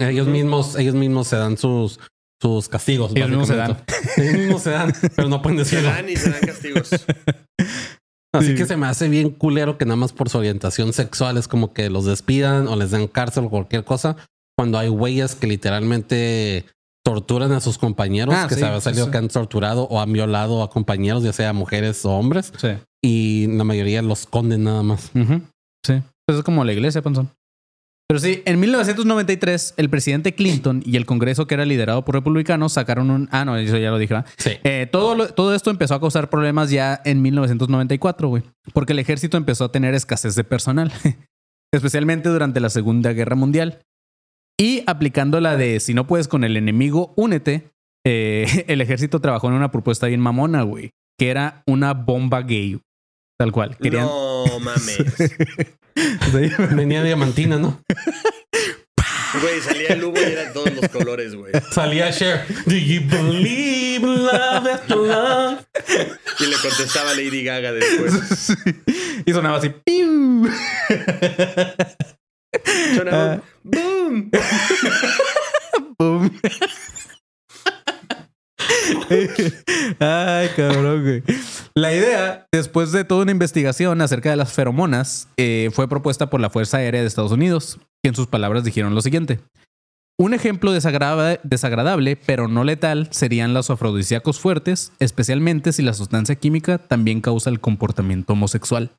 Ellos 0.00 0.26
mismos, 0.28 0.76
ellos 0.78 0.94
mismos 0.94 1.28
se 1.28 1.36
dan 1.36 1.58
sus, 1.58 2.00
sus 2.40 2.70
castigos. 2.70 3.12
Ellos 3.14 3.28
mismos 3.28 3.48
se 3.48 3.56
básicamente. 3.56 3.94
Ellos 4.16 4.34
mismos 4.38 4.62
se 4.62 4.70
dan, 4.70 4.94
pero 5.14 5.28
no 5.28 5.42
pueden 5.42 5.62
Se 5.62 5.76
decirlo. 5.76 5.94
dan 5.94 6.08
y 6.08 6.16
se 6.16 6.30
dan 6.30 6.40
castigos. 6.40 6.88
Así 8.38 8.48
Sí. 8.48 8.54
que 8.54 8.66
se 8.66 8.76
me 8.76 8.86
hace 8.86 9.08
bien 9.08 9.30
culero 9.30 9.78
que 9.78 9.84
nada 9.84 9.96
más 9.96 10.12
por 10.12 10.28
su 10.28 10.38
orientación 10.38 10.92
sexual 10.92 11.36
es 11.36 11.48
como 11.48 11.72
que 11.72 11.90
los 11.90 12.04
despidan 12.04 12.68
o 12.68 12.76
les 12.76 12.90
den 12.90 13.06
cárcel 13.08 13.44
o 13.44 13.50
cualquier 13.50 13.84
cosa. 13.84 14.16
Cuando 14.56 14.78
hay 14.78 14.88
güeyes 14.88 15.34
que 15.34 15.46
literalmente 15.46 16.64
torturan 17.04 17.52
a 17.52 17.60
sus 17.60 17.78
compañeros, 17.78 18.34
Ah, 18.36 18.46
que 18.48 18.54
sí, 18.54 18.60
se 18.60 18.66
ha 18.66 18.80
salido 18.80 19.04
sí. 19.06 19.10
que 19.12 19.18
han 19.18 19.28
torturado 19.28 19.84
o 19.84 20.00
han 20.00 20.12
violado 20.12 20.62
a 20.62 20.70
compañeros, 20.70 21.22
ya 21.22 21.32
sea 21.32 21.52
mujeres 21.52 22.04
o 22.04 22.10
hombres, 22.12 22.52
Sí. 22.56 22.68
y 23.04 23.46
la 23.48 23.62
mayoría 23.64 24.02
los 24.02 24.20
esconden 24.20 24.64
nada 24.64 24.82
más. 24.82 25.10
Sí. 25.84 26.02
Pues 26.26 26.38
es 26.38 26.42
como 26.42 26.64
la 26.64 26.72
iglesia, 26.72 27.02
Panzón. 27.02 27.30
Pero 28.08 28.20
sí, 28.20 28.42
en 28.44 28.60
1993, 28.60 29.74
el 29.76 29.90
presidente 29.90 30.32
Clinton 30.34 30.80
y 30.86 30.96
el 30.96 31.06
Congreso, 31.06 31.46
que 31.48 31.54
era 31.54 31.64
liderado 31.64 32.04
por 32.04 32.14
republicanos, 32.14 32.72
sacaron 32.74 33.10
un. 33.10 33.28
Ah, 33.32 33.44
no, 33.44 33.56
eso 33.56 33.76
ya 33.78 33.90
lo 33.90 33.98
dije. 33.98 34.14
¿verdad? 34.14 34.30
Sí. 34.36 34.50
Eh, 34.62 34.86
todo, 34.90 35.16
lo- 35.16 35.28
todo 35.34 35.54
esto 35.54 35.70
empezó 35.70 35.94
a 35.96 36.00
causar 36.00 36.30
problemas 36.30 36.70
ya 36.70 37.00
en 37.04 37.20
1994, 37.20 38.28
güey. 38.28 38.44
Porque 38.72 38.92
el 38.92 39.00
ejército 39.00 39.36
empezó 39.36 39.64
a 39.64 39.72
tener 39.72 39.94
escasez 39.94 40.36
de 40.36 40.44
personal. 40.44 40.92
Especialmente 41.74 42.28
durante 42.28 42.60
la 42.60 42.70
Segunda 42.70 43.12
Guerra 43.12 43.34
Mundial. 43.34 43.80
Y 44.58 44.84
aplicando 44.86 45.40
la 45.40 45.56
de 45.56 45.80
si 45.80 45.92
no 45.92 46.06
puedes 46.06 46.28
con 46.28 46.44
el 46.44 46.56
enemigo, 46.56 47.12
únete. 47.16 47.70
eh, 48.06 48.64
el 48.68 48.80
ejército 48.80 49.20
trabajó 49.20 49.48
en 49.48 49.54
una 49.54 49.72
propuesta 49.72 50.06
bien 50.06 50.20
mamona, 50.20 50.62
güey. 50.62 50.90
Que 51.18 51.30
era 51.30 51.64
una 51.66 51.92
bomba 51.92 52.42
gay. 52.42 52.78
Tal 53.36 53.50
cual. 53.50 53.76
Querían. 53.78 54.04
No 54.06 54.44
mames. 54.60 54.96
Sí. 55.96 56.50
Venía 56.74 57.02
diamantina, 57.02 57.58
¿no? 57.58 57.80
Güey, 59.40 59.60
salía 59.60 59.88
el 59.88 60.04
humo 60.04 60.18
y 60.18 60.32
eran 60.32 60.52
todos 60.52 60.72
los 60.74 60.88
colores, 60.88 61.34
güey. 61.34 61.52
Salía 61.72 62.10
Cher. 62.12 62.46
Do 62.66 62.76
you 62.76 63.00
believe 63.08 64.06
love 64.06 64.66
after 64.66 64.96
love? 64.96 65.66
Y 66.38 66.46
le 66.46 66.56
contestaba 66.56 67.14
Lady 67.14 67.42
Gaga 67.44 67.72
después. 67.72 68.56
y 69.26 69.32
sonaba 69.32 69.58
así. 69.58 69.70
¡piu! 69.84 70.48
Sonaba 72.96 73.42
¡Boom! 73.62 74.30
Pum. 75.98 76.30
Ay, 79.98 80.48
cabrón, 80.56 81.02
güey. 81.02 81.22
La 81.74 81.94
idea, 81.94 82.46
después 82.52 82.92
de 82.92 83.04
toda 83.04 83.22
una 83.22 83.32
investigación 83.32 84.00
acerca 84.00 84.30
de 84.30 84.36
las 84.36 84.52
feromonas, 84.52 85.28
eh, 85.36 85.70
fue 85.72 85.88
propuesta 85.88 86.30
por 86.30 86.40
la 86.40 86.50
Fuerza 86.50 86.78
Aérea 86.78 87.00
de 87.00 87.06
Estados 87.06 87.32
Unidos, 87.32 87.78
que 88.02 88.08
en 88.08 88.14
sus 88.14 88.26
palabras 88.26 88.64
dijeron 88.64 88.94
lo 88.94 89.00
siguiente. 89.02 89.40
Un 90.18 90.32
ejemplo 90.32 90.72
desagrada- 90.72 91.38
desagradable, 91.42 92.16
pero 92.16 92.48
no 92.48 92.64
letal, 92.64 93.08
serían 93.10 93.52
los 93.52 93.68
afrodisíacos 93.68 94.40
fuertes, 94.40 94.92
especialmente 94.98 95.72
si 95.72 95.82
la 95.82 95.92
sustancia 95.92 96.36
química 96.36 96.78
también 96.78 97.20
causa 97.20 97.50
el 97.50 97.60
comportamiento 97.60 98.32
homosexual. 98.32 98.92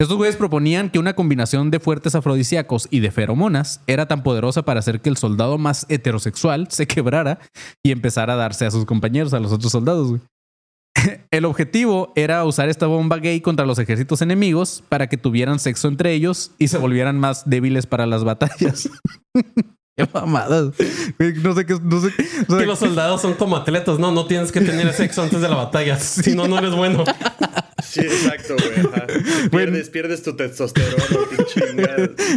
Estos 0.00 0.16
güeyes 0.16 0.36
proponían 0.36 0.90
que 0.90 1.00
una 1.00 1.14
combinación 1.14 1.72
de 1.72 1.80
fuertes 1.80 2.14
afrodisíacos 2.14 2.86
y 2.88 3.00
de 3.00 3.10
feromonas 3.10 3.80
era 3.88 4.06
tan 4.06 4.22
poderosa 4.22 4.62
para 4.62 4.78
hacer 4.78 5.00
que 5.00 5.08
el 5.08 5.16
soldado 5.16 5.58
más 5.58 5.86
heterosexual 5.88 6.68
se 6.70 6.86
quebrara 6.86 7.40
y 7.84 7.90
empezara 7.90 8.34
a 8.34 8.36
darse 8.36 8.64
a 8.64 8.70
sus 8.70 8.84
compañeros, 8.84 9.34
a 9.34 9.40
los 9.40 9.50
otros 9.52 9.72
soldados. 9.72 10.10
güey. 10.10 10.20
El 11.32 11.44
objetivo 11.44 12.12
era 12.14 12.44
usar 12.44 12.68
esta 12.68 12.86
bomba 12.86 13.18
gay 13.18 13.40
contra 13.40 13.66
los 13.66 13.80
ejércitos 13.80 14.22
enemigos 14.22 14.84
para 14.88 15.08
que 15.08 15.16
tuvieran 15.16 15.58
sexo 15.58 15.88
entre 15.88 16.12
ellos 16.12 16.52
y 16.58 16.68
se 16.68 16.78
volvieran 16.78 17.18
más 17.18 17.50
débiles 17.50 17.86
para 17.86 18.06
las 18.06 18.22
batallas. 18.22 18.88
Qué 19.96 20.08
mamadas. 20.14 20.74
No 21.42 21.54
sé 21.56 21.66
qué. 21.66 21.76
No 21.82 22.00
sé, 22.00 22.12
o 22.46 22.50
sea, 22.52 22.58
Que 22.60 22.66
los 22.66 22.78
soldados 22.78 23.20
son 23.20 23.34
como 23.34 23.56
atletas, 23.56 23.98
no, 23.98 24.12
no 24.12 24.26
tienes 24.26 24.52
que 24.52 24.60
tener 24.60 24.92
sexo 24.92 25.22
antes 25.24 25.40
de 25.40 25.48
la 25.48 25.56
batalla. 25.56 25.96
Si 25.98 26.36
no, 26.36 26.46
no 26.46 26.56
eres 26.56 26.72
bueno. 26.72 27.02
Sí, 27.90 28.00
exacto, 28.00 28.54
güey. 28.56 28.86
ajá. 28.86 29.06
Pierdes, 29.50 29.88
pierdes 29.90 30.22
tu 30.22 30.36
testosterona, 30.36 31.04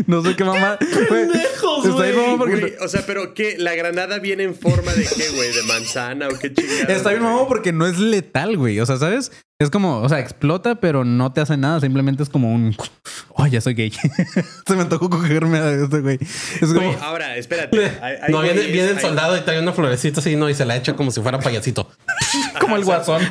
no 0.08 0.24
sé 0.24 0.36
qué 0.36 0.44
mamá. 0.44 0.78
Güey, 0.80 1.08
pendejos, 1.28 1.86
está 1.86 2.04
bien 2.04 2.14
güey. 2.16 2.26
mamón 2.28 2.38
porque 2.40 2.60
Güey, 2.60 2.74
o 2.82 2.88
sea, 2.88 3.04
pero 3.06 3.34
¿qué? 3.34 3.58
¿La 3.58 3.76
granada 3.76 4.20
viene 4.20 4.44
en 4.44 4.56
forma 4.56 4.94
de 4.94 5.04
qué, 5.04 5.30
güey? 5.36 5.52
¿De 5.54 5.64
manzana 5.64 6.28
o 6.30 6.38
qué 6.40 6.54
chingada? 6.54 6.94
Está 6.94 7.10
bien, 7.12 7.24
mamón, 7.24 7.48
porque 7.48 7.74
no 7.74 7.86
es 7.86 7.98
letal, 8.00 8.58
güey. 8.58 8.80
O 8.80 8.86
sea, 8.86 8.98
¿sabes? 8.98 9.32
Es 9.60 9.70
como, 9.70 10.00
o 10.02 10.10
sea, 10.10 10.20
explota, 10.20 10.80
pero 10.80 11.04
no 11.06 11.34
te 11.34 11.42
hace 11.42 11.56
nada. 11.58 11.80
Simplemente 11.82 12.24
es 12.24 12.30
como 12.30 12.52
un. 12.54 12.76
Oh, 13.30 13.46
ya 13.46 13.62
soy 13.62 13.74
gay. 13.76 13.92
Se 14.68 14.76
me 14.76 14.86
tocó 14.86 15.10
cogerme 15.10 15.60
a 15.60 15.72
este 15.72 16.00
güey. 16.00 16.18
Es 16.62 16.74
como. 16.74 16.88
Güey, 16.88 16.96
ahora, 17.02 17.36
espérate. 17.38 17.92
Hay- 18.02 18.18
hay 18.22 18.32
No, 18.32 18.42
viene, 18.42 18.62
viene 18.68 18.90
el 18.92 18.98
hay- 18.98 19.02
soldado 19.02 19.38
y 19.38 19.42
trae 19.42 19.60
una 19.60 19.74
florecita 19.74 20.20
así, 20.22 20.36
no, 20.36 20.50
y 20.50 20.56
se 20.56 20.66
la 20.66 20.78
echa 20.78 20.96
como 20.96 21.12
si 21.12 21.22
fuera 21.22 21.40
payasito. 21.40 21.90
como 22.60 22.76
el 22.78 22.86
guasón. 22.86 23.22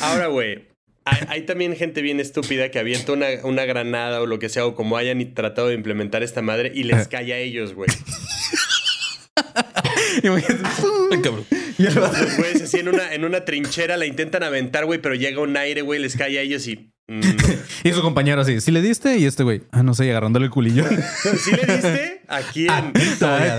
Ahora, 0.00 0.26
güey. 0.28 0.68
Hay, 1.10 1.18
hay 1.28 1.42
también 1.42 1.74
gente 1.76 2.02
bien 2.02 2.20
estúpida 2.20 2.70
que 2.70 2.78
avienta 2.78 3.12
una, 3.12 3.26
una 3.44 3.64
granada 3.64 4.20
o 4.20 4.26
lo 4.26 4.38
que 4.38 4.48
sea, 4.48 4.66
o 4.66 4.74
como 4.74 4.96
hayan 4.96 5.20
y- 5.20 5.26
tratado 5.26 5.68
de 5.68 5.74
implementar 5.74 6.22
esta 6.22 6.42
madre 6.42 6.72
y 6.74 6.82
les 6.84 7.08
cae 7.08 7.32
a 7.32 7.38
ellos, 7.38 7.74
güey. 7.74 7.88
Ay, 11.10 11.20
cabrón. 11.22 11.46
y 11.78 11.86
el 11.86 11.94
vato- 11.94 12.22
Los 12.22 12.36
güeyes 12.36 12.62
así 12.62 12.78
en 12.78 12.88
una, 12.88 13.12
en 13.14 13.24
una 13.24 13.44
trinchera 13.44 13.96
la 13.96 14.06
intentan 14.06 14.42
aventar, 14.42 14.84
güey, 14.84 15.00
pero 15.00 15.14
llega 15.14 15.40
un 15.40 15.56
aire, 15.56 15.82
güey, 15.82 16.00
les 16.00 16.16
cae 16.16 16.38
a 16.38 16.42
ellos 16.42 16.66
y. 16.66 16.92
mm, 17.08 17.20
Y 17.84 17.92
su 17.92 18.02
compañero 18.02 18.40
así, 18.42 18.60
¿sí 18.60 18.70
le 18.70 18.82
diste? 18.82 19.16
Y 19.18 19.24
este 19.24 19.42
güey, 19.42 19.62
ah, 19.72 19.82
no 19.82 19.94
sé, 19.94 20.10
agarrándole 20.10 20.44
el 20.46 20.50
culillo. 20.50 20.84
¿Sí 21.42 21.50
le 21.52 21.72
diste? 21.72 22.20
Aquí 22.28 22.66
en 22.66 22.70
Ay, 22.70 22.92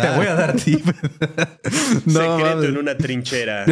te 0.01 0.09
voy 0.15 0.27
a 0.27 0.35
dar 0.35 0.55
tip. 0.55 0.85
no, 2.05 2.13
secreto 2.13 2.55
mames. 2.55 2.69
en 2.69 2.77
una 2.77 2.95
trinchera. 2.97 3.65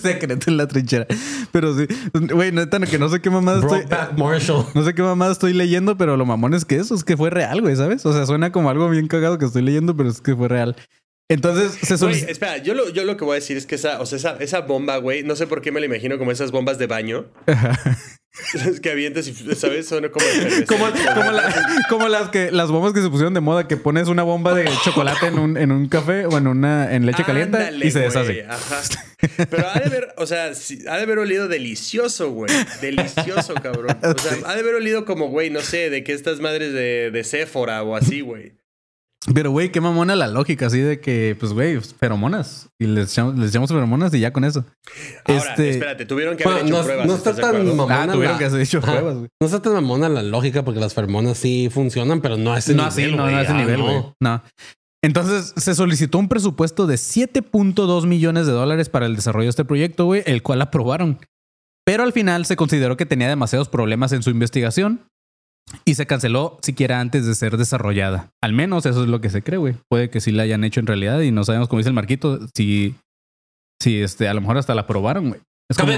Secreto 0.00 0.50
en 0.50 0.56
la 0.56 0.66
trinchera. 0.66 1.06
Pero 1.52 1.76
sí, 1.76 1.86
güey, 2.14 2.52
neta, 2.52 2.78
que 2.80 2.98
no 2.98 3.08
sé 3.10 3.20
qué 3.20 3.28
mamada 3.30 3.60
estoy. 3.60 3.82
Marshall. 4.16 4.64
No 4.74 4.82
sé 4.84 4.94
qué 4.94 5.02
mamada 5.02 5.32
estoy 5.32 5.52
leyendo, 5.52 5.96
pero 5.98 6.16
lo 6.16 6.24
mamón 6.24 6.54
es 6.54 6.64
que 6.64 6.76
eso 6.76 6.94
es 6.94 7.04
que 7.04 7.16
fue 7.16 7.28
real, 7.30 7.60
güey, 7.60 7.76
¿sabes? 7.76 8.06
O 8.06 8.12
sea, 8.14 8.24
suena 8.24 8.50
como 8.52 8.70
algo 8.70 8.88
bien 8.88 9.08
cagado 9.08 9.36
que 9.38 9.44
estoy 9.44 9.62
leyendo, 9.62 9.94
pero 9.96 10.08
es 10.08 10.20
que 10.22 10.34
fue 10.34 10.48
real. 10.48 10.74
Entonces 11.30 11.72
se 11.72 11.86
Güey, 11.96 11.98
solicitó. 11.98 12.32
espera, 12.32 12.56
yo 12.56 12.72
lo, 12.72 12.88
yo 12.88 13.04
lo 13.04 13.18
que 13.18 13.24
voy 13.24 13.32
a 13.32 13.40
decir 13.40 13.58
es 13.58 13.66
que 13.66 13.74
esa, 13.74 14.00
o 14.00 14.06
sea, 14.06 14.16
esa, 14.16 14.36
esa 14.40 14.60
bomba, 14.62 14.96
güey, 14.96 15.22
no 15.24 15.36
sé 15.36 15.46
por 15.46 15.60
qué 15.60 15.70
me 15.70 15.80
la 15.80 15.84
imagino 15.86 16.16
como 16.16 16.30
esas 16.32 16.50
bombas 16.52 16.78
de 16.78 16.86
baño. 16.86 17.26
Es 18.54 18.80
que 18.80 18.90
avientas 18.90 19.26
y, 19.28 19.34
¿sabes? 19.54 19.88
Son 19.88 20.02
como. 20.08 20.24
Como, 20.66 20.86
como, 21.14 21.30
la- 21.32 21.54
como 21.88 22.08
las 22.08 22.28
que 22.30 22.50
las 22.50 22.70
bombas 22.70 22.92
que 22.92 23.02
se 23.02 23.08
pusieron 23.08 23.34
de 23.34 23.40
moda, 23.40 23.66
que 23.68 23.76
pones 23.76 24.08
una 24.08 24.22
bomba 24.22 24.54
de 24.54 24.68
chocolate 24.84 25.26
en 25.26 25.38
un, 25.38 25.56
en 25.56 25.72
un 25.72 25.88
café 25.88 26.26
o 26.26 26.38
en 26.38 26.46
una 26.46 26.94
en 26.94 27.04
leche 27.06 27.24
caliente 27.24 27.58
y 27.82 27.90
se 27.90 28.00
deshace. 28.00 28.44
Ajá. 28.48 28.80
Pero 29.50 29.68
ha 29.68 29.78
de 29.80 29.84
haber, 29.86 30.14
o 30.16 30.26
sea, 30.26 30.54
sí, 30.54 30.78
ha 30.88 30.96
de 30.96 31.02
haber 31.02 31.18
olido 31.18 31.48
delicioso, 31.48 32.30
güey. 32.30 32.50
Delicioso, 32.80 33.54
cabrón. 33.54 33.96
O 34.02 34.18
sea, 34.18 34.38
ha 34.46 34.54
de 34.54 34.60
haber 34.60 34.76
olido 34.76 35.04
como, 35.04 35.28
güey, 35.28 35.50
no 35.50 35.60
sé, 35.60 35.90
de 35.90 36.04
que 36.04 36.12
estas 36.12 36.40
madres 36.40 36.72
de, 36.72 37.10
de 37.10 37.24
Sephora 37.24 37.82
o 37.82 37.96
así, 37.96 38.20
güey. 38.20 38.52
Pero, 39.34 39.50
güey, 39.50 39.70
qué 39.70 39.80
mamona 39.80 40.16
la 40.16 40.26
lógica, 40.26 40.66
así 40.66 40.78
de 40.80 41.00
que, 41.00 41.36
pues, 41.38 41.52
güey, 41.52 41.80
feromonas. 41.80 42.68
Y 42.80 42.86
les 42.86 43.12
echamos, 43.12 43.36
les 43.38 43.50
echamos 43.50 43.68
feromonas 43.70 44.12
y 44.14 44.20
ya 44.20 44.32
con 44.32 44.44
eso. 44.44 44.64
Ahora, 45.24 45.40
Este- 45.50 45.70
espérate, 45.70 46.06
tuvieron 46.06 46.36
que 46.36 46.44
haber 46.44 46.62
Bueno, 46.62 46.68
hecho 46.68 46.78
no, 46.78 46.84
pruebas. 46.84 47.06
no 47.06 47.14
está 47.14 47.30
¿estás 47.30 47.36
de 47.36 47.42
tan 47.42 47.50
acuerdo? 47.62 47.74
mamona. 47.76 48.02
Ah, 48.02 48.12
tuvieron 48.12 48.32
la- 48.34 48.38
que 48.38 48.44
haber 48.46 48.60
hecho 48.62 48.78
Ajá. 48.78 48.92
pruebas, 48.92 49.14
güey. 49.16 49.28
No 49.40 49.46
está 49.46 49.60
tan 49.62 49.72
mamona 49.74 50.08
la 50.08 50.22
lógica 50.22 50.64
porque 50.64 50.80
las 50.80 50.94
feromonas 50.94 51.36
sí 51.38 51.68
funcionan, 51.70 52.20
pero 52.20 52.36
no 52.36 52.52
a 52.52 52.58
ese 52.58 52.72
No 52.74 52.84
nivel. 52.84 52.88
así, 52.88 53.02
no, 53.16 53.22
güey. 53.22 53.32
no 53.34 53.38
a 53.38 53.42
ese 53.42 53.52
Ah, 53.52 53.56
nivel, 53.58 53.78
no. 53.80 54.14
No. 54.20 54.42
Entonces 55.04 55.52
se 55.56 55.74
solicitó 55.74 56.18
un 56.18 56.28
presupuesto 56.28 56.86
de 56.86 56.96
7.2 56.96 58.06
millones 58.06 58.46
de 58.46 58.52
dólares 58.52 58.88
para 58.88 59.06
el 59.06 59.14
desarrollo 59.14 59.44
de 59.44 59.50
este 59.50 59.64
proyecto, 59.64 60.06
güey, 60.06 60.22
el 60.26 60.42
cual 60.42 60.60
aprobaron. 60.62 61.18
Pero 61.84 62.02
al 62.02 62.12
final 62.12 62.46
se 62.46 62.56
consideró 62.56 62.96
que 62.96 63.06
tenía 63.06 63.28
demasiados 63.28 63.68
problemas 63.68 64.12
en 64.12 64.22
su 64.22 64.30
investigación 64.30 65.02
y 65.84 65.94
se 65.94 66.06
canceló 66.06 66.58
siquiera 66.62 67.00
antes 67.00 67.26
de 67.26 67.34
ser 67.34 67.56
desarrollada. 67.56 68.30
Al 68.42 68.52
menos 68.52 68.86
eso 68.86 69.02
es 69.02 69.08
lo 69.08 69.20
que 69.20 69.30
se 69.30 69.42
cree, 69.42 69.58
güey. 69.58 69.74
Puede 69.88 70.10
que 70.10 70.20
sí 70.20 70.32
la 70.32 70.44
hayan 70.44 70.64
hecho 70.64 70.80
en 70.80 70.86
realidad 70.86 71.20
y 71.20 71.30
no 71.30 71.44
sabemos, 71.44 71.68
como 71.68 71.78
dice 71.78 71.90
el 71.90 71.94
Marquito, 71.94 72.40
si, 72.54 72.94
si 73.80 74.00
este, 74.00 74.28
a 74.28 74.34
lo 74.34 74.40
mejor 74.40 74.58
hasta 74.58 74.74
la 74.74 74.82
aprobaron, 74.82 75.30
güey. 75.30 75.40
Es 75.70 75.76
como-. 75.76 75.92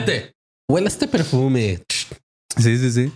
Huele 0.70 0.88
este 0.88 1.08
perfume. 1.08 1.82
Sí, 2.56 2.78
sí, 2.78 2.90
sí. 2.90 3.12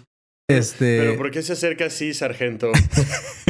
Este. 0.49 0.99
Pero 1.01 1.17
¿por 1.17 1.31
qué 1.31 1.43
se 1.43 1.55
acerca 1.55 1.87
así, 1.87 2.13
sargento? 2.13 2.71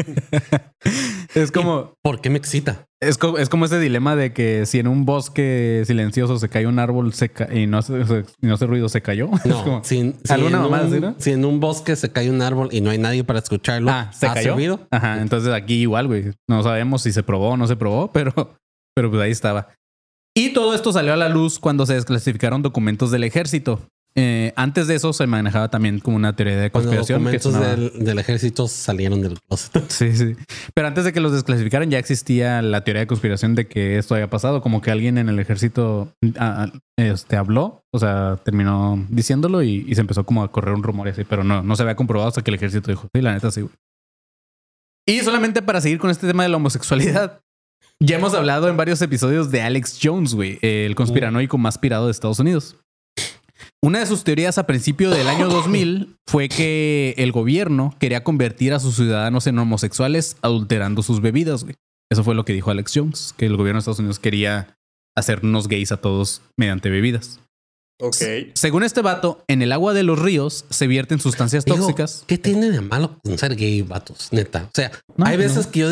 es 1.35 1.51
como. 1.51 1.95
¿Por 2.03 2.21
qué 2.21 2.31
me 2.31 2.39
excita? 2.39 2.87
Es, 3.03 3.19
co- 3.19 3.39
es 3.39 3.49
como 3.49 3.65
ese 3.67 3.79
dilema 3.81 4.17
de 4.17 4.33
que 4.33 4.65
si 4.67 4.79
en 4.79 4.87
un 4.87 5.05
bosque 5.05 5.83
silencioso 5.87 6.39
se 6.39 6.49
cae 6.49 6.67
un 6.67 6.79
árbol 6.79 7.13
se 7.13 7.31
ca- 7.31 7.49
y, 7.53 7.67
no 7.67 7.79
hace, 7.79 7.93
y 8.41 8.47
no 8.47 8.55
hace 8.55 8.67
ruido, 8.67 8.89
se 8.89 9.03
cayó. 9.03 9.29
Es 9.45 9.47
No, 9.47 9.65
como- 9.65 9.85
si, 9.85 10.15
si 10.25 10.33
¿Alguna 10.33 10.59
en 10.59 10.65
un, 10.65 10.75
así, 10.75 11.01
no? 11.01 11.15
si 11.19 11.33
en 11.33 11.45
un 11.45 11.61
bosque 11.61 11.97
se 11.97 12.11
cae 12.13 12.31
un 12.31 12.41
árbol 12.43 12.69
y 12.73 12.81
no 12.81 12.91
hay 12.91 12.99
nadie 12.99 13.25
para 13.25 13.41
escucharlo, 13.41 13.91
ah, 13.91 14.11
se 14.13 14.27
¿hace 14.27 14.35
cayó. 14.41 14.55
ruido? 14.55 14.87
Ajá, 14.91 15.21
entonces 15.21 15.53
aquí 15.53 15.75
igual, 15.83 16.07
güey. 16.07 16.33
No 16.49 16.63
sabemos 16.63 17.03
si 17.03 17.13
se 17.13 17.23
probó 17.23 17.51
o 17.51 17.57
no 17.57 17.67
se 17.67 17.77
probó, 17.77 18.13
pero, 18.13 18.33
pero 18.95 19.11
pues 19.11 19.23
ahí 19.23 19.33
estaba. 19.33 19.69
Y 20.37 20.53
todo 20.53 20.75
esto 20.75 20.93
salió 20.93 21.13
a 21.13 21.17
la 21.17 21.29
luz 21.29 21.59
cuando 21.59 21.87
se 21.87 21.95
desclasificaron 21.95 22.63
documentos 22.63 23.11
del 23.11 23.25
ejército. 23.25 23.87
Eh, 24.17 24.53
antes 24.55 24.87
de 24.87 24.95
eso 24.95 25.13
se 25.13 25.27
manejaba 25.27 25.71
también 25.71 25.99
como 25.99 26.17
una 26.17 26.37
teoría 26.37 26.57
de 26.57 26.71
conspiración. 26.71 27.19
que 27.25 27.39
documentos 27.39 27.53
sonaba- 27.53 27.71
del, 27.75 28.05
del 28.05 28.19
ejército 28.21 28.69
salieron 28.69 29.21
del 29.23 29.41
closet. 29.41 29.85
Sí, 29.91 30.15
sí. 30.17 30.37
Pero 30.73 30.87
antes 30.87 31.05
de 31.05 31.13
que 31.13 31.19
los 31.21 31.33
desclasificaran 31.33 31.91
ya 31.91 31.99
existía 31.99 32.63
la 32.63 32.85
teoría 32.85 33.01
de 33.01 33.07
conspiración 33.09 33.57
de 33.57 33.67
que 33.67 33.99
esto 33.99 34.15
había 34.15 34.31
pasado, 34.31 34.63
como 34.63 34.81
que 34.81 34.93
alguien 34.93 35.19
en 35.19 35.29
el 35.29 35.41
ejército 35.41 36.13
ah, 36.39 36.71
este, 36.97 37.37
habló, 37.37 37.83
o 37.93 37.99
sea, 37.99 38.39
terminó 38.45 39.05
diciéndolo 39.09 39.65
y, 39.65 39.85
y 39.89 39.95
se 39.97 40.01
empezó 40.03 40.25
como 40.25 40.45
a 40.45 40.53
correr 40.53 40.75
un 40.75 40.85
rumor 40.85 41.09
y 41.09 41.11
así, 41.11 41.25
pero 41.25 41.43
no, 41.43 41.65
no 41.65 41.75
se 41.75 41.83
había 41.83 41.97
comprobado 41.97 42.29
hasta 42.29 42.43
que 42.43 42.53
el 42.53 42.55
ejército 42.55 42.93
dijo, 42.93 43.09
sí, 43.13 43.21
la 43.21 43.33
neta 43.35 43.51
sí, 43.51 43.63
güey. 43.63 43.75
Y 45.07 45.21
solamente 45.21 45.61
para 45.61 45.81
seguir 45.81 45.99
con 45.99 46.11
este 46.11 46.27
tema 46.27 46.45
de 46.45 46.49
la 46.51 46.57
homosexualidad, 46.57 47.41
ya 48.01 48.17
hemos 48.17 48.33
hablado 48.35 48.69
en 48.69 48.77
varios 48.77 49.03
episodios 49.03 49.51
de 49.51 49.61
Alex 49.61 49.99
Jones, 50.03 50.35
güey, 50.35 50.59
el 50.63 50.95
conspiranoico 50.95 51.59
más 51.59 51.79
pirado 51.79 52.07
de 52.07 52.13
Estados 52.13 52.39
Unidos. 52.39 52.77
Una 53.83 54.01
de 54.01 54.07
sus 54.07 54.25
teorías 54.25 54.59
a 54.59 54.67
principio 54.67 55.11
del 55.11 55.29
año 55.29 55.49
2000 55.49 56.17
fue 56.27 56.49
que 56.49 57.15
el 57.19 57.33
gobierno 57.33 57.95
quería 58.01 58.25
convertir 58.25 58.73
a 58.75 58.81
sus 58.81 58.97
ciudadanos 58.97 59.47
en 59.47 59.59
homosexuales 59.59 60.37
adulterando 60.43 61.03
sus 61.03 61.21
bebidas, 61.21 61.65
güey. 61.65 61.77
Eso 62.11 62.25
fue 62.25 62.35
lo 62.35 62.45
que 62.45 62.53
dijo 62.53 62.71
Alex 62.71 62.93
Jones, 62.95 63.35
que 63.37 63.47
el 63.47 63.57
gobierno 63.57 63.79
de 63.79 63.81
Estados 63.81 63.99
Unidos 63.99 64.19
quería 64.19 64.77
hacernos 65.17 65.69
gays 65.69 65.93
a 65.93 65.97
todos 65.99 66.43
mediante 66.57 66.91
bebidas. 66.91 67.41
Ok. 68.01 68.17
Según 68.55 68.83
este 68.83 69.03
vato, 69.03 69.45
en 69.47 69.63
el 69.63 69.71
agua 69.73 69.95
de 69.95 70.03
los 70.03 70.19
ríos 70.19 70.65
se 70.69 70.87
vierten 70.89 71.21
sustancias 71.21 71.65
Digo, 71.65 71.77
tóxicas. 71.79 72.25
¿Qué 72.27 72.39
tiene 72.39 72.71
de 72.71 72.81
malo 72.81 73.21
con 73.23 73.39
ser 73.39 73.55
gay, 73.55 73.83
vatos? 73.83 74.29
Neta. 74.33 74.65
O 74.65 74.71
sea, 74.75 74.91
No, 75.17 75.25
hay 75.27 75.37
veces 75.37 75.67
no. 75.67 75.73
que 75.73 75.81
yo 75.81 75.91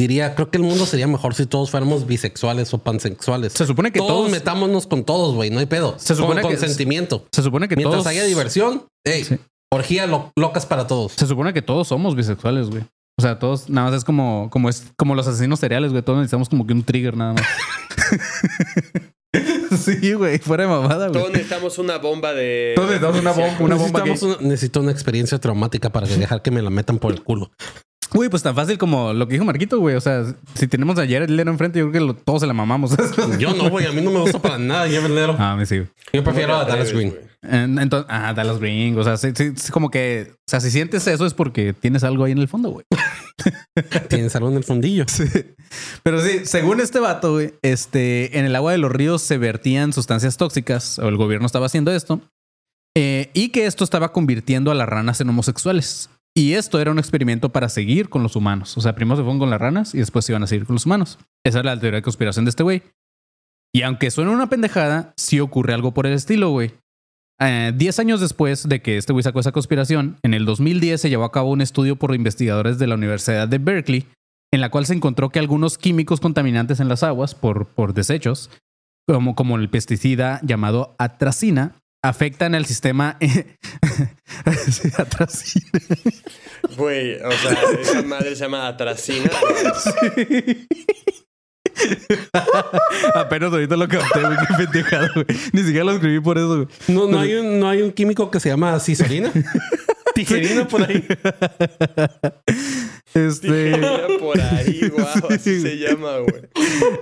diría, 0.00 0.34
creo 0.34 0.50
que 0.50 0.58
el 0.58 0.64
mundo 0.64 0.86
sería 0.86 1.06
mejor 1.06 1.34
si 1.34 1.46
todos 1.46 1.70
fuéramos 1.70 2.06
bisexuales 2.06 2.72
o 2.74 2.78
pansexuales. 2.78 3.52
Se 3.52 3.66
supone 3.66 3.92
que 3.92 3.98
todos, 3.98 4.10
todos, 4.12 4.30
metámonos 4.30 4.86
con 4.86 5.04
todos, 5.04 5.34
güey. 5.34 5.50
No 5.50 5.60
hay 5.60 5.66
pedo. 5.66 5.94
Se 5.98 6.14
supone 6.14 6.42
con 6.42 6.50
que- 6.50 6.56
consentimiento. 6.58 7.26
se 7.32 7.42
supone 7.42 7.68
que 7.68 7.76
Mientras 7.76 8.02
todos 8.02 8.06
haya 8.06 8.24
diversión, 8.24 8.86
hey, 9.06 9.24
Sí. 9.24 9.36
orgía 9.72 10.06
lo- 10.06 10.32
locas 10.36 10.66
para 10.66 10.86
todos. 10.86 11.12
Se 11.12 11.26
supone 11.26 11.52
que 11.52 11.62
todos 11.62 11.88
somos 11.88 12.16
bisexuales, 12.16 12.70
güey. 12.70 12.82
O 13.18 13.22
sea, 13.22 13.38
todos 13.38 13.68
nada 13.68 13.90
más 13.90 13.98
es 13.98 14.04
como 14.04 14.48
como 14.50 14.68
es 14.70 14.84
como 14.96 15.14
los 15.14 15.26
asesinos 15.26 15.60
seriales, 15.60 15.90
güey. 15.92 16.02
Todos 16.02 16.18
necesitamos 16.20 16.48
como 16.48 16.66
que 16.66 16.72
un 16.72 16.82
trigger 16.82 17.16
nada 17.16 17.34
más. 17.34 17.44
sí, 19.84 20.12
güey, 20.14 20.38
fuera 20.38 20.64
de 20.64 20.70
mamada, 20.70 21.08
güey. 21.08 21.20
Todos 21.20 21.32
necesitamos 21.32 21.78
una 21.78 21.98
bomba 21.98 22.32
de. 22.32 22.72
Todos 22.74 22.88
necesitamos 22.90 23.20
una 23.20 23.32
bomba, 23.32 23.56
una 23.60 23.74
bomba 23.76 24.00
Necesitamos 24.04 24.38
una- 24.40 24.48
necesito 24.48 24.80
una 24.80 24.92
experiencia 24.92 25.38
traumática 25.38 25.90
para 25.90 26.06
dejar 26.06 26.40
que 26.42 26.50
me 26.50 26.62
la 26.62 26.70
metan 26.70 26.98
por 26.98 27.12
el 27.12 27.22
culo. 27.22 27.50
Güey, 28.12 28.28
pues 28.28 28.42
tan 28.42 28.54
fácil 28.54 28.76
como 28.78 29.12
lo 29.12 29.26
que 29.28 29.34
dijo 29.34 29.44
Marquito, 29.44 29.78
güey. 29.78 29.94
O 29.94 30.00
sea, 30.00 30.24
si 30.54 30.66
tenemos 30.66 30.98
a 30.98 31.02
Jared 31.02 31.28
Leto 31.30 31.50
enfrente, 31.50 31.78
yo 31.78 31.90
creo 31.90 31.92
que 32.00 32.06
lo- 32.08 32.14
todos 32.14 32.40
se 32.40 32.46
la 32.46 32.52
mamamos. 32.52 32.96
Yo 33.38 33.54
no, 33.54 33.70
güey. 33.70 33.86
A 33.86 33.92
mí 33.92 34.00
no 34.02 34.10
me 34.10 34.18
gusta 34.20 34.40
para 34.42 34.58
nada. 34.58 34.80
Jared 34.88 35.10
Leto. 35.10 35.36
ah, 35.38 35.54
me 35.56 35.64
sigo. 35.66 35.86
Yo 36.12 36.24
prefiero 36.24 36.54
¿Cómo 36.54 36.62
a 36.62 36.64
Dallas 36.68 36.92
Green. 36.92 37.14
Entonces, 37.42 38.06
ah, 38.10 38.34
Dallas 38.34 38.58
Green. 38.58 38.98
O 38.98 39.04
sea, 39.04 39.16
sí, 39.16 39.28
sí, 39.34 39.52
sí, 39.56 39.70
como 39.72 39.90
que, 39.90 40.32
o 40.32 40.50
sea, 40.50 40.60
si 40.60 40.70
sientes 40.70 41.06
eso 41.06 41.24
es 41.24 41.34
porque 41.34 41.72
tienes 41.72 42.02
algo 42.04 42.24
ahí 42.24 42.32
en 42.32 42.38
el 42.38 42.48
fondo, 42.48 42.70
güey. 42.70 42.84
Tienes 44.08 44.34
algo 44.36 44.50
en 44.50 44.56
el 44.56 44.64
fundillo. 44.64 45.04
Pero 46.02 46.20
sí, 46.20 46.40
según 46.44 46.80
este 46.80 46.98
vato, 46.98 47.32
güey, 47.34 47.54
este, 47.62 48.38
en 48.38 48.44
el 48.44 48.54
agua 48.56 48.72
de 48.72 48.78
los 48.78 48.90
ríos 48.92 49.22
se 49.22 49.38
vertían 49.38 49.92
sustancias 49.92 50.36
tóxicas, 50.36 50.98
o 50.98 51.08
el 51.08 51.16
gobierno 51.16 51.46
estaba 51.46 51.66
haciendo 51.66 51.92
esto, 51.92 52.20
eh, 52.96 53.30
y 53.32 53.50
que 53.50 53.66
esto 53.66 53.84
estaba 53.84 54.12
convirtiendo 54.12 54.70
a 54.70 54.74
las 54.74 54.88
ranas 54.88 55.20
en 55.20 55.28
homosexuales. 55.30 56.10
Y 56.36 56.52
esto 56.52 56.80
era 56.80 56.90
un 56.90 56.98
experimento 56.98 57.50
para 57.50 57.68
seguir 57.68 58.08
con 58.08 58.22
los 58.22 58.36
humanos. 58.36 58.76
O 58.78 58.80
sea, 58.80 58.94
primero 58.94 59.16
se 59.16 59.22
fueron 59.22 59.38
con 59.38 59.50
las 59.50 59.60
ranas 59.60 59.94
y 59.94 59.98
después 59.98 60.24
se 60.24 60.32
iban 60.32 60.42
a 60.42 60.46
seguir 60.46 60.64
con 60.64 60.74
los 60.74 60.86
humanos. 60.86 61.18
Esa 61.44 61.60
era 61.60 61.74
la 61.74 61.80
teoría 61.80 61.98
de 61.98 62.02
conspiración 62.02 62.44
de 62.44 62.50
este 62.50 62.62
güey. 62.62 62.82
Y 63.74 63.82
aunque 63.82 64.10
suene 64.10 64.30
una 64.30 64.48
pendejada, 64.48 65.12
sí 65.16 65.40
ocurre 65.40 65.74
algo 65.74 65.92
por 65.92 66.06
el 66.06 66.12
estilo, 66.12 66.50
güey. 66.50 66.72
Eh, 67.40 67.72
Diez 67.74 67.98
años 67.98 68.20
después 68.20 68.68
de 68.68 68.82
que 68.82 68.96
este 68.96 69.12
güey 69.12 69.22
sacó 69.22 69.40
esa 69.40 69.52
conspiración, 69.52 70.18
en 70.22 70.34
el 70.34 70.44
2010 70.44 71.00
se 71.00 71.08
llevó 71.08 71.24
a 71.24 71.32
cabo 71.32 71.50
un 71.50 71.62
estudio 71.62 71.96
por 71.96 72.14
investigadores 72.14 72.78
de 72.78 72.86
la 72.86 72.96
Universidad 72.96 73.48
de 73.48 73.58
Berkeley 73.58 74.06
en 74.52 74.60
la 74.60 74.70
cual 74.70 74.86
se 74.86 74.94
encontró 74.94 75.30
que 75.30 75.38
algunos 75.38 75.78
químicos 75.78 76.20
contaminantes 76.20 76.80
en 76.80 76.88
las 76.88 77.02
aguas 77.02 77.34
por, 77.34 77.68
por 77.68 77.94
desechos, 77.94 78.50
como, 79.06 79.34
como 79.34 79.56
el 79.56 79.70
pesticida 79.70 80.40
llamado 80.42 80.94
atracina, 80.98 81.76
afectan 82.02 82.54
al 82.54 82.66
sistema. 82.66 83.16
Sí, 84.70 84.88
atracina. 84.96 85.80
Güey, 86.76 87.14
o 87.22 87.32
sea, 87.32 87.58
esa 87.80 88.02
madre 88.02 88.34
se 88.36 88.42
llama 88.42 88.68
atracina. 88.68 89.30
Apenas 93.14 93.52
ahorita 93.52 93.76
lo 93.76 93.88
capté, 93.88 94.20
güey. 94.20 94.36
Qué 94.36 94.54
pendejado, 94.66 95.08
güey. 95.14 95.26
Ni 95.52 95.62
siquiera 95.62 95.84
lo 95.84 95.92
escribí 95.92 96.20
por 96.20 96.38
eso, 96.38 96.56
güey. 96.56 96.68
No, 96.88 97.06
no, 97.06 97.18
hay 97.20 97.34
un, 97.34 97.60
no 97.60 97.68
hay 97.68 97.82
un 97.82 97.92
químico 97.92 98.30
que 98.30 98.40
se 98.40 98.48
llama 98.48 98.78
cisorina. 98.80 99.30
Tijerina 100.14 100.66
por 100.66 100.82
ahí. 100.82 101.06
Este. 103.14 103.72
Por 104.18 104.40
ahí, 104.40 104.88
guau, 104.92 105.28
así 105.30 105.60
se 105.60 105.76
llama, 105.78 106.18
güey. 106.18 106.42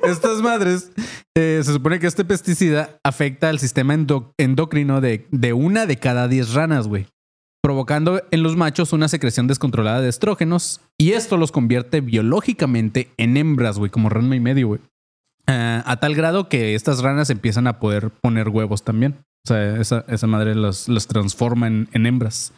Estas 0.05 0.41
madres, 0.43 0.91
eh, 1.37 1.61
se 1.63 1.73
supone 1.73 1.99
que 1.99 2.07
este 2.07 2.25
pesticida 2.25 2.99
afecta 3.05 3.49
al 3.49 3.59
sistema 3.59 3.95
endo- 3.95 4.33
endocrino 4.39 5.01
de, 5.01 5.27
de 5.31 5.53
una 5.53 5.87
de 5.87 5.97
cada 5.97 6.29
10 6.29 6.55
ranas, 6.55 6.89
güey. 6.89 7.07
Provocando 7.63 8.23
en 8.31 8.43
los 8.43 8.57
machos 8.57 8.93
una 8.93 9.09
secreción 9.09 9.47
descontrolada 9.49 10.01
de 10.01 10.09
estrógenos. 10.09 10.81
Y 10.97 11.13
esto 11.13 11.37
los 11.37 11.53
convierte 11.53 12.01
biológicamente 12.01 13.11
en 13.17 13.37
hembras, 13.37 13.79
güey, 13.79 13.91
como 13.91 14.09
rana 14.09 14.37
y 14.37 14.41
medio, 14.41 14.69
güey. 14.69 14.81
Ah, 15.47 15.83
a 15.87 15.99
tal 15.99 16.15
grado 16.15 16.49
que 16.49 16.75
estas 16.75 17.01
ranas 17.01 17.31
empiezan 17.31 17.67
a 17.67 17.79
poder 17.81 18.11
poner 18.11 18.49
huevos 18.49 18.85
también. 18.85 19.17
O 19.47 19.49
sea, 19.49 19.77
esa, 19.81 20.05
esa 20.09 20.27
madre 20.27 20.55
los, 20.55 20.89
los 20.89 21.07
transforma 21.07 21.67
en, 21.67 21.89
en 21.93 22.07
hembras. 22.07 22.53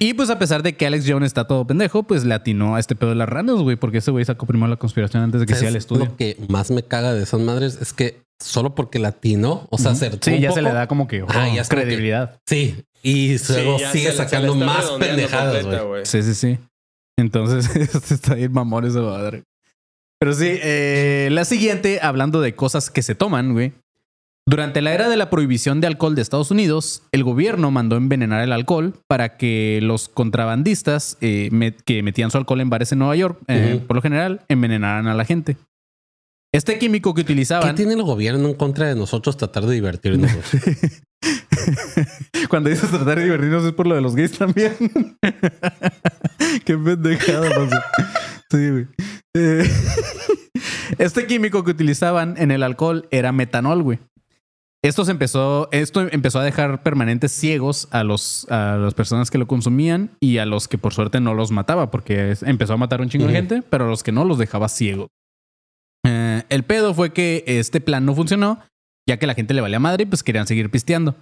Y 0.00 0.14
pues 0.14 0.30
a 0.30 0.38
pesar 0.38 0.62
de 0.62 0.76
que 0.76 0.86
Alex 0.86 1.04
Jones 1.06 1.26
está 1.28 1.46
todo 1.46 1.66
pendejo, 1.66 2.02
pues 2.02 2.24
le 2.24 2.34
atinó 2.34 2.76
a 2.76 2.80
este 2.80 2.96
pedo 2.96 3.10
de 3.10 3.16
las 3.16 3.28
ranas, 3.28 3.56
güey, 3.56 3.76
porque 3.76 3.98
ese 3.98 4.10
güey 4.10 4.24
sacó 4.24 4.46
primero 4.46 4.68
la 4.68 4.76
conspiración 4.76 5.22
antes 5.22 5.40
de 5.40 5.46
que 5.46 5.54
sea 5.54 5.68
el 5.68 5.76
estudio. 5.76 6.06
Lo 6.06 6.16
que 6.16 6.36
más 6.48 6.70
me 6.70 6.82
caga 6.82 7.14
de 7.14 7.22
esas 7.22 7.40
madres 7.40 7.78
es 7.80 7.92
que 7.92 8.20
solo 8.42 8.74
porque 8.74 8.98
latino, 8.98 9.66
o 9.70 9.78
sea, 9.78 9.92
acertó 9.92 10.18
Sí, 10.30 10.34
un 10.36 10.40
ya 10.40 10.52
se 10.52 10.62
le 10.62 10.72
da 10.72 10.88
como 10.88 11.06
que 11.06 11.22
oh, 11.22 11.26
Ah, 11.30 11.48
ya 11.54 11.62
que- 11.62 11.68
credibilidad. 11.68 12.38
Sí, 12.46 12.82
y 13.02 13.36
luego 13.48 13.78
sigue 13.78 14.06
se 14.06 14.10
se 14.12 14.16
sacando 14.16 14.54
más 14.54 14.90
pendejadas, 14.92 15.64
güey. 15.86 16.04
Sí, 16.04 16.22
sí, 16.22 16.34
sí. 16.34 16.58
Entonces, 17.18 17.74
este 17.76 18.14
está 18.14 18.34
bien 18.34 18.52
mamón 18.52 18.84
esa 18.84 19.00
madre. 19.00 19.44
Pero 20.18 20.32
sí, 20.32 20.48
eh, 20.48 21.28
la 21.30 21.44
siguiente, 21.44 22.00
hablando 22.02 22.40
de 22.40 22.54
cosas 22.54 22.90
que 22.90 23.02
se 23.02 23.14
toman, 23.14 23.52
güey. 23.52 23.72
Durante 24.48 24.80
la 24.80 24.94
era 24.94 25.08
de 25.08 25.16
la 25.16 25.28
prohibición 25.28 25.80
de 25.80 25.88
alcohol 25.88 26.14
de 26.14 26.22
Estados 26.22 26.52
Unidos, 26.52 27.02
el 27.10 27.24
gobierno 27.24 27.72
mandó 27.72 27.96
envenenar 27.96 28.44
el 28.44 28.52
alcohol 28.52 28.94
para 29.08 29.36
que 29.36 29.80
los 29.82 30.08
contrabandistas 30.08 31.18
eh, 31.20 31.48
met- 31.50 31.82
que 31.84 32.00
metían 32.04 32.30
su 32.30 32.38
alcohol 32.38 32.60
en 32.60 32.70
bares 32.70 32.92
en 32.92 33.00
Nueva 33.00 33.16
York, 33.16 33.40
eh, 33.48 33.82
por 33.84 33.96
lo 33.96 34.02
general, 34.02 34.42
envenenaran 34.48 35.08
a 35.08 35.14
la 35.14 35.24
gente. 35.24 35.56
Este 36.54 36.78
químico 36.78 37.12
que 37.12 37.24
¿Qué 37.24 37.32
utilizaban 37.32 37.74
tiene 37.74 37.94
el 37.94 38.04
gobierno 38.04 38.46
en 38.48 38.54
contra 38.54 38.86
de 38.86 38.94
nosotros 38.94 39.36
tratar 39.36 39.66
de 39.66 39.74
divertirnos? 39.74 40.30
Cuando 42.48 42.70
dices 42.70 42.88
tratar 42.88 43.18
de 43.18 43.24
divertirnos 43.24 43.64
es 43.64 43.72
por 43.72 43.88
lo 43.88 43.96
de 43.96 44.00
los 44.00 44.14
gays 44.14 44.38
también. 44.38 44.74
Qué 46.64 46.78
pendejada. 46.78 47.50
Sí, 48.48 48.70
güey. 48.70 48.86
Eh, 49.34 49.68
Este 50.98 51.26
químico 51.26 51.64
que 51.64 51.72
utilizaban 51.72 52.36
en 52.38 52.52
el 52.52 52.62
alcohol 52.62 53.08
era 53.10 53.32
metanol, 53.32 53.82
güey. 53.82 53.98
Esto 54.84 55.04
se 55.04 55.10
empezó, 55.10 55.68
esto 55.72 56.02
empezó 56.12 56.38
a 56.38 56.44
dejar 56.44 56.82
permanentes 56.82 57.32
ciegos 57.32 57.88
a 57.90 58.04
los 58.04 58.46
a 58.50 58.76
las 58.76 58.94
personas 58.94 59.30
que 59.30 59.38
lo 59.38 59.46
consumían 59.46 60.10
y 60.20 60.38
a 60.38 60.46
los 60.46 60.68
que 60.68 60.78
por 60.78 60.94
suerte 60.94 61.20
no 61.20 61.34
los 61.34 61.50
mataba, 61.50 61.90
porque 61.90 62.36
empezó 62.42 62.74
a 62.74 62.76
matar 62.76 63.00
un 63.00 63.08
chingo 63.08 63.26
de 63.26 63.32
gente, 63.32 63.62
pero 63.68 63.86
a 63.86 63.88
los 63.88 64.02
que 64.02 64.12
no 64.12 64.24
los 64.24 64.38
dejaba 64.38 64.68
ciegos. 64.68 65.08
Eh, 66.06 66.44
el 66.48 66.62
pedo 66.62 66.94
fue 66.94 67.12
que 67.12 67.42
este 67.46 67.80
plan 67.80 68.04
no 68.04 68.14
funcionó, 68.14 68.60
ya 69.08 69.18
que 69.18 69.26
la 69.26 69.34
gente 69.34 69.54
le 69.54 69.60
valía 69.60 69.80
madre 69.80 70.04
y 70.04 70.06
pues 70.06 70.22
querían 70.22 70.46
seguir 70.46 70.70
pisteando. 70.70 71.16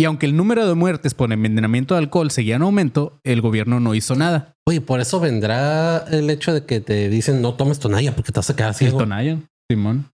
Y 0.00 0.04
aunque 0.04 0.26
el 0.26 0.36
número 0.36 0.66
de 0.66 0.74
muertes 0.74 1.14
por 1.14 1.32
envenenamiento 1.32 1.94
de 1.94 1.98
alcohol 1.98 2.30
seguía 2.30 2.56
en 2.56 2.62
aumento, 2.62 3.20
el 3.24 3.40
gobierno 3.40 3.78
no 3.78 3.94
hizo 3.94 4.14
nada. 4.14 4.54
Oye, 4.66 4.80
por 4.80 5.00
eso 5.00 5.20
vendrá 5.20 5.98
el 6.10 6.30
hecho 6.30 6.54
de 6.54 6.64
que 6.64 6.80
te 6.80 7.08
dicen 7.08 7.42
no 7.42 7.54
tomes 7.54 7.78
tonalla 7.78 8.14
porque 8.14 8.32
te 8.32 8.38
vas 8.38 8.50
a 8.50 8.56
quedar 8.56 8.74
ciego. 8.74 8.98
El 8.98 9.04
Tonayan, 9.04 9.48
Simón. 9.70 10.11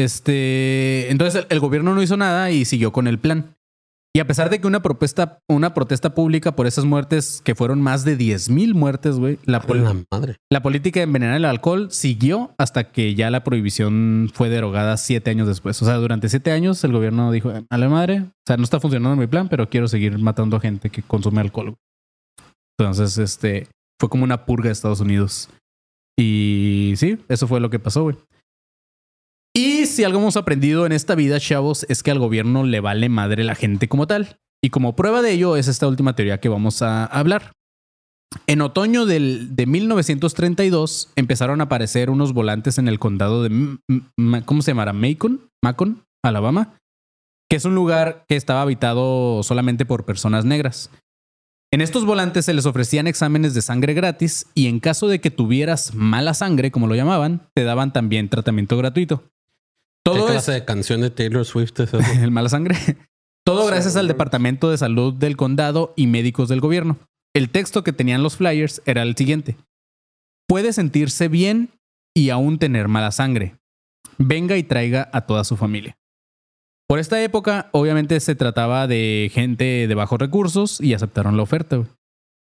Este, 0.00 1.10
entonces 1.10 1.42
el, 1.42 1.46
el 1.50 1.60
gobierno 1.60 1.94
no 1.94 2.02
hizo 2.02 2.16
nada 2.16 2.50
y 2.50 2.64
siguió 2.64 2.92
con 2.92 3.06
el 3.06 3.18
plan. 3.18 3.54
Y 4.12 4.18
a 4.18 4.26
pesar 4.26 4.50
de 4.50 4.60
que 4.60 4.66
una 4.66 4.82
propuesta, 4.82 5.38
una 5.48 5.72
protesta 5.72 6.14
pública 6.14 6.56
por 6.56 6.66
esas 6.66 6.84
muertes, 6.84 7.40
que 7.44 7.54
fueron 7.54 7.80
más 7.80 8.04
de 8.04 8.16
10 8.16 8.50
mil 8.50 8.74
muertes, 8.74 9.14
güey, 9.16 9.38
la, 9.44 9.60
pol- 9.60 9.84
La 9.84 9.94
madre. 10.10 10.36
la 10.50 10.62
política 10.62 10.98
de 10.98 11.04
envenenar 11.04 11.36
el 11.36 11.44
alcohol 11.44 11.92
siguió 11.92 12.52
hasta 12.58 12.90
que 12.90 13.14
ya 13.14 13.30
la 13.30 13.44
prohibición 13.44 14.28
fue 14.34 14.48
derogada 14.48 14.96
siete 14.96 15.30
años 15.30 15.46
después. 15.46 15.80
O 15.80 15.84
sea, 15.84 15.94
durante 15.94 16.28
siete 16.28 16.50
años 16.50 16.82
el 16.82 16.90
gobierno 16.92 17.30
dijo, 17.30 17.52
a 17.70 17.78
la 17.78 17.88
madre, 17.88 18.22
o 18.22 18.30
sea, 18.48 18.56
no 18.56 18.64
está 18.64 18.80
funcionando 18.80 19.14
mi 19.14 19.28
plan, 19.28 19.48
pero 19.48 19.68
quiero 19.70 19.86
seguir 19.86 20.18
matando 20.18 20.56
a 20.56 20.60
gente 20.60 20.90
que 20.90 21.02
consume 21.02 21.40
alcohol. 21.40 21.76
Entonces, 22.80 23.16
este, 23.18 23.68
fue 24.00 24.08
como 24.08 24.24
una 24.24 24.44
purga 24.44 24.66
de 24.66 24.72
Estados 24.72 25.00
Unidos. 25.00 25.48
Y 26.18 26.94
sí, 26.96 27.16
eso 27.28 27.46
fue 27.46 27.60
lo 27.60 27.70
que 27.70 27.78
pasó, 27.78 28.02
güey. 28.02 28.16
Y 29.62 29.84
si 29.84 30.04
algo 30.04 30.20
hemos 30.20 30.38
aprendido 30.38 30.86
en 30.86 30.92
esta 30.92 31.14
vida, 31.14 31.38
chavos, 31.38 31.84
es 31.90 32.02
que 32.02 32.10
al 32.10 32.18
gobierno 32.18 32.64
le 32.64 32.80
vale 32.80 33.10
madre 33.10 33.44
la 33.44 33.54
gente 33.54 33.90
como 33.90 34.06
tal. 34.06 34.38
Y 34.64 34.70
como 34.70 34.96
prueba 34.96 35.20
de 35.20 35.32
ello 35.32 35.54
es 35.54 35.68
esta 35.68 35.86
última 35.86 36.16
teoría 36.16 36.40
que 36.40 36.48
vamos 36.48 36.80
a 36.80 37.04
hablar. 37.04 37.52
En 38.46 38.62
otoño 38.62 39.04
del, 39.04 39.54
de 39.54 39.66
1932 39.66 41.12
empezaron 41.14 41.60
a 41.60 41.64
aparecer 41.64 42.08
unos 42.08 42.32
volantes 42.32 42.78
en 42.78 42.88
el 42.88 42.98
condado 42.98 43.42
de, 43.42 43.76
¿cómo 44.46 44.62
se 44.62 44.70
llamará? 44.70 44.94
Macon, 44.94 45.50
Macon, 45.62 46.06
Alabama, 46.24 46.78
que 47.50 47.56
es 47.56 47.66
un 47.66 47.74
lugar 47.74 48.24
que 48.28 48.36
estaba 48.36 48.62
habitado 48.62 49.42
solamente 49.42 49.84
por 49.84 50.06
personas 50.06 50.46
negras. 50.46 50.90
En 51.70 51.82
estos 51.82 52.06
volantes 52.06 52.46
se 52.46 52.54
les 52.54 52.64
ofrecían 52.64 53.06
exámenes 53.06 53.52
de 53.52 53.60
sangre 53.60 53.92
gratis 53.92 54.46
y 54.54 54.68
en 54.68 54.80
caso 54.80 55.06
de 55.06 55.20
que 55.20 55.30
tuvieras 55.30 55.94
mala 55.94 56.32
sangre, 56.32 56.70
como 56.70 56.86
lo 56.86 56.94
llamaban, 56.94 57.42
te 57.54 57.64
daban 57.64 57.92
también 57.92 58.30
tratamiento 58.30 58.78
gratuito. 58.78 59.30
¿Qué 60.04 60.12
Todo 60.12 60.26
clase 60.26 60.52
es 60.52 60.60
de 60.60 60.64
canción 60.64 61.00
de 61.02 61.10
Taylor 61.10 61.44
Swift 61.44 61.78
es 61.80 61.94
eso? 61.94 61.98
el 62.22 62.30
mala 62.30 62.48
sangre. 62.48 62.76
Todo 63.44 63.66
gracias 63.66 63.96
al 63.96 64.08
Departamento 64.08 64.70
de 64.70 64.78
Salud 64.78 65.14
del 65.14 65.36
Condado 65.36 65.92
y 65.96 66.06
médicos 66.06 66.48
del 66.48 66.60
gobierno. 66.60 66.98
El 67.34 67.50
texto 67.50 67.84
que 67.84 67.92
tenían 67.92 68.22
los 68.22 68.36
flyers 68.36 68.82
era 68.86 69.02
el 69.02 69.16
siguiente. 69.16 69.56
Puede 70.48 70.72
sentirse 70.72 71.28
bien 71.28 71.70
y 72.14 72.30
aún 72.30 72.58
tener 72.58 72.88
mala 72.88 73.12
sangre. 73.12 73.56
Venga 74.18 74.56
y 74.56 74.62
traiga 74.62 75.08
a 75.12 75.22
toda 75.22 75.44
su 75.44 75.56
familia. 75.56 75.96
Por 76.88 76.98
esta 76.98 77.22
época, 77.22 77.68
obviamente 77.72 78.18
se 78.18 78.34
trataba 78.34 78.86
de 78.86 79.30
gente 79.32 79.86
de 79.86 79.94
bajos 79.94 80.18
recursos 80.18 80.80
y 80.80 80.92
aceptaron 80.92 81.36
la 81.36 81.44
oferta. 81.44 81.84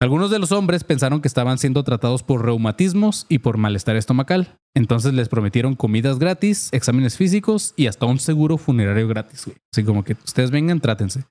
Algunos 0.01 0.31
de 0.31 0.39
los 0.39 0.53
hombres 0.53 0.85
pensaron 0.85 1.21
que 1.21 1.27
estaban 1.27 1.59
siendo 1.59 1.83
tratados 1.83 2.23
por 2.23 2.45
reumatismos 2.45 3.27
y 3.29 3.39
por 3.39 3.57
malestar 3.57 3.97
estomacal. 3.97 4.58
Entonces 4.75 5.15
les 5.15 5.29
prometieron 5.29 5.75
comidas 5.75 6.19
gratis, 6.19 6.69
exámenes 6.73 7.17
físicos 7.17 7.75
y 7.77 7.87
hasta 7.87 8.07
un 8.07 8.19
seguro 8.19 8.59
funerario 8.59 9.09
gratis. 9.09 9.47
güey. 9.47 9.57
Así 9.73 9.85
como 9.85 10.05
que 10.05 10.13
ustedes 10.13 10.51
vengan, 10.51 10.81
trátense. 10.81 11.25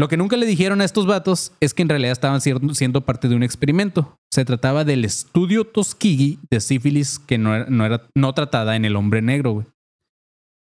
Lo 0.00 0.08
que 0.08 0.16
nunca 0.16 0.38
le 0.38 0.46
dijeron 0.46 0.80
a 0.80 0.86
estos 0.86 1.04
vatos 1.04 1.52
es 1.60 1.74
que 1.74 1.82
en 1.82 1.90
realidad 1.90 2.12
estaban 2.12 2.40
siendo, 2.40 3.00
parte 3.02 3.28
de 3.28 3.34
un 3.34 3.42
experimento. 3.42 4.16
Se 4.30 4.46
trataba 4.46 4.84
del 4.84 5.04
estudio 5.04 5.66
Tuskegee 5.66 6.38
de 6.50 6.60
sífilis 6.60 7.18
que 7.18 7.36
no 7.36 7.54
era, 7.54 7.66
no 7.68 7.84
era 7.84 8.08
no 8.14 8.32
tratada 8.32 8.76
en 8.76 8.86
el 8.86 8.96
hombre 8.96 9.20
negro. 9.20 9.52
güey. 9.52 9.66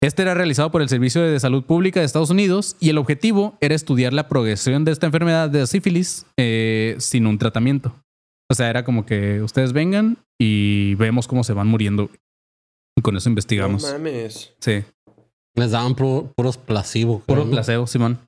Este 0.01 0.23
era 0.23 0.33
realizado 0.33 0.71
por 0.71 0.81
el 0.81 0.89
Servicio 0.89 1.21
de 1.21 1.39
Salud 1.39 1.63
Pública 1.63 1.99
de 1.99 2.07
Estados 2.07 2.31
Unidos 2.31 2.75
y 2.79 2.89
el 2.89 2.97
objetivo 2.97 3.55
era 3.61 3.75
estudiar 3.75 4.13
la 4.13 4.27
progresión 4.27 4.83
de 4.83 4.91
esta 4.91 5.05
enfermedad 5.05 5.49
de 5.49 5.65
sífilis 5.67 6.25
eh, 6.37 6.95
sin 6.97 7.27
un 7.27 7.37
tratamiento. 7.37 7.95
O 8.51 8.55
sea, 8.55 8.69
era 8.69 8.83
como 8.83 9.05
que 9.05 9.41
ustedes 9.41 9.71
vengan 9.73 10.17
y 10.39 10.95
vemos 10.95 11.27
cómo 11.27 11.43
se 11.43 11.53
van 11.53 11.67
muriendo. 11.67 12.09
Y 12.97 13.01
con 13.01 13.15
eso 13.15 13.29
investigamos. 13.29 13.83
No 13.83 13.93
mames. 13.93 14.53
sí. 14.59 14.83
Les 15.55 15.71
daban 15.71 15.95
pu- 15.95 16.29
puros 16.35 16.57
placebo. 16.57 17.19
Puro 17.25 17.49
placebo, 17.49 17.85
Simón. 17.87 18.19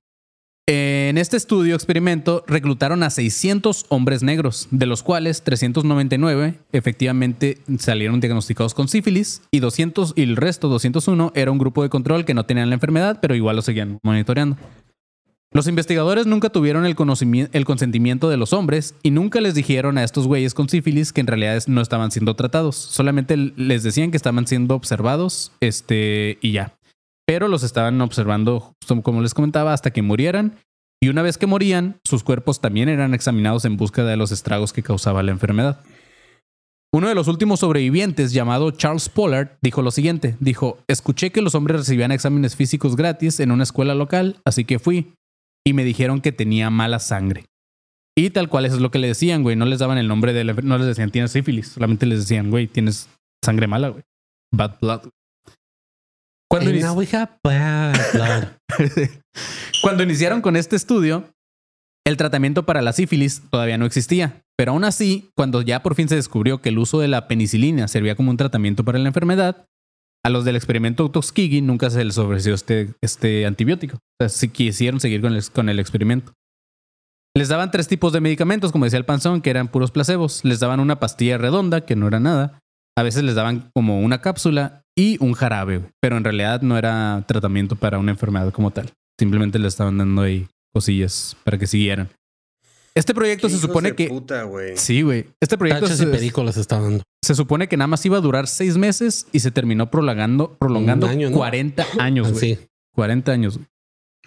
En 0.67 1.17
este 1.17 1.35
estudio 1.35 1.75
experimento 1.75 2.43
reclutaron 2.47 3.03
a 3.03 3.09
600 3.09 3.85
hombres 3.89 4.23
negros, 4.23 4.67
de 4.71 4.85
los 4.85 5.03
cuales 5.03 5.41
399 5.43 6.55
efectivamente 6.71 7.57
salieron 7.79 8.21
diagnosticados 8.21 8.73
con 8.73 8.87
sífilis 8.87 9.41
y 9.51 9.59
200 9.59 10.13
y 10.15 10.23
el 10.23 10.37
resto 10.37 10.69
201 10.69 11.33
era 11.35 11.51
un 11.51 11.57
grupo 11.57 11.83
de 11.83 11.89
control 11.89 12.23
que 12.23 12.33
no 12.33 12.45
tenían 12.45 12.69
la 12.69 12.75
enfermedad, 12.75 13.19
pero 13.21 13.35
igual 13.35 13.57
lo 13.57 13.61
seguían 13.61 13.99
monitoreando. 14.03 14.55
Los 15.53 15.67
investigadores 15.67 16.25
nunca 16.25 16.49
tuvieron 16.49 16.85
el, 16.85 16.95
el 17.51 17.65
consentimiento 17.65 18.29
de 18.29 18.37
los 18.37 18.53
hombres 18.53 18.95
y 19.03 19.11
nunca 19.11 19.39
les 19.39 19.53
dijeron 19.53 19.97
a 19.97 20.03
estos 20.03 20.27
güeyes 20.27 20.53
con 20.53 20.67
sífilis 20.67 21.13
que 21.13 21.21
en 21.21 21.27
realidad 21.27 21.61
no 21.67 21.81
estaban 21.81 22.11
siendo 22.11 22.35
tratados. 22.35 22.75
Solamente 22.75 23.37
les 23.37 23.83
decían 23.83 24.11
que 24.11 24.17
estaban 24.17 24.47
siendo 24.47 24.75
observados 24.75 25.51
este, 25.61 26.39
y 26.41 26.53
ya 26.53 26.73
pero 27.25 27.47
los 27.47 27.63
estaban 27.63 27.99
observando, 28.01 28.75
justo 28.81 29.01
como 29.01 29.21
les 29.21 29.33
comentaba, 29.33 29.73
hasta 29.73 29.91
que 29.91 30.01
murieran. 30.01 30.59
Y 31.01 31.09
una 31.09 31.21
vez 31.21 31.37
que 31.37 31.47
morían, 31.47 31.99
sus 32.05 32.23
cuerpos 32.23 32.61
también 32.61 32.89
eran 32.89 33.13
examinados 33.13 33.65
en 33.65 33.77
búsqueda 33.77 34.07
de 34.07 34.17
los 34.17 34.31
estragos 34.31 34.73
que 34.73 34.83
causaba 34.83 35.23
la 35.23 35.31
enfermedad. 35.31 35.81
Uno 36.93 37.07
de 37.07 37.15
los 37.15 37.27
últimos 37.27 37.61
sobrevivientes, 37.61 38.33
llamado 38.33 38.71
Charles 38.71 39.09
Pollard, 39.09 39.57
dijo 39.61 39.81
lo 39.81 39.91
siguiente. 39.91 40.35
Dijo, 40.39 40.77
escuché 40.87 41.31
que 41.31 41.41
los 41.41 41.55
hombres 41.55 41.79
recibían 41.79 42.11
exámenes 42.11 42.55
físicos 42.55 42.95
gratis 42.95 43.39
en 43.39 43.51
una 43.51 43.63
escuela 43.63 43.95
local, 43.95 44.37
así 44.45 44.63
que 44.63 44.79
fui. 44.79 45.13
Y 45.65 45.73
me 45.73 45.83
dijeron 45.83 46.21
que 46.21 46.31
tenía 46.31 46.69
mala 46.69 46.99
sangre. 46.99 47.45
Y 48.17 48.29
tal 48.29 48.49
cual 48.49 48.65
eso 48.65 48.75
es 48.75 48.81
lo 48.81 48.91
que 48.91 48.99
le 48.99 49.07
decían, 49.07 49.43
güey. 49.43 49.55
No 49.55 49.65
les 49.65 49.79
daban 49.79 49.97
el 49.97 50.07
nombre 50.07 50.33
de 50.33 50.43
la... 50.43 50.53
No 50.53 50.77
les 50.77 50.87
decían, 50.87 51.09
tienes 51.09 51.31
sífilis. 51.31 51.69
Solamente 51.69 52.05
les 52.05 52.19
decían, 52.19 52.49
güey, 52.51 52.67
tienes 52.67 53.09
sangre 53.43 53.67
mala, 53.67 53.89
güey. 53.89 54.03
Bad 54.53 54.79
blood. 54.81 55.01
Cuando 56.49 56.69
And 56.69 56.79
inici- 56.79 56.83
now 56.85 56.93
we 56.93 57.07
have 57.11 57.31
bad 57.43 57.95
blood. 58.13 58.47
Cuando 59.81 60.03
iniciaron 60.03 60.41
con 60.41 60.55
este 60.55 60.75
estudio, 60.75 61.27
el 62.05 62.17
tratamiento 62.17 62.65
para 62.65 62.81
la 62.81 62.93
sífilis 62.93 63.41
todavía 63.49 63.77
no 63.77 63.85
existía. 63.85 64.43
Pero 64.55 64.73
aún 64.73 64.83
así, 64.83 65.31
cuando 65.35 65.61
ya 65.63 65.81
por 65.81 65.95
fin 65.95 66.07
se 66.07 66.15
descubrió 66.15 66.61
que 66.61 66.69
el 66.69 66.77
uso 66.77 66.99
de 66.99 67.07
la 67.07 67.27
penicilina 67.27 67.87
servía 67.87 68.15
como 68.15 68.29
un 68.29 68.37
tratamiento 68.37 68.83
para 68.85 68.99
la 68.99 69.07
enfermedad, 69.07 69.65
a 70.25 70.29
los 70.29 70.45
del 70.45 70.55
experimento 70.55 71.09
Tuskegee 71.11 71.61
nunca 71.61 71.89
se 71.89 72.03
les 72.03 72.17
ofreció 72.17 72.53
este, 72.53 72.93
este 73.01 73.45
antibiótico. 73.45 73.97
O 73.97 74.15
sea, 74.19 74.29
sí 74.29 74.49
quisieron 74.49 74.99
seguir 74.99 75.21
con 75.21 75.33
el, 75.33 75.43
con 75.51 75.69
el 75.69 75.79
experimento. 75.79 76.33
Les 77.35 77.49
daban 77.49 77.71
tres 77.71 77.87
tipos 77.87 78.13
de 78.13 78.21
medicamentos, 78.21 78.71
como 78.71 78.85
decía 78.85 78.99
el 78.99 79.05
panzón, 79.05 79.41
que 79.41 79.49
eran 79.49 79.67
puros 79.67 79.91
placebos. 79.91 80.45
Les 80.45 80.59
daban 80.59 80.79
una 80.79 80.99
pastilla 80.99 81.37
redonda, 81.37 81.81
que 81.81 81.95
no 81.95 82.07
era 82.07 82.19
nada. 82.19 82.59
A 82.95 83.03
veces 83.03 83.23
les 83.23 83.35
daban 83.35 83.71
como 83.73 84.01
una 84.01 84.21
cápsula 84.21 84.83
y 84.95 85.17
un 85.19 85.33
jarabe, 85.33 85.89
pero 85.99 86.15
en 86.15 86.23
realidad 86.23 86.61
no 86.61 86.77
era 86.77 87.25
tratamiento 87.27 87.75
para 87.75 87.97
una 87.97 88.11
enfermedad 88.11 88.53
como 88.53 88.71
tal. 88.71 88.91
Simplemente 89.19 89.57
le 89.57 89.67
estaban 89.67 89.97
dando 89.97 90.21
ahí 90.21 90.47
cosillas 90.73 91.35
para 91.43 91.57
que 91.57 91.65
siguieran. 91.65 92.09
Este 92.95 93.13
proyecto 93.13 93.49
se 93.49 93.57
supone 93.57 93.89
de 93.89 93.95
que... 93.95 94.07
puta, 94.07 94.43
güey. 94.43 94.77
Sí, 94.77 95.01
güey. 95.01 95.25
Este 95.41 95.57
proyecto 95.57 95.85
Tachos 95.85 95.99
y 95.99 96.03
se, 96.03 96.07
perico 96.07 96.43
les 96.43 96.57
está 96.57 96.79
dando. 96.79 97.03
se 97.23 97.33
supone 97.33 97.67
que 97.67 97.75
nada 97.75 97.87
más 97.87 98.05
iba 98.05 98.17
a 98.17 98.21
durar 98.21 98.47
seis 98.47 98.77
meses 98.77 99.27
y 99.31 99.39
se 99.39 99.49
terminó 99.49 99.89
prolongando, 99.89 100.55
prolongando 100.59 101.07
año, 101.07 101.31
¿no? 101.31 101.37
40 101.37 101.85
años, 101.99 102.31
güey. 102.31 102.55
Sí. 102.55 102.59
40 102.95 103.31
años. 103.31 103.59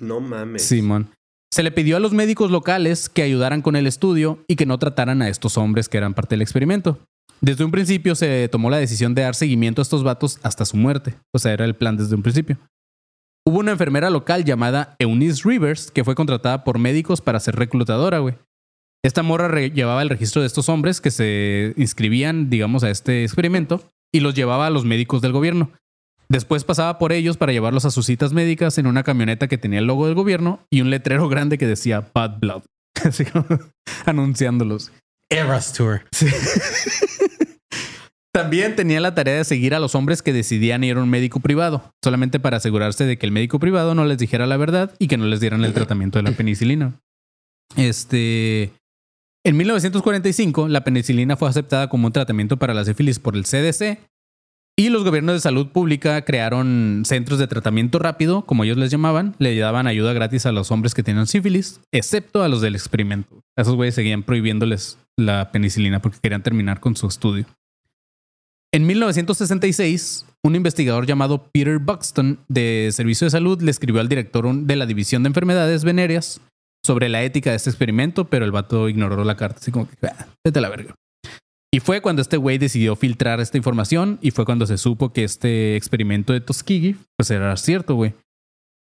No 0.00 0.20
mames. 0.20 0.62
Simón. 0.62 1.10
Se 1.52 1.62
le 1.62 1.70
pidió 1.70 1.96
a 1.96 2.00
los 2.00 2.12
médicos 2.12 2.50
locales 2.50 3.08
que 3.08 3.22
ayudaran 3.22 3.62
con 3.62 3.76
el 3.76 3.86
estudio 3.86 4.44
y 4.48 4.56
que 4.56 4.66
no 4.66 4.78
trataran 4.78 5.22
a 5.22 5.28
estos 5.28 5.56
hombres 5.56 5.88
que 5.88 5.98
eran 5.98 6.14
parte 6.14 6.34
del 6.34 6.42
experimento. 6.42 6.98
Desde 7.40 7.64
un 7.64 7.70
principio 7.70 8.14
se 8.14 8.48
tomó 8.48 8.68
la 8.68 8.78
decisión 8.78 9.14
de 9.14 9.22
dar 9.22 9.34
seguimiento 9.34 9.80
a 9.80 9.84
estos 9.84 10.02
vatos 10.02 10.40
hasta 10.42 10.64
su 10.64 10.76
muerte. 10.76 11.14
O 11.32 11.38
sea, 11.38 11.52
era 11.52 11.64
el 11.64 11.76
plan 11.76 11.96
desde 11.96 12.14
un 12.16 12.22
principio. 12.22 12.58
Hubo 13.46 13.60
una 13.60 13.70
enfermera 13.70 14.10
local 14.10 14.44
llamada 14.44 14.96
Eunice 14.98 15.42
Rivers 15.44 15.92
que 15.92 16.02
fue 16.02 16.16
contratada 16.16 16.64
por 16.64 16.78
médicos 16.78 17.20
para 17.20 17.38
ser 17.38 17.54
reclutadora, 17.54 18.18
güey. 18.18 18.34
Esta 19.06 19.22
morra 19.22 19.68
llevaba 19.68 20.02
el 20.02 20.08
registro 20.08 20.40
de 20.40 20.48
estos 20.48 20.68
hombres 20.68 21.00
que 21.00 21.12
se 21.12 21.74
inscribían, 21.76 22.50
digamos, 22.50 22.82
a 22.82 22.90
este 22.90 23.22
experimento 23.22 23.88
y 24.12 24.18
los 24.18 24.34
llevaba 24.34 24.66
a 24.66 24.70
los 24.70 24.84
médicos 24.84 25.22
del 25.22 25.30
gobierno. 25.30 25.70
Después 26.28 26.64
pasaba 26.64 26.98
por 26.98 27.12
ellos 27.12 27.36
para 27.36 27.52
llevarlos 27.52 27.84
a 27.84 27.92
sus 27.92 28.06
citas 28.06 28.32
médicas 28.32 28.78
en 28.78 28.88
una 28.88 29.04
camioneta 29.04 29.46
que 29.46 29.58
tenía 29.58 29.78
el 29.78 29.84
logo 29.84 30.06
del 30.06 30.16
gobierno 30.16 30.58
y 30.72 30.80
un 30.80 30.90
letrero 30.90 31.28
grande 31.28 31.56
que 31.56 31.68
decía 31.68 32.10
Bad 32.12 32.40
Blood. 32.40 32.64
Así 33.04 33.24
como 33.24 33.46
anunciándolos. 34.06 34.90
Eras 35.30 35.72
Tour. 35.72 36.02
También 38.34 38.74
tenía 38.74 39.00
la 39.00 39.14
tarea 39.14 39.36
de 39.36 39.44
seguir 39.44 39.76
a 39.76 39.78
los 39.78 39.94
hombres 39.94 40.20
que 40.20 40.32
decidían 40.32 40.82
ir 40.82 40.96
a 40.96 41.00
un 41.00 41.08
médico 41.08 41.38
privado, 41.38 41.92
solamente 42.02 42.40
para 42.40 42.56
asegurarse 42.56 43.04
de 43.04 43.18
que 43.18 43.26
el 43.26 43.30
médico 43.30 43.60
privado 43.60 43.94
no 43.94 44.04
les 44.04 44.18
dijera 44.18 44.48
la 44.48 44.56
verdad 44.56 44.96
y 44.98 45.06
que 45.06 45.16
no 45.16 45.26
les 45.26 45.38
dieran 45.38 45.64
el 45.64 45.74
tratamiento 45.74 46.18
de 46.18 46.24
la 46.24 46.32
penicilina. 46.32 46.98
Este. 47.76 48.72
En 49.46 49.56
1945, 49.56 50.66
la 50.66 50.82
penicilina 50.82 51.36
fue 51.36 51.48
aceptada 51.48 51.88
como 51.88 52.08
un 52.08 52.12
tratamiento 52.12 52.56
para 52.56 52.74
la 52.74 52.84
sífilis 52.84 53.20
por 53.20 53.36
el 53.36 53.44
CDC 53.44 54.00
y 54.76 54.88
los 54.88 55.04
gobiernos 55.04 55.36
de 55.36 55.40
salud 55.40 55.68
pública 55.68 56.24
crearon 56.24 57.04
centros 57.06 57.38
de 57.38 57.46
tratamiento 57.46 58.00
rápido, 58.00 58.44
como 58.44 58.64
ellos 58.64 58.76
les 58.76 58.90
llamaban, 58.90 59.36
le 59.38 59.56
daban 59.56 59.86
ayuda 59.86 60.12
gratis 60.14 60.46
a 60.46 60.52
los 60.52 60.72
hombres 60.72 60.94
que 60.94 61.04
tenían 61.04 61.28
sífilis, 61.28 61.80
excepto 61.92 62.42
a 62.42 62.48
los 62.48 62.60
del 62.60 62.74
experimento. 62.74 63.40
Esos 63.56 63.76
güeyes 63.76 63.94
seguían 63.94 64.24
prohibiéndoles 64.24 64.98
la 65.16 65.52
penicilina 65.52 66.02
porque 66.02 66.18
querían 66.20 66.42
terminar 66.42 66.80
con 66.80 66.96
su 66.96 67.06
estudio. 67.06 67.46
En 68.74 68.84
1966, 68.84 70.26
un 70.42 70.56
investigador 70.56 71.06
llamado 71.06 71.52
Peter 71.52 71.78
Buxton 71.78 72.40
de 72.48 72.90
Servicio 72.90 73.26
de 73.26 73.30
Salud 73.30 73.62
le 73.62 73.70
escribió 73.70 74.00
al 74.00 74.08
director 74.08 74.52
de 74.52 74.74
la 74.74 74.86
División 74.86 75.22
de 75.22 75.28
Enfermedades 75.28 75.84
Venéreas 75.84 76.40
sobre 76.86 77.08
la 77.08 77.22
ética 77.22 77.50
de 77.50 77.56
este 77.56 77.70
experimento, 77.70 78.24
pero 78.26 78.44
el 78.44 78.52
vato 78.52 78.88
ignoró 78.88 79.22
la 79.24 79.36
carta, 79.36 79.58
así 79.60 79.70
como 79.70 79.88
que, 79.88 79.94
"Ah, 80.06 80.26
vete 80.44 80.58
a 80.60 80.62
la 80.62 80.70
verga. 80.70 80.94
Y 81.72 81.80
fue 81.80 82.00
cuando 82.00 82.22
este 82.22 82.36
güey 82.38 82.56
decidió 82.56 82.96
filtrar 82.96 83.40
esta 83.40 83.58
información 83.58 84.18
y 84.22 84.30
fue 84.30 84.46
cuando 84.46 84.66
se 84.66 84.78
supo 84.78 85.12
que 85.12 85.24
este 85.24 85.76
experimento 85.76 86.32
de 86.32 86.40
Tuskegee, 86.40 86.96
pues 87.18 87.30
era 87.30 87.54
cierto, 87.56 87.96
güey. 87.96 88.14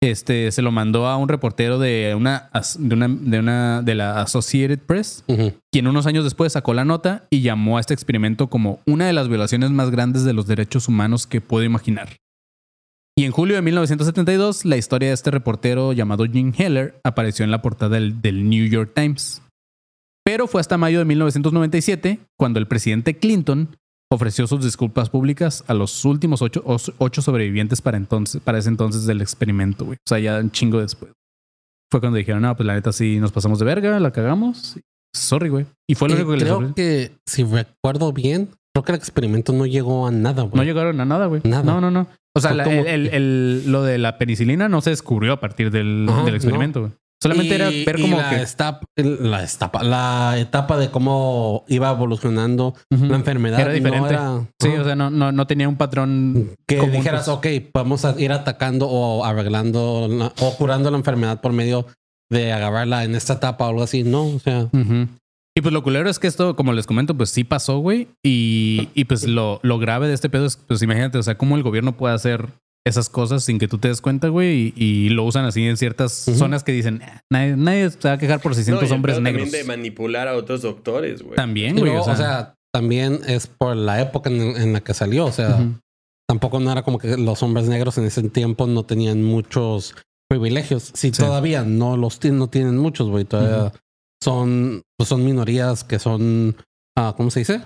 Este 0.02 0.52
se 0.52 0.62
lo 0.62 0.72
mandó 0.72 1.08
a 1.08 1.16
un 1.16 1.30
reportero 1.30 1.80
de 1.80 2.14
una, 2.16 2.50
de 2.78 2.94
una, 2.94 3.08
de 3.08 3.40
una, 3.40 3.82
de 3.82 3.96
la 3.96 4.22
Associated 4.22 4.80
Press 4.80 5.24
quien 5.72 5.88
unos 5.88 6.06
años 6.06 6.26
después 6.26 6.52
sacó 6.52 6.74
la 6.74 6.84
nota 6.84 7.26
y 7.30 7.42
llamó 7.42 7.78
a 7.78 7.80
este 7.80 7.94
experimento 7.94 8.48
como 8.48 8.82
una 8.86 9.08
de 9.08 9.14
las 9.14 9.30
violaciones 9.30 9.72
más 9.72 9.90
grandes 9.92 10.26
de 10.26 10.34
los 10.34 10.46
derechos 10.46 10.90
humanos 10.90 11.26
que 11.26 11.40
puedo 11.40 11.64
imaginar. 11.64 12.10
Y 13.16 13.26
en 13.26 13.32
julio 13.32 13.56
de 13.56 13.62
1972, 13.62 14.66
la 14.66 14.78
historia 14.78 15.10
de 15.10 15.14
este 15.14 15.30
reportero 15.30 15.94
llamado 15.94 16.26
Jim 16.26 16.52
Heller 16.58 17.00
apareció 17.04 17.46
en 17.46 17.52
la 17.52 17.62
portada 17.62 17.96
del, 17.96 18.22
del 18.22 18.50
New 18.50 18.66
York 18.68 18.92
Times. 18.96 19.42
Pero 20.26 20.48
fue 20.48 20.62
hasta 20.62 20.78
mayo 20.78 21.00
de 21.00 21.06
1997 21.06 22.20
cuando 22.40 22.60
el 22.60 22.68
presidente 22.68 23.18
Clinton 23.18 23.76
ofreció 24.12 24.48
sus 24.48 24.64
disculpas 24.64 25.10
públicas 25.10 25.64
a 25.68 25.74
los 25.74 26.06
últimos 26.06 26.42
ocho, 26.42 26.64
ocho 26.98 27.22
sobrevivientes 27.22 27.82
para, 27.82 27.98
entonces, 27.98 28.42
para 28.42 28.58
ese 28.58 28.70
entonces 28.70 29.06
del 29.06 29.22
experimento, 29.22 29.86
güey. 29.86 29.98
O 29.98 30.10
sea, 30.10 30.20
ya 30.20 30.40
un 30.40 30.52
chingo 30.52 30.80
después. 30.80 31.12
Fue 31.92 32.00
cuando 32.00 32.18
dijeron, 32.18 32.42
no, 32.42 32.56
pues 32.56 32.66
la 32.66 32.74
neta 32.74 32.92
sí 32.92 33.20
nos 33.20 33.32
pasamos 33.32 33.60
de 33.60 33.66
verga, 33.66 34.00
la 34.00 34.12
cagamos. 34.12 34.80
Sorry, 35.16 35.50
güey. 35.50 35.66
Y 35.88 35.94
fue 35.96 36.10
lo 36.10 36.16
Eh, 36.16 36.18
único 36.18 36.32
que 36.32 36.38
les 36.38 36.44
creo 36.46 36.56
ofreció. 36.58 36.76
que 36.76 37.12
si 37.28 37.44
recuerdo 37.44 38.12
bien, 38.14 38.50
creo 38.74 38.84
que 38.84 38.92
el 38.94 38.98
experimento 38.98 39.54
no 39.54 39.66
llegó 39.66 40.08
a 40.08 40.12
nada, 40.12 40.44
güey. 40.44 40.56
No 40.56 40.64
llegaron 40.64 41.00
a 41.00 41.06
nada, 41.06 41.28
güey. 41.28 41.42
Nada. 41.44 41.64
No, 41.64 41.80
no, 41.80 41.92
no. 41.92 42.08
O 42.36 42.42
sea, 42.42 42.54
la- 42.54 42.64
el, 42.64 42.88
el- 42.88 43.08
el- 43.14 43.72
lo 43.72 43.84
de 43.84 44.00
la 44.00 44.18
penicilina 44.18 44.68
no 44.68 44.82
se 44.82 44.90
descubrió 44.90 45.34
a 45.34 45.40
partir 45.40 45.70
del, 45.72 46.08
Ajá, 46.10 46.24
del 46.24 46.36
experimento, 46.36 46.80
güey. 46.82 46.92
Solamente 47.22 47.56
era 47.56 47.70
ver 47.70 48.00
y 48.00 48.02
como 48.02 48.18
la 48.18 48.30
que. 48.32 48.36
estap- 48.42 48.82
la, 48.98 49.44
etapa, 49.46 49.82
la 49.84 50.36
etapa 50.40 50.76
de 50.78 50.90
cómo 50.92 51.64
iba 51.70 51.90
evolucionando 51.92 52.74
la 52.90 53.16
enfermedad. 53.16 53.60
Era 53.62 53.70
no 53.70 53.76
diferente. 53.76 54.10
era- 54.10 54.42
Sí, 54.60 54.68
o 54.70 54.84
sea, 54.84 54.96
no, 54.96 55.10
no, 55.10 55.32
no 55.32 55.48
tenía 55.48 55.70
un 55.70 55.78
patrón. 55.78 56.50
que 56.68 56.78
común, 56.80 56.92
dijeras, 56.98 57.30
pues. 57.30 57.62
ok, 57.62 57.70
vamos 57.74 58.04
a 58.04 58.20
ir 58.20 58.34
atacando 58.34 58.88
o 58.90 59.24
arreglando 59.24 60.08
la- 60.10 60.34
o 60.42 60.56
curando 60.58 60.92
la 60.92 60.98
enfermedad 60.98 61.40
por 61.40 61.54
medio 61.54 61.86
de 62.30 62.52
agarrarla 62.52 63.06
en 63.06 63.16
esta 63.16 63.34
etapa 63.34 63.68
o 63.68 63.70
algo 63.70 63.84
así. 63.84 64.04
No, 64.04 64.26
o 64.26 64.40
sea, 64.40 64.64
Ujú. 64.74 65.08
Y 65.56 65.62
pues 65.62 65.72
lo 65.74 65.84
culero 65.84 66.10
es 66.10 66.18
que 66.18 66.28
esto, 66.28 66.56
como 66.56 66.74
les 66.74 66.88
comento, 66.88 67.16
pues 67.16 67.30
sí 67.30 67.44
pasó, 67.44 67.78
güey. 67.78 68.08
Y, 68.24 68.90
y 68.96 69.06
pues 69.06 69.28
lo, 69.28 69.60
lo 69.62 69.78
grave 69.78 70.08
de 70.08 70.14
este 70.16 70.30
pedo 70.30 70.46
es, 70.48 70.58
pues 70.58 70.82
imagínate, 70.82 71.18
o 71.20 71.24
sea, 71.24 71.38
cómo 71.38 71.56
el 71.58 71.64
gobierno 71.64 71.96
puede 71.96 72.16
hacer 72.16 72.48
esas 72.86 73.08
cosas 73.08 73.44
sin 73.46 73.60
que 73.60 73.68
tú 73.68 73.78
te 73.78 73.88
des 73.88 74.02
cuenta, 74.02 74.30
güey. 74.30 74.74
Y, 74.76 74.84
y 74.84 75.10
lo 75.10 75.24
usan 75.24 75.46
así 75.46 75.64
en 75.64 75.78
ciertas 75.78 76.12
zonas 76.12 76.64
que 76.64 76.72
dicen, 76.72 77.02
"Ah, 77.04 77.22
nadie, 77.32 77.56
nadie 77.56 77.90
se 77.92 78.08
va 78.08 78.16
a 78.16 78.18
quejar 78.18 78.42
por 78.42 78.52
No, 78.52 78.56
600 78.56 78.84
y 78.84 78.86
el 78.88 78.94
hombres 78.94 79.22
negros. 79.22 79.44
También 79.44 79.62
de 79.62 79.68
manipular 79.68 80.28
a 80.28 80.36
otros 80.36 80.64
doctores, 80.64 81.22
güey. 81.22 81.36
También, 81.36 81.80
güey. 81.80 81.96
o, 81.96 82.16
sea, 82.16 82.56
también 82.74 83.20
es 83.28 83.46
por 83.48 83.76
la 83.76 84.02
época 84.02 84.30
en, 84.32 84.42
en 84.42 84.74
la 84.74 84.82
que 84.82 84.94
salió. 84.96 85.26
O 85.28 85.32
sea, 85.32 85.60
tampoco 86.28 86.60
no 86.60 86.72
era 86.72 86.82
como 86.82 86.98
que 86.98 87.16
los 87.16 87.44
hombres 87.44 87.68
negros 87.68 87.98
en 88.00 88.06
ese 88.06 88.24
tiempo 88.30 88.66
no 88.66 88.84
tenían 88.84 89.24
muchos 89.24 89.96
privilegios. 90.28 90.92
Si 90.96 91.12
Sí. 91.12 91.22
todavía 91.22 91.64
no 91.64 91.96
los 91.96 92.20
tienen, 92.20 92.40
no 92.40 92.48
tienen 92.48 92.78
muchos, 92.78 93.08
güey. 93.08 93.24
Todavía 93.24 93.72
son, 94.24 94.84
pues 94.98 95.10
son 95.10 95.24
minorías 95.24 95.84
que 95.84 96.00
son, 96.00 96.56
ah, 96.98 97.14
¿cómo 97.18 97.30
se 97.32 97.40
dice? 97.40 97.62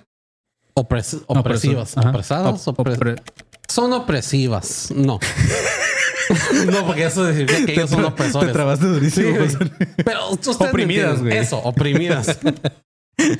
Opres- 0.75 1.23
opresivas, 1.27 1.97
Ajá. 1.97 2.09
opresadas, 2.09 2.67
Op- 2.67 2.77
opre- 2.79 2.97
opre- 2.97 3.21
son 3.67 3.93
opresivas. 3.93 4.91
No. 4.95 5.19
no, 6.71 6.85
porque 6.85 7.05
eso 7.05 7.27
significa 7.27 7.65
que 7.65 7.71
ellos 7.73 7.89
son 7.89 8.05
opresores. 8.05 8.79
durísimo. 8.79 9.47
Sí. 9.47 9.57
Pero 10.03 10.29
ustedes 10.31 10.59
Oprimidas, 10.61 11.21
güey. 11.21 11.37
Eso, 11.37 11.57
oprimidas. 11.59 12.37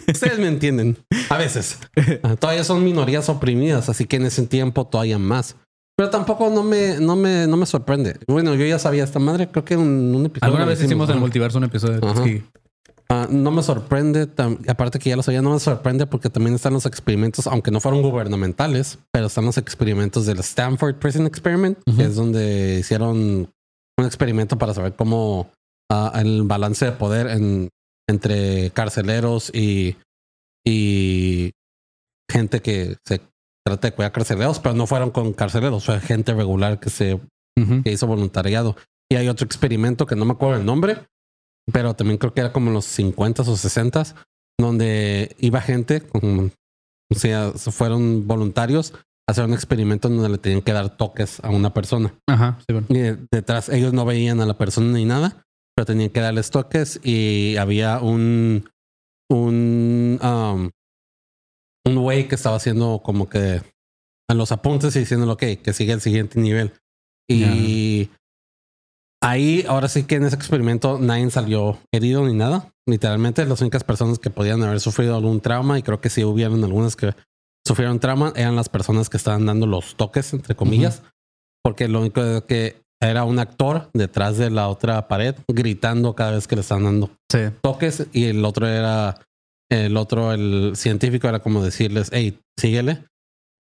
ustedes 0.08 0.40
me 0.40 0.48
entienden. 0.48 0.98
A 1.30 1.38
veces. 1.38 1.80
Ah, 2.24 2.36
Todavía 2.36 2.64
son 2.64 2.84
minorías 2.84 3.30
oprimidas, 3.30 3.90
así 3.90 4.06
que 4.06 4.16
en 4.18 4.26
ese 4.26 4.46
tiempo 4.48 4.86
todavía 4.88 5.20
más. 5.20 5.56
Pero 5.96 6.10
tampoco 6.12 6.50
no 6.50 6.64
me, 6.64 7.00
no 7.00 7.16
me, 7.16 7.48
no 7.48 7.58
me 7.58 7.66
sorprende. 7.66 8.18
Bueno, 8.28 8.54
yo 8.56 8.66
ya 8.66 8.78
sabía 8.80 9.04
esta 9.04 9.18
madre. 9.20 9.48
Creo 9.50 9.66
que 9.66 9.74
en 9.74 9.80
un 9.82 10.26
episodio. 10.26 10.46
Alguna 10.54 10.66
vez 10.66 10.82
hicimos 10.82 11.10
en 11.10 11.16
el 11.16 11.22
multiverso 11.22 11.58
un 11.58 11.64
episodio 11.64 12.00
de 12.00 12.02
Ah, 13.10 13.28
no 13.30 13.52
me 13.52 13.64
sorprende, 13.64 14.28
aparte 14.68 15.00
que 15.00 15.10
ya 15.10 15.16
lo 15.16 15.24
sabía, 15.24 15.42
no 15.42 15.52
me 15.52 15.60
sorprende 15.60 16.08
porque 16.08 16.30
también 16.30 16.56
están 16.56 16.74
los 16.74 16.86
experimentos, 16.86 17.48
aunque 17.48 17.72
no 17.72 17.80
fueron 17.80 18.02
gubernamentales, 18.02 19.00
pero 19.14 19.28
están 19.28 19.46
los 19.46 19.58
experimentos 19.58 20.26
del 20.26 20.40
Stanford 20.40 20.96
Prison 20.96 21.26
Experiment, 21.26 21.78
que 21.96 22.04
es 22.04 22.16
donde 22.16 22.80
hicieron 22.80 23.18
un 23.98 24.06
experimento 24.06 24.58
para 24.58 24.74
saber 24.74 24.96
cómo 24.96 25.50
ah, 25.90 26.12
el 26.16 26.44
balance 26.44 26.84
de 26.84 26.92
poder 26.92 27.28
en, 27.28 27.70
entre 28.10 28.72
carceleros 28.72 29.56
y, 29.56 29.96
y 30.66 31.52
gente 32.30 32.62
que 32.62 32.98
se 33.06 33.22
trata 33.66 33.88
de 33.88 33.96
cuidar 33.96 34.12
carceleros, 34.12 34.60
pero 34.60 34.76
no 34.76 34.86
fueron 34.86 35.12
con 35.12 35.32
carceleros, 35.32 35.86
fue 35.86 36.00
gente 36.02 36.34
regular 36.34 36.80
que 36.80 36.90
se 36.90 37.20
que 37.84 37.92
hizo 37.92 38.06
voluntariado. 38.06 38.76
Y 39.10 39.16
hay 39.16 39.30
otro 39.30 39.46
experimento 39.46 40.06
que 40.06 40.16
no 40.16 40.26
me 40.26 40.34
acuerdo 40.34 40.60
el 40.60 40.66
nombre, 40.66 41.08
pero 41.72 41.94
también 41.96 42.18
creo 42.18 42.34
que 42.34 42.42
era 42.42 42.54
como 42.54 42.72
los 42.72 42.86
50 42.86 43.42
o 43.44 43.58
60 43.58 44.04
donde 44.60 45.36
iba 45.40 45.62
gente, 45.62 46.02
como, 46.02 46.50
o 47.12 47.16
sea, 47.16 47.52
se 47.56 47.72
fueron 47.72 48.26
voluntarios 48.28 48.94
a 49.28 49.32
hacer 49.32 49.46
un 49.46 49.54
experimento 49.54 50.10
donde 50.10 50.30
le 50.30 50.38
tenían 50.38 50.62
que 50.62 50.74
dar 50.74 50.96
toques 50.98 51.40
a 51.44 51.50
una 51.52 51.74
persona. 51.74 52.14
Ajá, 52.28 52.58
sí, 52.60 52.74
bueno. 52.74 52.88
Y 52.90 52.98
de- 52.98 53.18
detrás 53.32 53.70
ellos 53.70 53.94
no 53.94 54.06
veían 54.06 54.40
a 54.42 54.46
la 54.46 54.58
persona 54.58 54.92
ni 54.94 55.06
nada, 55.06 55.44
pero 55.76 55.86
tenían 55.86 56.10
que 56.10 56.22
darles 56.22 56.50
toques 56.50 57.00
y 57.04 57.56
había 57.58 58.00
un 58.00 58.70
un 59.30 60.20
um, 60.24 60.70
un 61.86 61.96
güey 62.02 62.28
que 62.28 62.36
estaba 62.36 62.56
haciendo 62.56 63.02
como 63.04 63.30
que 63.30 63.62
a 64.30 64.34
los 64.34 64.52
apuntes 64.52 64.96
y 64.96 65.00
diciéndole 65.00 65.34
ok, 65.34 65.62
que 65.62 65.74
sigue 65.74 65.94
el 65.94 66.02
siguiente 66.02 66.40
nivel. 66.40 66.74
Y 67.30 68.10
ahí, 69.30 69.66
ahora 69.68 69.88
sí 69.88 70.04
que 70.04 70.16
en 70.16 70.26
ese 70.26 70.36
experimento 70.36 71.00
nadie 71.00 71.30
salió 71.30 71.78
herido 71.92 72.26
ni 72.26 72.34
nada. 72.34 72.72
Literalmente 72.88 73.46
las 73.46 73.62
únicas 73.62 73.84
personas 73.84 74.20
que 74.20 74.30
podían 74.30 74.64
haber 74.64 74.80
sufrido 74.80 75.16
algún 75.16 75.42
trauma, 75.42 75.78
y 75.78 75.84
creo 75.84 76.00
que 76.00 76.10
sí 76.10 76.24
hubieron 76.24 76.64
algunas 76.64 76.96
que 76.96 77.14
sufrieron 77.66 78.00
trauma, 78.00 78.32
eran 78.36 78.56
las 78.56 78.70
personas 78.70 79.10
que 79.10 79.18
estaban 79.18 79.46
dando 79.46 79.68
los 79.68 79.96
toques, 79.96 80.34
entre 80.34 80.56
comillas, 80.56 81.04
porque 81.64 81.88
lo 81.88 82.00
único 82.00 82.46
que 82.46 82.82
era 83.02 83.26
un 83.26 83.40
actor 83.40 83.90
detrás 83.94 84.38
de 84.38 84.50
la 84.50 84.70
otra 84.70 85.08
pared 85.08 85.36
gritando 85.48 86.16
cada 86.16 86.32
vez 86.32 86.48
que 86.48 86.56
le 86.56 86.62
estaban 86.62 86.86
dando 86.86 87.12
Sí. 87.32 87.40
toques 87.62 88.08
y 88.12 88.26
el 88.26 88.44
otro 88.44 88.68
era 88.68 89.20
el 89.70 89.98
otro 89.98 90.32
el 90.34 90.72
científico 90.76 91.28
era 91.28 91.40
como 91.40 91.64
decirles 91.64 92.10
hey 92.12 92.40
síguele 92.58 93.04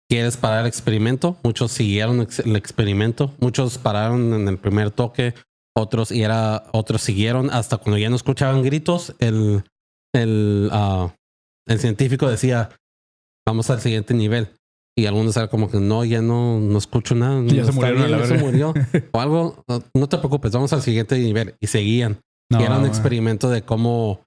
quieres 0.09 0.37
parar 0.37 0.61
el 0.61 0.67
experimento 0.67 1.37
muchos 1.43 1.71
siguieron 1.71 2.27
el 2.45 2.55
experimento 2.55 3.31
muchos 3.39 3.77
pararon 3.77 4.33
en 4.33 4.47
el 4.47 4.57
primer 4.57 4.89
toque 4.89 5.35
otros 5.77 6.11
y 6.11 6.23
era 6.23 6.63
otros 6.73 7.01
siguieron 7.01 7.49
hasta 7.49 7.77
cuando 7.77 7.97
ya 7.97 8.09
no 8.09 8.15
escuchaban 8.15 8.63
gritos. 8.63 9.15
El 9.19 9.63
el 10.13 10.69
ah, 10.71 11.13
el 11.67 11.79
científico 11.79 12.29
decía 12.29 12.69
vamos 13.45 13.69
al 13.69 13.81
siguiente 13.81 14.13
nivel 14.13 14.49
y 14.97 15.05
algunos 15.05 15.37
eran 15.37 15.49
como 15.49 15.69
que 15.69 15.79
no 15.79 16.03
ya 16.03 16.21
no 16.21 16.59
no 16.59 16.77
escucho 16.77 17.13
nada 17.15 17.43
Ya 17.45 17.63
no 17.63 17.71
se 17.71 17.85
a 17.85 17.91
la 17.91 18.25
ya 18.25 18.37
murió 18.37 18.73
o 19.11 19.21
algo 19.21 19.63
no, 19.67 19.83
no 19.93 20.09
te 20.09 20.17
preocupes 20.17 20.51
vamos 20.51 20.73
al 20.73 20.81
siguiente 20.81 21.17
nivel 21.19 21.55
y 21.59 21.67
seguían. 21.67 22.21
No, 22.49 22.61
y 22.61 22.63
era 22.63 22.77
un 22.77 22.85
experimento 22.85 23.49
de 23.49 23.63
cómo, 23.63 24.25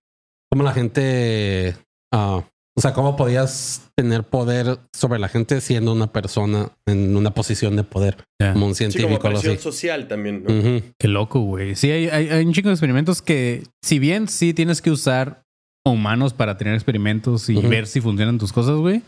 cómo 0.51 0.63
la 0.63 0.73
gente, 0.73 1.77
ah, 2.13 2.45
o 2.77 2.81
sea, 2.81 2.93
cómo 2.95 3.17
podías 3.17 3.91
tener 3.97 4.25
poder 4.25 4.79
sobre 4.95 5.19
la 5.19 5.29
gente 5.29 5.61
siendo 5.61 5.93
una 5.93 6.13
persona 6.13 6.71
en 6.87 7.17
una 7.17 7.33
posición 7.33 7.77
de 7.77 7.85
poder, 7.85 8.17
Ya. 8.41 8.53
como 8.53 8.67
un 8.67 8.75
Sí, 8.75 8.85
como 8.85 8.91
científico 8.93 9.23
o 9.25 9.27
algo 9.27 9.41
presión 9.41 9.55
así. 9.55 9.63
social 9.63 10.09
también. 10.09 10.93
Qué 10.99 11.09
loco, 11.09 11.41
güey. 11.41 11.75
Sí, 11.75 11.91
hay, 11.91 12.09
hay, 12.09 12.29
hay 12.29 12.45
un 12.45 12.53
chico 12.53 12.69
de 12.69 12.75
experimentos 12.75 13.23
que, 13.23 13.65
si 13.85 13.99
bien 13.99 14.29
sí 14.29 14.55
tienes 14.55 14.81
que 14.81 14.91
usar 14.91 15.43
humanos 15.85 16.33
para 16.35 16.57
tener 16.57 16.75
experimentos 16.75 17.49
y 17.49 17.57
ver 17.57 17.87
si 17.87 18.01
funcionan 18.01 18.39
tus 18.39 18.53
cosas, 18.53 18.77
güey. 18.77 19.03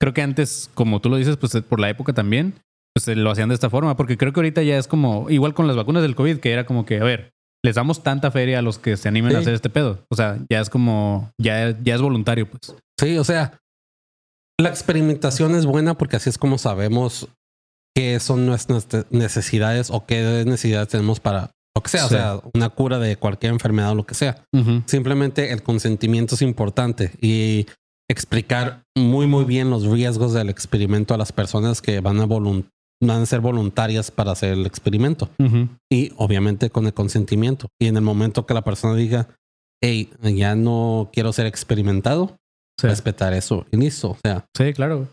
Creo 0.00 0.12
que 0.12 0.22
antes, 0.22 0.70
como 0.74 1.00
tú 1.00 1.08
lo 1.08 1.16
dices, 1.16 1.36
pues 1.36 1.52
por 1.68 1.78
la 1.80 1.88
época 1.90 2.12
también, 2.12 2.54
pues 2.94 3.06
eh, 3.08 3.14
lo 3.16 3.30
hacían 3.30 3.48
de 3.48 3.54
esta 3.54 3.70
forma, 3.70 3.96
porque 3.96 4.16
creo 4.16 4.32
que 4.32 4.40
ahorita 4.40 4.62
ya 4.62 4.76
es 4.78 4.88
como, 4.88 5.30
igual 5.30 5.54
con 5.54 5.66
las 5.66 5.76
vacunas 5.76 6.02
del 6.02 6.14
COVID, 6.14 6.38
que 6.38 6.52
era 6.52 6.64
como 6.66 6.84
que, 6.84 6.98
a 6.98 7.04
ver, 7.04 7.30
les 7.64 7.76
damos 7.76 8.02
tanta 8.02 8.30
feria 8.30 8.58
a 8.58 8.62
los 8.62 8.78
que 8.78 8.96
se 8.96 9.08
animen 9.08 9.30
Sí. 9.32 9.36
a 9.36 9.40
hacer 9.40 9.54
este 9.54 9.70
pedo. 9.70 10.04
O 10.10 10.16
sea, 10.16 10.38
ya 10.50 10.60
es 10.60 10.68
como, 10.70 11.30
ya, 11.40 11.76
ya 11.82 11.94
es 11.94 12.02
voluntario, 12.02 12.48
pues. 12.50 12.76
Sí, 13.00 13.16
o 13.16 13.24
sea, 13.24 13.58
la 14.60 14.68
experimentación 14.68 15.54
es 15.54 15.66
buena 15.66 15.96
porque 15.96 16.16
así 16.16 16.28
es 16.30 16.38
como 16.38 16.58
sabemos 16.58 17.28
qué 17.96 18.20
son 18.20 18.46
nuestras 18.46 18.86
necesidades 19.10 19.90
o 19.90 20.04
qué 20.04 20.44
necesidades 20.46 20.88
tenemos 20.88 21.20
para 21.20 21.50
lo 21.76 21.82
que 21.82 21.88
sea, 21.88 22.00
Sí. 22.00 22.06
o 22.06 22.08
sea, 22.18 22.40
una 22.54 22.68
cura 22.70 22.98
de 22.98 23.16
cualquier 23.16 23.52
enfermedad 23.52 23.92
o 23.92 23.94
lo 23.94 24.06
que 24.06 24.14
sea. 24.14 24.44
Simplemente 24.86 25.52
el 25.52 25.62
consentimiento 25.62 26.34
es 26.34 26.42
importante 26.42 27.12
y 27.20 27.66
explicar 28.10 28.82
muy, 28.96 29.26
muy 29.26 29.44
bien 29.44 29.70
los 29.70 29.84
riesgos 29.86 30.34
del 30.34 30.50
experimento 30.50 31.14
a 31.14 31.18
las 31.18 31.32
personas 31.32 31.80
que 31.80 32.00
van 32.00 32.20
a, 32.20 32.26
van 33.02 33.22
a 33.22 33.26
ser 33.26 33.40
voluntarias 33.40 34.10
para 34.10 34.32
hacer 34.32 34.52
el 34.52 34.66
experimento. 34.66 35.28
Y 35.90 36.12
obviamente 36.16 36.70
con 36.70 36.86
el 36.86 36.94
consentimiento. 36.94 37.68
Y 37.80 37.86
en 37.88 37.96
el 37.96 38.02
momento 38.02 38.46
que 38.46 38.54
la 38.54 38.62
persona 38.62 38.94
diga, 38.94 39.28
hey, 39.82 40.10
ya 40.22 40.54
no 40.54 41.10
quiero 41.12 41.32
ser 41.32 41.46
experimentado, 41.46 42.36
Sí. 42.80 42.88
respetar 42.88 43.32
eso 43.34 43.66
y 43.70 43.76
listo. 43.76 44.10
O 44.10 44.18
sea, 44.24 44.46
Sí, 44.56 44.72
claro. 44.72 45.06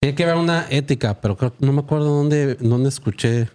tiene 0.00 0.14
que 0.14 0.22
haber 0.24 0.36
una 0.36 0.66
ética, 0.70 1.20
pero 1.20 1.36
creo, 1.36 1.52
no 1.58 1.72
me 1.72 1.80
acuerdo 1.80 2.06
dónde, 2.06 2.54
dónde 2.54 2.88
escuché 2.88 3.48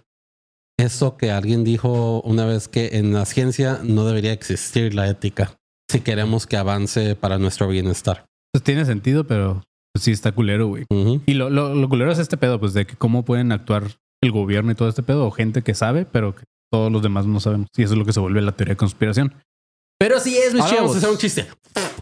eso 0.78 1.16
que 1.16 1.30
alguien 1.30 1.64
dijo 1.64 2.20
una 2.22 2.44
vez 2.44 2.68
que 2.68 2.98
en 2.98 3.14
la 3.14 3.24
ciencia 3.24 3.80
no 3.82 4.04
debería 4.04 4.32
existir 4.32 4.94
la 4.94 5.08
ética 5.08 5.56
si 5.90 6.00
queremos 6.00 6.46
que 6.46 6.56
avance 6.58 7.14
para 7.16 7.38
nuestro 7.38 7.66
bienestar. 7.68 8.26
Pues 8.52 8.62
tiene 8.62 8.84
sentido, 8.84 9.26
pero 9.26 9.62
pues, 9.96 10.04
sí 10.04 10.12
está 10.12 10.32
culero, 10.32 10.68
güey. 10.68 10.84
Y 11.26 11.34
lo, 11.34 11.50
lo, 11.50 11.74
lo 11.74 11.88
culero 11.88 12.12
es 12.12 12.18
este 12.18 12.36
pedo, 12.36 12.60
pues, 12.60 12.72
de 12.74 12.86
que 12.86 12.96
cómo 12.96 13.24
pueden 13.24 13.52
actuar 13.52 13.84
el 14.22 14.32
gobierno 14.32 14.72
y 14.72 14.74
todo 14.74 14.88
este 14.88 15.02
pedo, 15.02 15.26
o 15.26 15.30
gente 15.30 15.62
que 15.62 15.74
sabe, 15.74 16.04
pero 16.04 16.34
que 16.34 16.44
todos 16.70 16.90
los 16.90 17.02
demás 17.02 17.26
no 17.26 17.40
sabemos. 17.40 17.68
Y 17.76 17.82
eso 17.82 17.94
es 17.94 17.98
lo 17.98 18.04
que 18.04 18.12
se 18.12 18.20
vuelve 18.20 18.40
la 18.42 18.52
teoría 18.52 18.72
de 18.72 18.78
conspiración. 18.78 19.34
Pero 19.98 20.20
sí 20.20 20.36
es, 20.36 20.52
mis 20.52 20.62
Ahora 20.62 20.76
vamos 20.76 20.92
chavos. 20.92 20.94
a 20.96 20.98
hacer 20.98 21.10
un 21.10 21.18
chiste 21.18 21.46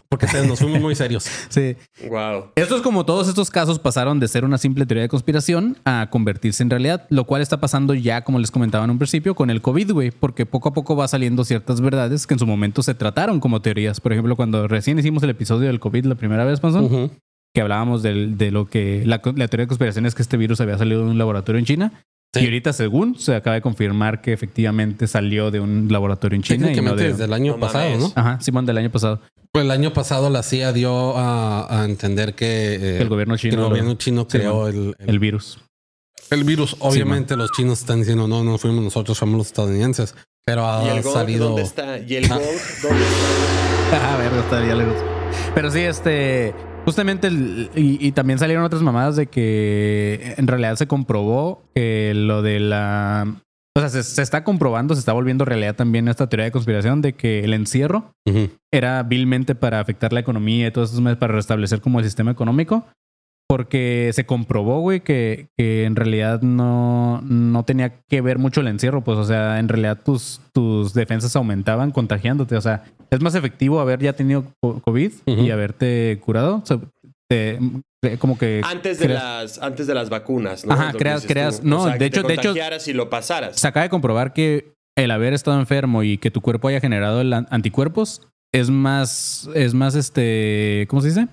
porque 0.09 0.27
nos 0.47 0.59
fuimos 0.59 0.81
muy 0.81 0.95
serios. 0.95 1.25
Sí. 1.49 1.75
Wow. 2.09 2.51
Esto 2.55 2.75
es 2.75 2.81
como 2.81 3.05
todos 3.05 3.27
estos 3.27 3.49
casos 3.49 3.79
pasaron 3.79 4.19
de 4.19 4.27
ser 4.27 4.43
una 4.43 4.57
simple 4.57 4.85
teoría 4.85 5.03
de 5.03 5.09
conspiración 5.09 5.77
a 5.85 6.09
convertirse 6.09 6.63
en 6.63 6.69
realidad, 6.69 7.05
lo 7.09 7.25
cual 7.25 7.41
está 7.41 7.59
pasando 7.59 7.93
ya, 7.93 8.23
como 8.23 8.39
les 8.39 8.51
comentaba 8.51 8.83
en 8.83 8.91
un 8.91 8.97
principio, 8.97 9.35
con 9.35 9.49
el 9.49 9.61
COVID, 9.61 9.91
güey, 9.91 10.11
porque 10.11 10.45
poco 10.45 10.69
a 10.69 10.73
poco 10.73 10.95
va 10.95 11.07
saliendo 11.07 11.45
ciertas 11.45 11.81
verdades 11.81 12.27
que 12.27 12.33
en 12.33 12.39
su 12.39 12.47
momento 12.47 12.83
se 12.83 12.93
trataron 12.93 13.39
como 13.39 13.61
teorías. 13.61 14.01
Por 14.01 14.11
ejemplo, 14.11 14.35
cuando 14.35 14.67
recién 14.67 14.99
hicimos 14.99 15.23
el 15.23 15.29
episodio 15.29 15.67
del 15.67 15.79
COVID 15.79 16.05
la 16.05 16.15
primera 16.15 16.43
vez, 16.45 16.59
Panzón. 16.59 17.11
Que 17.55 17.61
hablábamos 17.61 18.03
del- 18.03 18.37
de, 18.37 18.51
lo 18.51 18.67
que 18.67 19.01
la, 19.05 19.21
la 19.35 19.47
teoría 19.47 19.63
de 19.63 19.67
conspiración 19.67 20.05
es 20.05 20.13
que 20.13 20.21
este 20.21 20.37
virus 20.37 20.61
había 20.61 20.77
salido 20.77 21.01
de 21.03 21.09
un 21.09 21.17
laboratorio 21.17 21.57
en 21.57 21.65
China. 21.65 22.03
Sí. 22.35 22.41
Y 22.41 22.43
ahorita, 22.45 22.73
según 22.73 23.17
se 23.17 23.33
acaba 23.33 23.55
de 23.55 23.61
confirmar 23.61 24.21
que 24.21 24.33
efectivamente 24.33 25.07
salió 25.07 25.49
de 25.51 25.61
un 25.61 25.87
laboratorio 25.89 26.35
en 26.35 26.43
China 26.43 26.71
y 26.71 26.81
no 26.81 26.95
de. 26.95 27.07
desde 27.11 27.23
el 27.23 27.33
año 27.33 27.53
No 27.53 27.59
pasado, 27.61 27.85
mames. 27.89 27.99
¿no? 27.99 28.11
Ajá, 28.13 28.41
Simón, 28.41 28.65
del 28.65 28.77
año 28.77 28.91
pasado. 28.91 29.21
Pues 29.53 29.63
el 29.63 29.71
año 29.71 29.93
pasado 29.93 30.29
la 30.29 30.43
CIA 30.43 30.73
dio 30.73 31.17
a, 31.17 31.81
a 31.81 31.85
entender 31.85 32.35
que, 32.35 32.75
eh, 32.75 32.97
El 33.01 33.07
gobierno 33.07 33.35
que 33.35 33.39
chino. 33.39 33.53
el 33.55 33.61
lo- 33.61 33.69
gobierno 33.69 33.93
chino 33.95 34.27
creó 34.27 34.67
el, 34.67 34.95
el- 34.99 35.09
el 35.09 35.19
virus. 35.19 35.59
el 36.29 36.43
virus. 36.43 36.75
Obviamente 36.79 37.37
los 37.37 37.51
chinos 37.53 37.79
están 37.79 37.99
diciendo 37.99 38.27
no, 38.27 38.43
no 38.43 38.57
fuimos 38.57 38.83
nosotros, 38.83 39.17
somos 39.17 39.37
los 39.37 39.47
estadounidenses. 39.47 40.13
Pero 40.45 40.67
ha 40.67 40.83
¿Y 40.83 40.97
el 40.97 41.03
salido. 41.03 41.47
dónde 41.47 41.61
está? 41.61 41.99
¿Y 41.99 42.15
el 42.17 42.27
dónde 42.27 42.43
está? 42.53 42.89
Ah, 43.93 44.17
verga, 44.17 44.39
estaría 44.41 44.75
lejos. 44.75 44.95
Pero 45.53 45.71
sí, 45.71 45.79
este. 45.79 46.53
Justamente, 46.85 47.27
el- 47.27 47.69
y, 47.75 47.97
y 48.05 48.11
también 48.11 48.39
salieron 48.39 48.63
otras 48.63 48.81
mamadas 48.81 49.15
de 49.15 49.27
que 49.27 50.35
en 50.37 50.47
realidad 50.47 50.75
se 50.75 50.87
comprobó 50.87 51.63
que 51.73 52.13
lo 52.15 52.41
de 52.41 52.59
la. 52.59 53.25
O 53.77 53.81
sea, 53.81 53.89
se, 53.89 54.03
se 54.03 54.21
está 54.21 54.43
comprobando, 54.45 54.93
se 54.93 54.99
está 54.99 55.11
volviendo 55.11 55.43
realidad 55.43 55.75
también 55.75 56.07
esta 56.07 56.29
teoría 56.29 56.45
de 56.45 56.51
conspiración 56.51 57.01
de 57.01 57.13
que 57.13 57.43
el 57.43 57.53
encierro 57.53 58.13
era 58.71 59.03
vilmente 59.03 59.53
para 59.55 59.79
afectar 59.81 60.13
la 60.13 60.21
economía 60.21 60.67
y 60.67 60.71
todos 60.71 60.91
esos 60.91 61.01
meses 61.01 61.17
para 61.17 61.33
restablecer 61.33 61.81
como 61.81 61.99
el 61.99 62.05
sistema 62.05 62.31
económico. 62.31 62.85
Porque 63.47 64.09
se 64.13 64.25
comprobó, 64.25 64.79
güey, 64.79 65.01
que, 65.01 65.49
que 65.57 65.85
en 65.85 65.95
realidad 65.95 66.41
no, 66.41 67.21
no 67.21 67.63
tenía 67.63 68.01
que 68.09 68.21
ver 68.21 68.39
mucho 68.39 68.61
el 68.61 68.67
encierro. 68.67 69.03
Pues, 69.03 69.19
o 69.19 69.23
sea, 69.23 69.59
en 69.59 69.69
realidad 69.69 69.99
tus, 70.03 70.41
tus 70.51 70.93
defensas 70.95 71.35
aumentaban 71.35 71.91
contagiándote. 71.91 72.55
O 72.55 72.61
sea, 72.61 72.83
es 73.11 73.21
más 73.21 73.35
efectivo 73.35 73.79
haber 73.79 73.99
ya 73.99 74.13
tenido 74.13 74.45
co- 74.61 74.79
COVID 74.81 75.11
y 75.27 75.51
haberte 75.51 76.19
curado. 76.25 76.55
O 76.63 76.65
sea, 76.65 76.79
te- 77.29 77.59
te- 78.01 78.17
como 78.17 78.35
que. 78.37 78.61
Antes 78.63 78.97
de, 78.97 79.05
creas- 79.05 79.23
las, 79.23 79.61
antes 79.61 79.85
de 79.85 79.93
las 79.93 80.09
vacunas, 80.09 80.65
¿no? 80.65 80.73
Ajá, 80.73 80.91
creas- 80.93 81.25
creas- 81.27 81.61
tú. 81.61 81.67
no, 81.67 81.81
O 81.81 81.83
sea, 81.85 81.93
de 81.93 81.99
que 81.99 82.05
hecho- 82.05 82.21
te 82.23 82.27
de 82.29 82.33
hecho- 82.33 82.49
contagiaras 82.49 82.87
y 82.87 82.93
lo 82.93 83.11
pasaras. 83.11 83.59
se 83.59 83.67
acaba 83.67 83.83
de 83.83 83.89
comprobar 83.91 84.33
que 84.33 84.73
el 84.97 85.11
haber 85.11 85.33
estado 85.33 85.59
enfermo 85.59 86.01
y 86.01 86.17
que 86.17 86.31
tu 86.31 86.41
cuerpo 86.41 86.67
haya 86.69 86.79
generado 86.79 87.21
el 87.21 87.31
an- 87.31 87.47
anticuerpos 87.51 88.23
es 88.51 88.71
más, 88.71 89.47
es 89.53 89.75
más 89.75 89.93
este, 89.93 90.87
¿cómo 90.89 91.01
se 91.03 91.09
dice? 91.09 91.27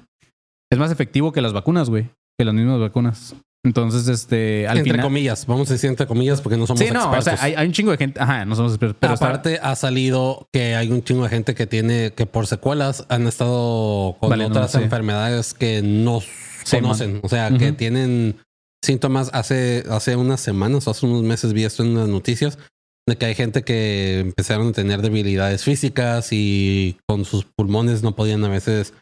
Es 0.73 0.79
más 0.79 0.91
efectivo 0.91 1.33
que 1.33 1.41
las 1.43 1.53
vacunas, 1.53 1.91
güey, 1.91 2.09
que 2.39 2.45
las 2.45 2.55
mismas 2.55 2.81
vacunas. 2.81 3.35
Entonces, 3.65 4.09
este, 4.09 4.67
al 4.67 4.79
entre 4.79 4.95
final. 4.95 5.07
comillas, 5.07 5.47
vamos 5.47 5.71
a 5.71 5.75
decir 5.75 5.89
entre 5.89 6.07
comillas 6.09 6.41
porque 6.41 6.57
no 6.57 6.67
somos 6.67 6.81
Sí, 6.81 6.91
no, 6.91 7.11
o 7.13 7.23
sea, 7.23 7.37
hay, 7.41 7.55
hay 7.55 7.67
un 7.69 7.73
chingo 7.73 7.93
de 7.93 7.97
gente, 7.99 8.19
ajá, 8.21 8.45
no 8.45 8.57
somos 8.57 8.73
expertos, 8.73 8.97
pero 9.01 9.15
está- 9.15 9.27
Aparte, 9.27 9.61
ha 9.63 9.77
salido 9.77 10.49
que 10.53 10.75
hay 10.75 10.91
un 10.91 11.05
chingo 11.05 11.23
de 11.23 11.29
gente 11.29 11.55
que 11.55 11.69
tiene 11.69 12.13
que 12.13 12.27
por 12.27 12.49
secuelas 12.49 13.07
han 13.09 13.29
estado 13.29 14.17
con 14.19 14.41
otras 14.41 14.73
sí. 14.73 14.79
enfermedades 14.79 15.55
que 15.55 15.81
no 15.83 16.21
Sí, 16.65 16.79
conocen. 16.81 17.13
man. 17.13 17.21
O 17.23 17.29
sea, 17.29 17.51
que 17.57 17.71
tienen 17.71 18.37
síntomas 18.85 19.31
hace, 19.33 19.85
hace 19.91 20.17
unas 20.17 20.41
semanas 20.41 20.89
o 20.89 20.91
hace 20.91 21.07
unos 21.07 21.23
meses 21.23 21.53
vi 21.53 21.63
esto 21.63 21.85
en 21.85 21.95
las 21.95 22.09
noticias 22.09 22.59
de 23.09 23.17
que 23.17 23.27
hay 23.27 23.35
gente 23.37 23.63
que 23.63 24.19
empezaron 24.21 24.69
a 24.69 24.73
tener 24.73 25.03
debilidades 25.03 25.63
físicas 25.63 26.29
y 26.33 26.97
con 27.07 27.25
sus 27.25 27.45
pulmones 27.45 28.03
no 28.03 28.17
podían 28.17 28.45
a 28.45 28.49
veces 28.49 28.93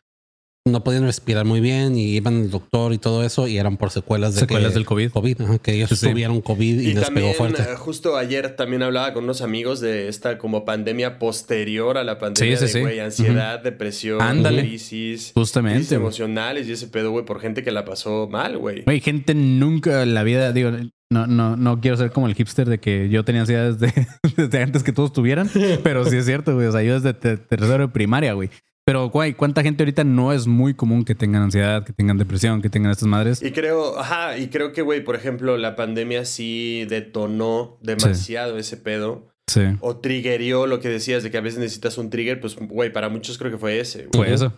no 0.69 0.85
podían 0.85 1.05
respirar 1.05 1.47
muy 1.47 1.61
bien 1.61 1.97
y 1.97 2.15
iban 2.17 2.37
al 2.37 2.51
doctor 2.51 2.93
y 2.93 2.99
todo 2.99 3.25
eso 3.25 3.49
y 3.49 3.57
eran 3.57 3.79
por 3.79 3.91
secuelas 3.91 4.35
de 4.35 4.41
secuelas 4.41 4.73
que, 4.73 4.75
del 4.75 4.85
COVID. 4.87 5.11
COVID, 5.11 5.41
ajá, 5.43 5.59
que 5.59 5.73
ellos 5.73 5.89
Sí, 5.89 5.97
sí. 5.97 6.11
tuvieron 6.11 6.41
COVID 6.43 6.81
y, 6.81 6.91
Y 6.91 6.95
les 6.95 7.05
también, 7.05 7.29
pegó 7.33 7.35
fuerte. 7.35 7.63
eh, 7.63 7.77
justo 7.77 8.17
ayer 8.17 8.57
también 8.57 8.83
hablaba 8.83 9.15
con 9.15 9.25
unos 9.25 9.41
amigos 9.41 9.81
de 9.81 10.09
esta 10.09 10.37
como 10.37 10.65
pandemia 10.67 11.19
posterior 11.19 11.97
a 11.97 12.05
la 12.05 12.19
pandemia 12.19 12.57
Sí, 12.59 12.61
sí, 12.61 12.67
de, 12.67 12.73
sí. 12.73 12.81
güey, 12.81 13.01
ansiedad, 13.01 13.61
depresión, 13.63 14.21
Ándale. 14.21 14.61
crisis, 14.61 14.81
crisis 14.91 15.33
Justamente. 15.35 15.87
güey. 15.97 16.01
emocionales 16.01 16.69
y 16.69 16.73
ese 16.73 16.89
pedo, 16.89 17.11
güey, 17.11 17.25
por 17.25 17.41
gente 17.41 17.63
que 17.63 17.71
la 17.73 17.85
pasó 17.87 18.29
mal, 18.31 18.59
güey. 18.59 18.83
Güey, 18.83 19.01
gente 19.01 19.35
nunca 19.35 20.03
en 20.03 20.13
la 20.15 20.23
vida, 20.25 20.53
digo, 20.53 20.73
no, 21.11 21.27
no, 21.27 21.57
no 21.57 21.81
quiero 21.81 21.97
ser 21.97 22.13
como 22.13 22.27
el 22.29 22.35
hipster 22.35 22.69
de 22.69 22.79
que 22.79 23.09
yo 23.09 23.25
tenía 23.25 23.41
ansiedad 23.41 23.73
desde, 23.73 24.07
desde 24.37 24.63
antes 24.63 24.83
que 24.83 24.93
todos 24.93 25.13
tuvieran, 25.13 25.51
pero 25.83 26.05
sí 26.05 26.19
es 26.19 26.27
cierto, 26.27 26.55
güey. 26.55 26.67
O 26.67 26.73
sea, 26.73 26.83
yo 26.83 26.95
desde 27.01 27.15
te- 27.15 27.39
tercero 27.39 27.87
de 27.87 27.89
primaria, 27.89 28.35
güey. 28.35 28.51
Pero, 28.91 29.09
güey, 29.09 29.34
¿cuánta 29.34 29.62
gente 29.62 29.84
ahorita 29.84 30.03
no 30.03 30.32
es 30.32 30.49
muy 30.49 30.74
común 30.74 31.05
que 31.05 31.14
tengan 31.14 31.43
ansiedad, 31.43 31.84
que 31.84 31.93
tengan 31.93 32.18
depresión, 32.18 32.61
que 32.61 32.68
tengan 32.70 32.91
estas 32.91 33.07
madres? 33.07 33.41
Y 33.41 33.53
creo, 33.53 33.97
ajá, 33.97 34.36
y 34.36 34.49
creo 34.49 34.72
que, 34.72 34.82
güey, 34.82 35.05
por 35.05 35.14
ejemplo, 35.14 35.57
la 35.59 35.76
pandemia 35.76 36.24
sí 36.24 36.84
detonó 36.88 37.78
demasiado 37.82 38.59
ese 38.59 38.76
pedo. 38.76 39.28
Sí. 39.47 39.61
O 39.78 39.99
triggerió 39.99 40.66
lo 40.66 40.80
que 40.80 40.88
decías 40.88 41.22
de 41.22 41.30
que 41.30 41.38
a 41.38 41.41
veces 41.41 41.61
necesitas 41.61 41.99
un 41.99 42.11
trigger, 42.11 42.41
pues, 42.41 42.57
güey, 42.57 42.93
para 42.93 43.09
muchos 43.09 43.38
creo 43.38 43.53
que 43.53 43.59
fue 43.59 43.78
ese. 43.78 44.09
güey. 44.12 44.24
Fue 44.26 44.34
eso. 44.34 44.53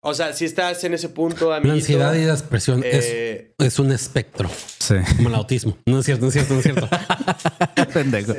O 0.00 0.14
sea, 0.14 0.32
si 0.34 0.44
estás 0.44 0.84
en 0.84 0.94
ese 0.94 1.08
punto, 1.08 1.50
La 1.50 1.56
amiguito, 1.56 1.74
ansiedad 1.74 2.14
y 2.14 2.24
la 2.26 2.36
depresión 2.36 2.80
es, 2.84 3.04
eh, 3.08 3.54
es 3.58 3.80
un 3.80 3.90
espectro, 3.90 4.48
Sí. 4.78 4.94
como 5.16 5.30
el 5.30 5.34
autismo. 5.34 5.76
No 5.86 5.98
es 5.98 6.04
cierto, 6.06 6.22
no 6.22 6.28
es 6.28 6.34
cierto, 6.34 6.54
no 6.54 6.60
es 6.60 6.64
cierto. 6.64 6.88
Pendejo. 7.92 8.34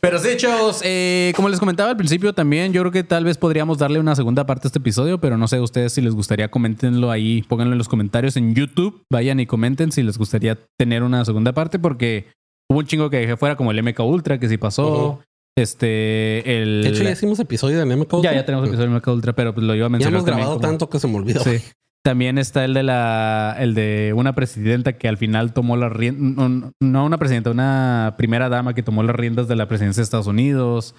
Pero 0.00 0.18
sí, 0.18 0.28
chavos, 0.36 0.80
eh, 0.84 1.32
como 1.36 1.48
les 1.48 1.58
comentaba 1.58 1.90
al 1.90 1.96
principio 1.96 2.32
también, 2.32 2.72
yo 2.72 2.82
creo 2.82 2.92
que 2.92 3.02
tal 3.04 3.24
vez 3.24 3.38
podríamos 3.38 3.78
darle 3.78 3.98
una 3.98 4.14
segunda 4.14 4.46
parte 4.46 4.66
a 4.66 4.68
este 4.68 4.78
episodio, 4.78 5.18
pero 5.20 5.36
no 5.36 5.48
sé 5.48 5.60
ustedes 5.60 5.92
si 5.92 6.00
les 6.00 6.14
gustaría, 6.14 6.48
coméntenlo 6.50 7.10
ahí, 7.10 7.42
pónganlo 7.48 7.72
en 7.72 7.78
los 7.78 7.88
comentarios 7.88 8.36
en 8.36 8.54
YouTube, 8.54 9.02
vayan 9.10 9.40
y 9.40 9.46
comenten 9.46 9.92
si 9.92 10.02
les 10.02 10.18
gustaría 10.18 10.58
tener 10.78 11.02
una 11.02 11.24
segunda 11.24 11.52
parte, 11.52 11.78
porque 11.78 12.26
hubo 12.70 12.78
un 12.80 12.86
chingo 12.86 13.10
que 13.10 13.18
dejé 13.18 13.36
fuera, 13.36 13.56
como 13.56 13.70
el 13.72 13.82
MK 13.82 14.00
Ultra, 14.00 14.38
que 14.38 14.48
sí 14.48 14.56
pasó, 14.58 15.20
este, 15.58 16.60
el... 16.62 16.82
De 16.82 16.88
hecho, 16.90 17.02
ya 17.02 17.10
hicimos 17.12 17.38
episodio 17.40 17.78
del 17.78 17.96
MK. 17.96 18.22
ya, 18.22 18.34
ya 18.34 18.44
tenemos 18.44 18.66
episodio 18.68 18.90
del 18.90 18.96
MK 19.00 19.08
Ultra, 19.08 19.32
pero 19.34 19.54
pues 19.54 19.66
lo 19.66 19.74
iba 19.74 19.86
a 19.86 19.88
Ya 19.88 19.90
mencionar 19.90 20.14
hemos 20.18 20.24
también 20.26 20.40
grabado 20.46 20.60
como- 20.60 20.68
tanto 20.68 20.90
que 20.90 20.98
se 21.00 21.08
me 21.08 21.16
olvidó. 21.16 21.40
Sí. 21.42 21.58
También 22.06 22.38
está 22.38 22.64
el 22.64 22.72
de 22.72 22.84
la, 22.84 23.56
el 23.58 23.74
de 23.74 24.12
una 24.14 24.32
presidenta 24.32 24.92
que 24.92 25.08
al 25.08 25.16
final 25.16 25.52
tomó 25.52 25.76
las 25.76 25.92
riendas, 25.92 26.72
no 26.78 27.04
una 27.04 27.18
presidenta, 27.18 27.50
una 27.50 28.14
primera 28.16 28.48
dama 28.48 28.74
que 28.74 28.84
tomó 28.84 29.02
las 29.02 29.16
riendas 29.16 29.48
de 29.48 29.56
la 29.56 29.66
presidencia 29.66 30.02
de 30.02 30.04
Estados 30.04 30.28
Unidos. 30.28 30.94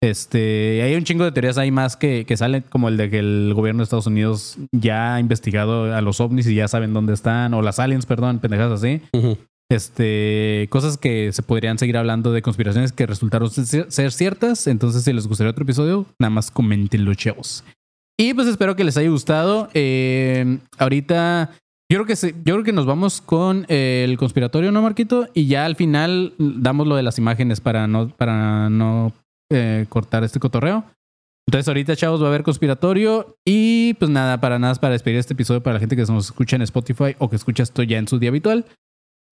Este, 0.00 0.82
hay 0.84 0.94
un 0.94 1.02
chingo 1.02 1.24
de 1.24 1.32
teorías 1.32 1.58
ahí 1.58 1.72
más 1.72 1.96
que, 1.96 2.24
que 2.26 2.36
salen, 2.36 2.62
como 2.68 2.88
el 2.88 2.96
de 2.96 3.10
que 3.10 3.18
el 3.18 3.54
gobierno 3.56 3.80
de 3.80 3.82
Estados 3.82 4.06
Unidos 4.06 4.56
ya 4.70 5.16
ha 5.16 5.18
investigado 5.18 5.92
a 5.92 6.00
los 6.00 6.20
ovnis 6.20 6.46
y 6.46 6.54
ya 6.54 6.68
saben 6.68 6.94
dónde 6.94 7.14
están, 7.14 7.54
o 7.54 7.62
las 7.62 7.80
aliens, 7.80 8.06
perdón, 8.06 8.38
pendejas 8.38 8.70
así. 8.70 9.02
Este, 9.68 10.68
cosas 10.70 10.96
que 10.96 11.32
se 11.32 11.42
podrían 11.42 11.76
seguir 11.76 11.96
hablando 11.96 12.30
de 12.30 12.40
conspiraciones 12.40 12.92
que 12.92 13.06
resultaron 13.06 13.50
ser 13.50 14.12
ciertas. 14.12 14.68
Entonces, 14.68 15.02
si 15.02 15.12
les 15.12 15.26
gustaría 15.26 15.50
otro 15.50 15.64
episodio, 15.64 16.06
nada 16.20 16.30
más 16.30 16.52
coméntenlo, 16.52 17.12
chavos. 17.16 17.64
Y 18.18 18.34
pues 18.34 18.46
espero 18.46 18.76
que 18.76 18.84
les 18.84 18.96
haya 18.96 19.08
gustado. 19.08 19.68
Eh, 19.74 20.58
ahorita, 20.78 21.50
yo 21.90 22.02
creo 22.02 22.06
que 22.06 22.14
yo 22.44 22.54
creo 22.54 22.64
que 22.64 22.72
nos 22.72 22.86
vamos 22.86 23.20
con 23.20 23.66
eh, 23.68 24.06
el 24.08 24.16
conspiratorio, 24.18 24.70
¿no, 24.72 24.82
Marquito? 24.82 25.28
Y 25.34 25.46
ya 25.46 25.64
al 25.64 25.76
final 25.76 26.34
damos 26.38 26.86
lo 26.86 26.96
de 26.96 27.02
las 27.02 27.18
imágenes 27.18 27.60
para 27.60 27.86
no, 27.86 28.08
para 28.08 28.70
no 28.70 29.12
eh, 29.50 29.86
cortar 29.88 30.24
este 30.24 30.40
cotorreo. 30.40 30.84
Entonces, 31.48 31.66
ahorita, 31.66 31.96
chavos, 31.96 32.22
va 32.22 32.26
a 32.26 32.28
haber 32.28 32.44
conspiratorio. 32.44 33.36
Y 33.44 33.94
pues 33.94 34.10
nada, 34.10 34.40
para 34.40 34.58
nada, 34.58 34.74
para 34.76 34.92
despedir 34.92 35.18
este 35.18 35.34
episodio 35.34 35.62
para 35.62 35.74
la 35.74 35.80
gente 35.80 35.96
que 35.96 36.02
nos 36.02 36.26
escucha 36.26 36.56
en 36.56 36.62
Spotify 36.62 37.16
o 37.18 37.28
que 37.28 37.36
escucha 37.36 37.64
esto 37.64 37.82
ya 37.82 37.98
en 37.98 38.06
su 38.06 38.18
día 38.18 38.28
habitual. 38.28 38.66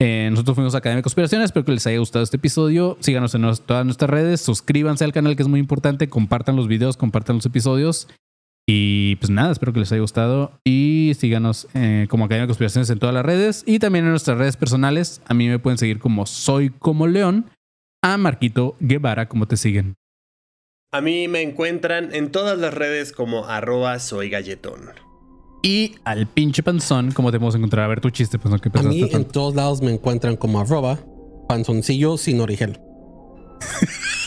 Nosotros 0.01 0.55
fuimos 0.55 0.75
Academia 0.75 1.01
de 1.01 1.03
Conspiraciones. 1.03 1.45
Espero 1.45 1.67
que 1.67 1.73
les 1.73 1.87
haya 1.87 1.99
gustado 1.99 2.23
este 2.23 2.39
episodio. 2.39 2.97
Síganos 3.01 3.35
en 3.35 3.43
todas 3.67 3.85
nuestras 3.85 4.11
redes. 4.11 4.41
Suscríbanse 4.41 5.05
al 5.05 5.13
canal, 5.13 5.37
que 5.37 5.43
es 5.43 5.49
muy 5.49 5.61
importante. 5.61 6.09
Compartan 6.09 6.57
los 6.57 6.69
videos, 6.69 6.97
compartan 6.97 7.37
los 7.37 7.47
episodios. 7.47 8.09
Y 8.73 9.17
pues 9.17 9.31
nada, 9.31 9.51
espero 9.51 9.73
que 9.73 9.81
les 9.81 9.91
haya 9.91 10.01
gustado. 10.01 10.53
Y 10.65 11.11
síganos 11.19 11.67
eh, 11.75 12.07
como 12.09 12.27
Academia 12.27 12.43
de 12.43 12.51
Conspiraciones 12.51 12.89
en 12.91 13.01
todas 13.01 13.13
las 13.13 13.25
redes. 13.25 13.65
Y 13.67 13.81
también 13.81 14.05
en 14.05 14.13
nuestras 14.13 14.39
redes 14.39 14.57
personales. 14.57 15.21
A 15.27 15.35
mí 15.35 15.49
me 15.49 15.59
pueden 15.59 15.77
seguir 15.77 15.99
como 15.99 16.25
Soy 16.25 16.71
Como 16.71 17.09
León. 17.09 17.51
A 18.01 18.17
Marquito 18.17 18.77
Guevara, 18.79 19.29
como 19.29 19.47
te 19.47 19.57
siguen. 19.57 19.97
a 20.93 21.01
mí 21.01 21.27
me 21.27 21.43
encuentran 21.43 22.15
en 22.15 22.31
todas 22.31 22.59
las 22.61 22.73
redes 22.73 23.11
como 23.11 23.47
arroba 23.47 23.99
soy 23.99 24.31
galletón. 24.31 24.91
Y 25.65 25.97
al 26.05 26.29
pinche 26.29 26.63
panzón, 26.63 27.11
como 27.11 27.33
te 27.33 27.39
podemos 27.39 27.57
encontrar. 27.57 27.87
A 27.87 27.89
ver 27.89 28.01
tu 28.01 28.11
chiste, 28.11 28.39
pues 28.39 28.53
no 28.53 28.61
que 28.61 28.71
A 28.73 28.83
mí 28.85 29.03
en 29.11 29.25
todos 29.25 29.57
lados 29.57 29.83
me 29.83 29.93
encuentran 29.93 30.37
como 30.37 30.61
arroba 30.61 31.01
panzoncillo 31.49 32.17
sin 32.17 32.41
origel. 32.41 32.79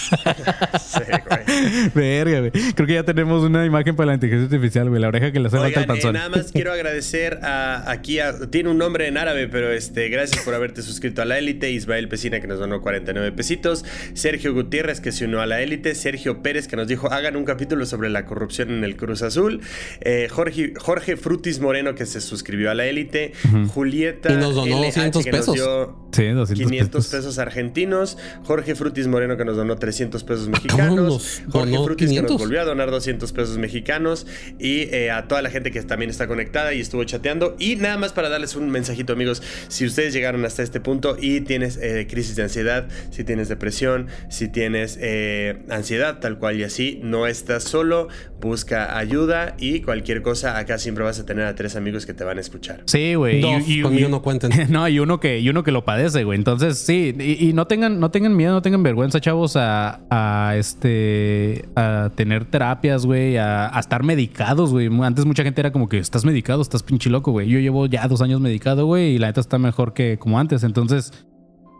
Sí, 0.79 0.99
güey. 1.27 1.89
Verga, 1.93 2.39
güey. 2.39 2.51
Creo 2.73 2.87
que 2.87 2.93
ya 2.93 3.03
tenemos 3.03 3.43
una 3.43 3.65
imagen 3.65 3.95
para 3.95 4.07
la 4.07 4.13
inteligencia 4.15 4.45
artificial, 4.45 4.89
güey. 4.89 5.01
La 5.01 5.07
oreja 5.07 5.31
que 5.31 5.39
le 5.39 5.47
hace 5.47 5.57
falta 5.57 5.79
el 5.79 5.83
eh, 5.85 5.87
panzón. 5.87 6.13
nada 6.13 6.29
más 6.29 6.51
quiero 6.51 6.71
agradecer 6.71 7.39
a, 7.43 7.89
aquí 7.91 8.19
a, 8.19 8.47
tiene 8.49 8.69
un 8.69 8.77
nombre 8.77 9.07
en 9.07 9.17
árabe, 9.17 9.47
pero 9.47 9.71
este, 9.71 10.09
gracias 10.09 10.43
por 10.43 10.53
haberte 10.53 10.81
suscrito 10.81 11.21
a 11.21 11.25
la 11.25 11.37
élite, 11.37 11.71
Ismael 11.71 12.07
Pesina 12.09 12.39
que 12.39 12.47
nos 12.47 12.59
donó 12.59 12.81
49 12.81 13.31
pesitos, 13.31 13.85
Sergio 14.13 14.53
Gutiérrez 14.53 14.99
que 15.01 15.11
se 15.11 15.25
unió 15.25 15.41
a 15.41 15.45
la 15.45 15.61
élite, 15.61 15.95
Sergio 15.95 16.41
Pérez 16.41 16.67
que 16.67 16.75
nos 16.75 16.87
dijo 16.87 17.11
hagan 17.11 17.35
un 17.35 17.45
capítulo 17.45 17.85
sobre 17.85 18.09
la 18.09 18.25
corrupción 18.25 18.69
en 18.71 18.83
el 18.83 18.95
Cruz 18.95 19.21
Azul, 19.21 19.61
eh, 20.01 20.27
Jorge, 20.29 20.73
Jorge 20.77 21.17
Frutis 21.17 21.59
Moreno 21.59 21.95
que 21.95 22.05
se 22.05 22.21
suscribió 22.21 22.71
a 22.71 22.75
la 22.75 22.85
élite, 22.85 23.33
Julieta 23.69 24.31
Y 24.33 24.37
nos 24.37 24.55
donó 24.55 24.77
LH, 24.81 24.85
200 24.85 25.23
que 25.23 25.31
nos 25.31 25.39
pesos. 25.41 25.55
dio 25.55 26.03
Sí, 26.13 26.27
200 26.27 26.67
500 26.69 26.89
pesos. 27.07 27.11
pesos 27.11 27.39
argentinos, 27.39 28.17
Jorge 28.43 28.75
Frutis 28.75 29.07
Moreno 29.07 29.35
que 29.35 29.45
nos 29.45 29.57
donó 29.57 29.77
300 29.77 30.02
pesos 30.09 30.47
mexicanos. 30.47 31.41
Jorge 31.51 31.77
Frutis 31.83 32.09
que 32.09 32.15
nos 32.21 32.25
500. 32.31 32.37
volvió 32.37 32.61
a 32.61 32.65
donar 32.65 32.91
200 32.91 33.31
pesos 33.31 33.57
mexicanos 33.57 34.27
y 34.59 34.81
eh, 34.93 35.11
a 35.11 35.27
toda 35.27 35.41
la 35.41 35.49
gente 35.49 35.71
que 35.71 35.81
también 35.83 36.09
está 36.09 36.27
conectada 36.27 36.73
y 36.73 36.81
estuvo 36.81 37.03
chateando. 37.03 37.55
Y 37.59 37.75
nada 37.77 37.97
más 37.97 38.11
para 38.13 38.29
darles 38.29 38.55
un 38.55 38.69
mensajito, 38.69 39.13
amigos, 39.13 39.41
si 39.67 39.85
ustedes 39.85 40.13
llegaron 40.13 40.43
hasta 40.45 40.63
este 40.63 40.79
punto 40.79 41.15
y 41.19 41.41
tienes 41.41 41.77
eh, 41.81 42.07
crisis 42.09 42.35
de 42.35 42.43
ansiedad, 42.43 42.87
si 43.11 43.23
tienes 43.23 43.49
depresión, 43.49 44.07
si 44.29 44.47
tienes 44.47 44.97
eh, 45.01 45.63
ansiedad 45.69 46.19
tal 46.19 46.37
cual 46.39 46.57
y 46.59 46.63
así, 46.63 46.99
no 47.03 47.27
estás 47.27 47.63
solo, 47.63 48.07
busca 48.41 48.97
ayuda 48.97 49.55
y 49.59 49.81
cualquier 49.81 50.21
cosa, 50.21 50.57
acá 50.57 50.77
siempre 50.77 51.03
vas 51.03 51.19
a 51.19 51.25
tener 51.25 51.45
a 51.45 51.55
tres 51.55 51.75
amigos 51.75 52.05
que 52.05 52.13
te 52.13 52.23
van 52.23 52.37
a 52.37 52.41
escuchar. 52.41 52.81
Sí, 52.85 53.15
güey. 53.15 53.39
Dos, 53.41 53.63
Y- 53.67 53.79
y- 53.79 53.81
conmigo 53.81 54.07
y- 54.07 54.11
no 54.11 54.21
cuenten. 54.21 54.51
No, 54.73 54.87
y 54.87 54.99
uno 54.99 55.19
que, 55.19 55.39
y 55.39 55.49
uno 55.49 55.63
que 55.63 55.71
lo 55.71 55.85
padece, 55.85 56.23
güey. 56.23 56.37
Entonces, 56.37 56.77
sí, 56.79 57.13
y, 57.19 57.49
y 57.49 57.53
no 57.53 57.67
tengan, 57.67 57.99
no 57.99 58.09
tengan 58.11 58.35
miedo, 58.35 58.53
no 58.53 58.61
tengan 58.61 58.81
vergüenza, 58.81 59.19
chavos, 59.21 59.55
a, 59.55 59.82
a 60.09 60.53
este 60.57 61.69
a 61.75 62.11
tener 62.15 62.45
terapias, 62.45 63.05
güey, 63.05 63.37
a, 63.37 63.71
estar 63.79 64.03
medicados, 64.03 64.71
güey. 64.71 64.89
Antes 65.01 65.25
mucha 65.25 65.43
gente 65.43 65.61
era 65.61 65.71
como 65.71 65.89
que 65.89 65.97
estás 65.97 66.25
medicado, 66.25 66.61
estás 66.61 66.83
pinche 66.83 67.09
loco, 67.09 67.31
güey. 67.31 67.47
Yo 67.49 67.59
llevo 67.59 67.85
ya 67.85 68.07
dos 68.07 68.21
años 68.21 68.41
medicado, 68.41 68.85
güey, 68.85 69.15
y 69.15 69.19
la 69.19 69.27
neta 69.27 69.41
está 69.41 69.57
mejor 69.57 69.93
que 69.93 70.17
como 70.17 70.39
antes. 70.39 70.63
Entonces, 70.63 71.11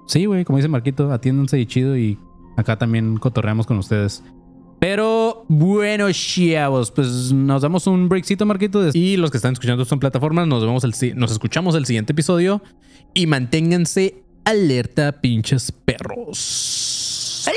sí, 0.08 0.26
güey, 0.26 0.46
como 0.46 0.58
dice 0.58 0.70
Marquito, 0.70 1.12
atiéndanse 1.12 1.60
y 1.60 1.66
chido, 1.66 1.98
y 1.98 2.18
acá 2.58 2.78
también 2.78 3.18
cotorreamos 3.18 3.66
con 3.66 3.78
ustedes. 3.78 4.24
Pero 4.80 5.46
bueno, 5.48 6.12
chavos, 6.12 6.92
pues 6.92 7.32
nos 7.32 7.62
damos 7.62 7.88
un 7.88 8.10
breakcito, 8.10 8.46
Marquito. 8.46 8.90
Y 8.94 9.16
los 9.16 9.32
que 9.32 9.38
están 9.38 9.54
escuchando 9.54 9.82
esto 9.82 9.96
en 9.96 10.00
plataformas, 10.00 10.46
nos 10.46 10.62
vemos 10.62 10.84
el, 10.84 11.18
nos 11.18 11.32
escuchamos 11.32 11.76
el 11.76 11.86
siguiente 11.86 12.12
episodio. 12.12 12.62
Y 13.14 13.28
manténganse 13.28 14.24
alerta, 14.44 15.22
pinches 15.22 15.72
perros. 15.72 17.48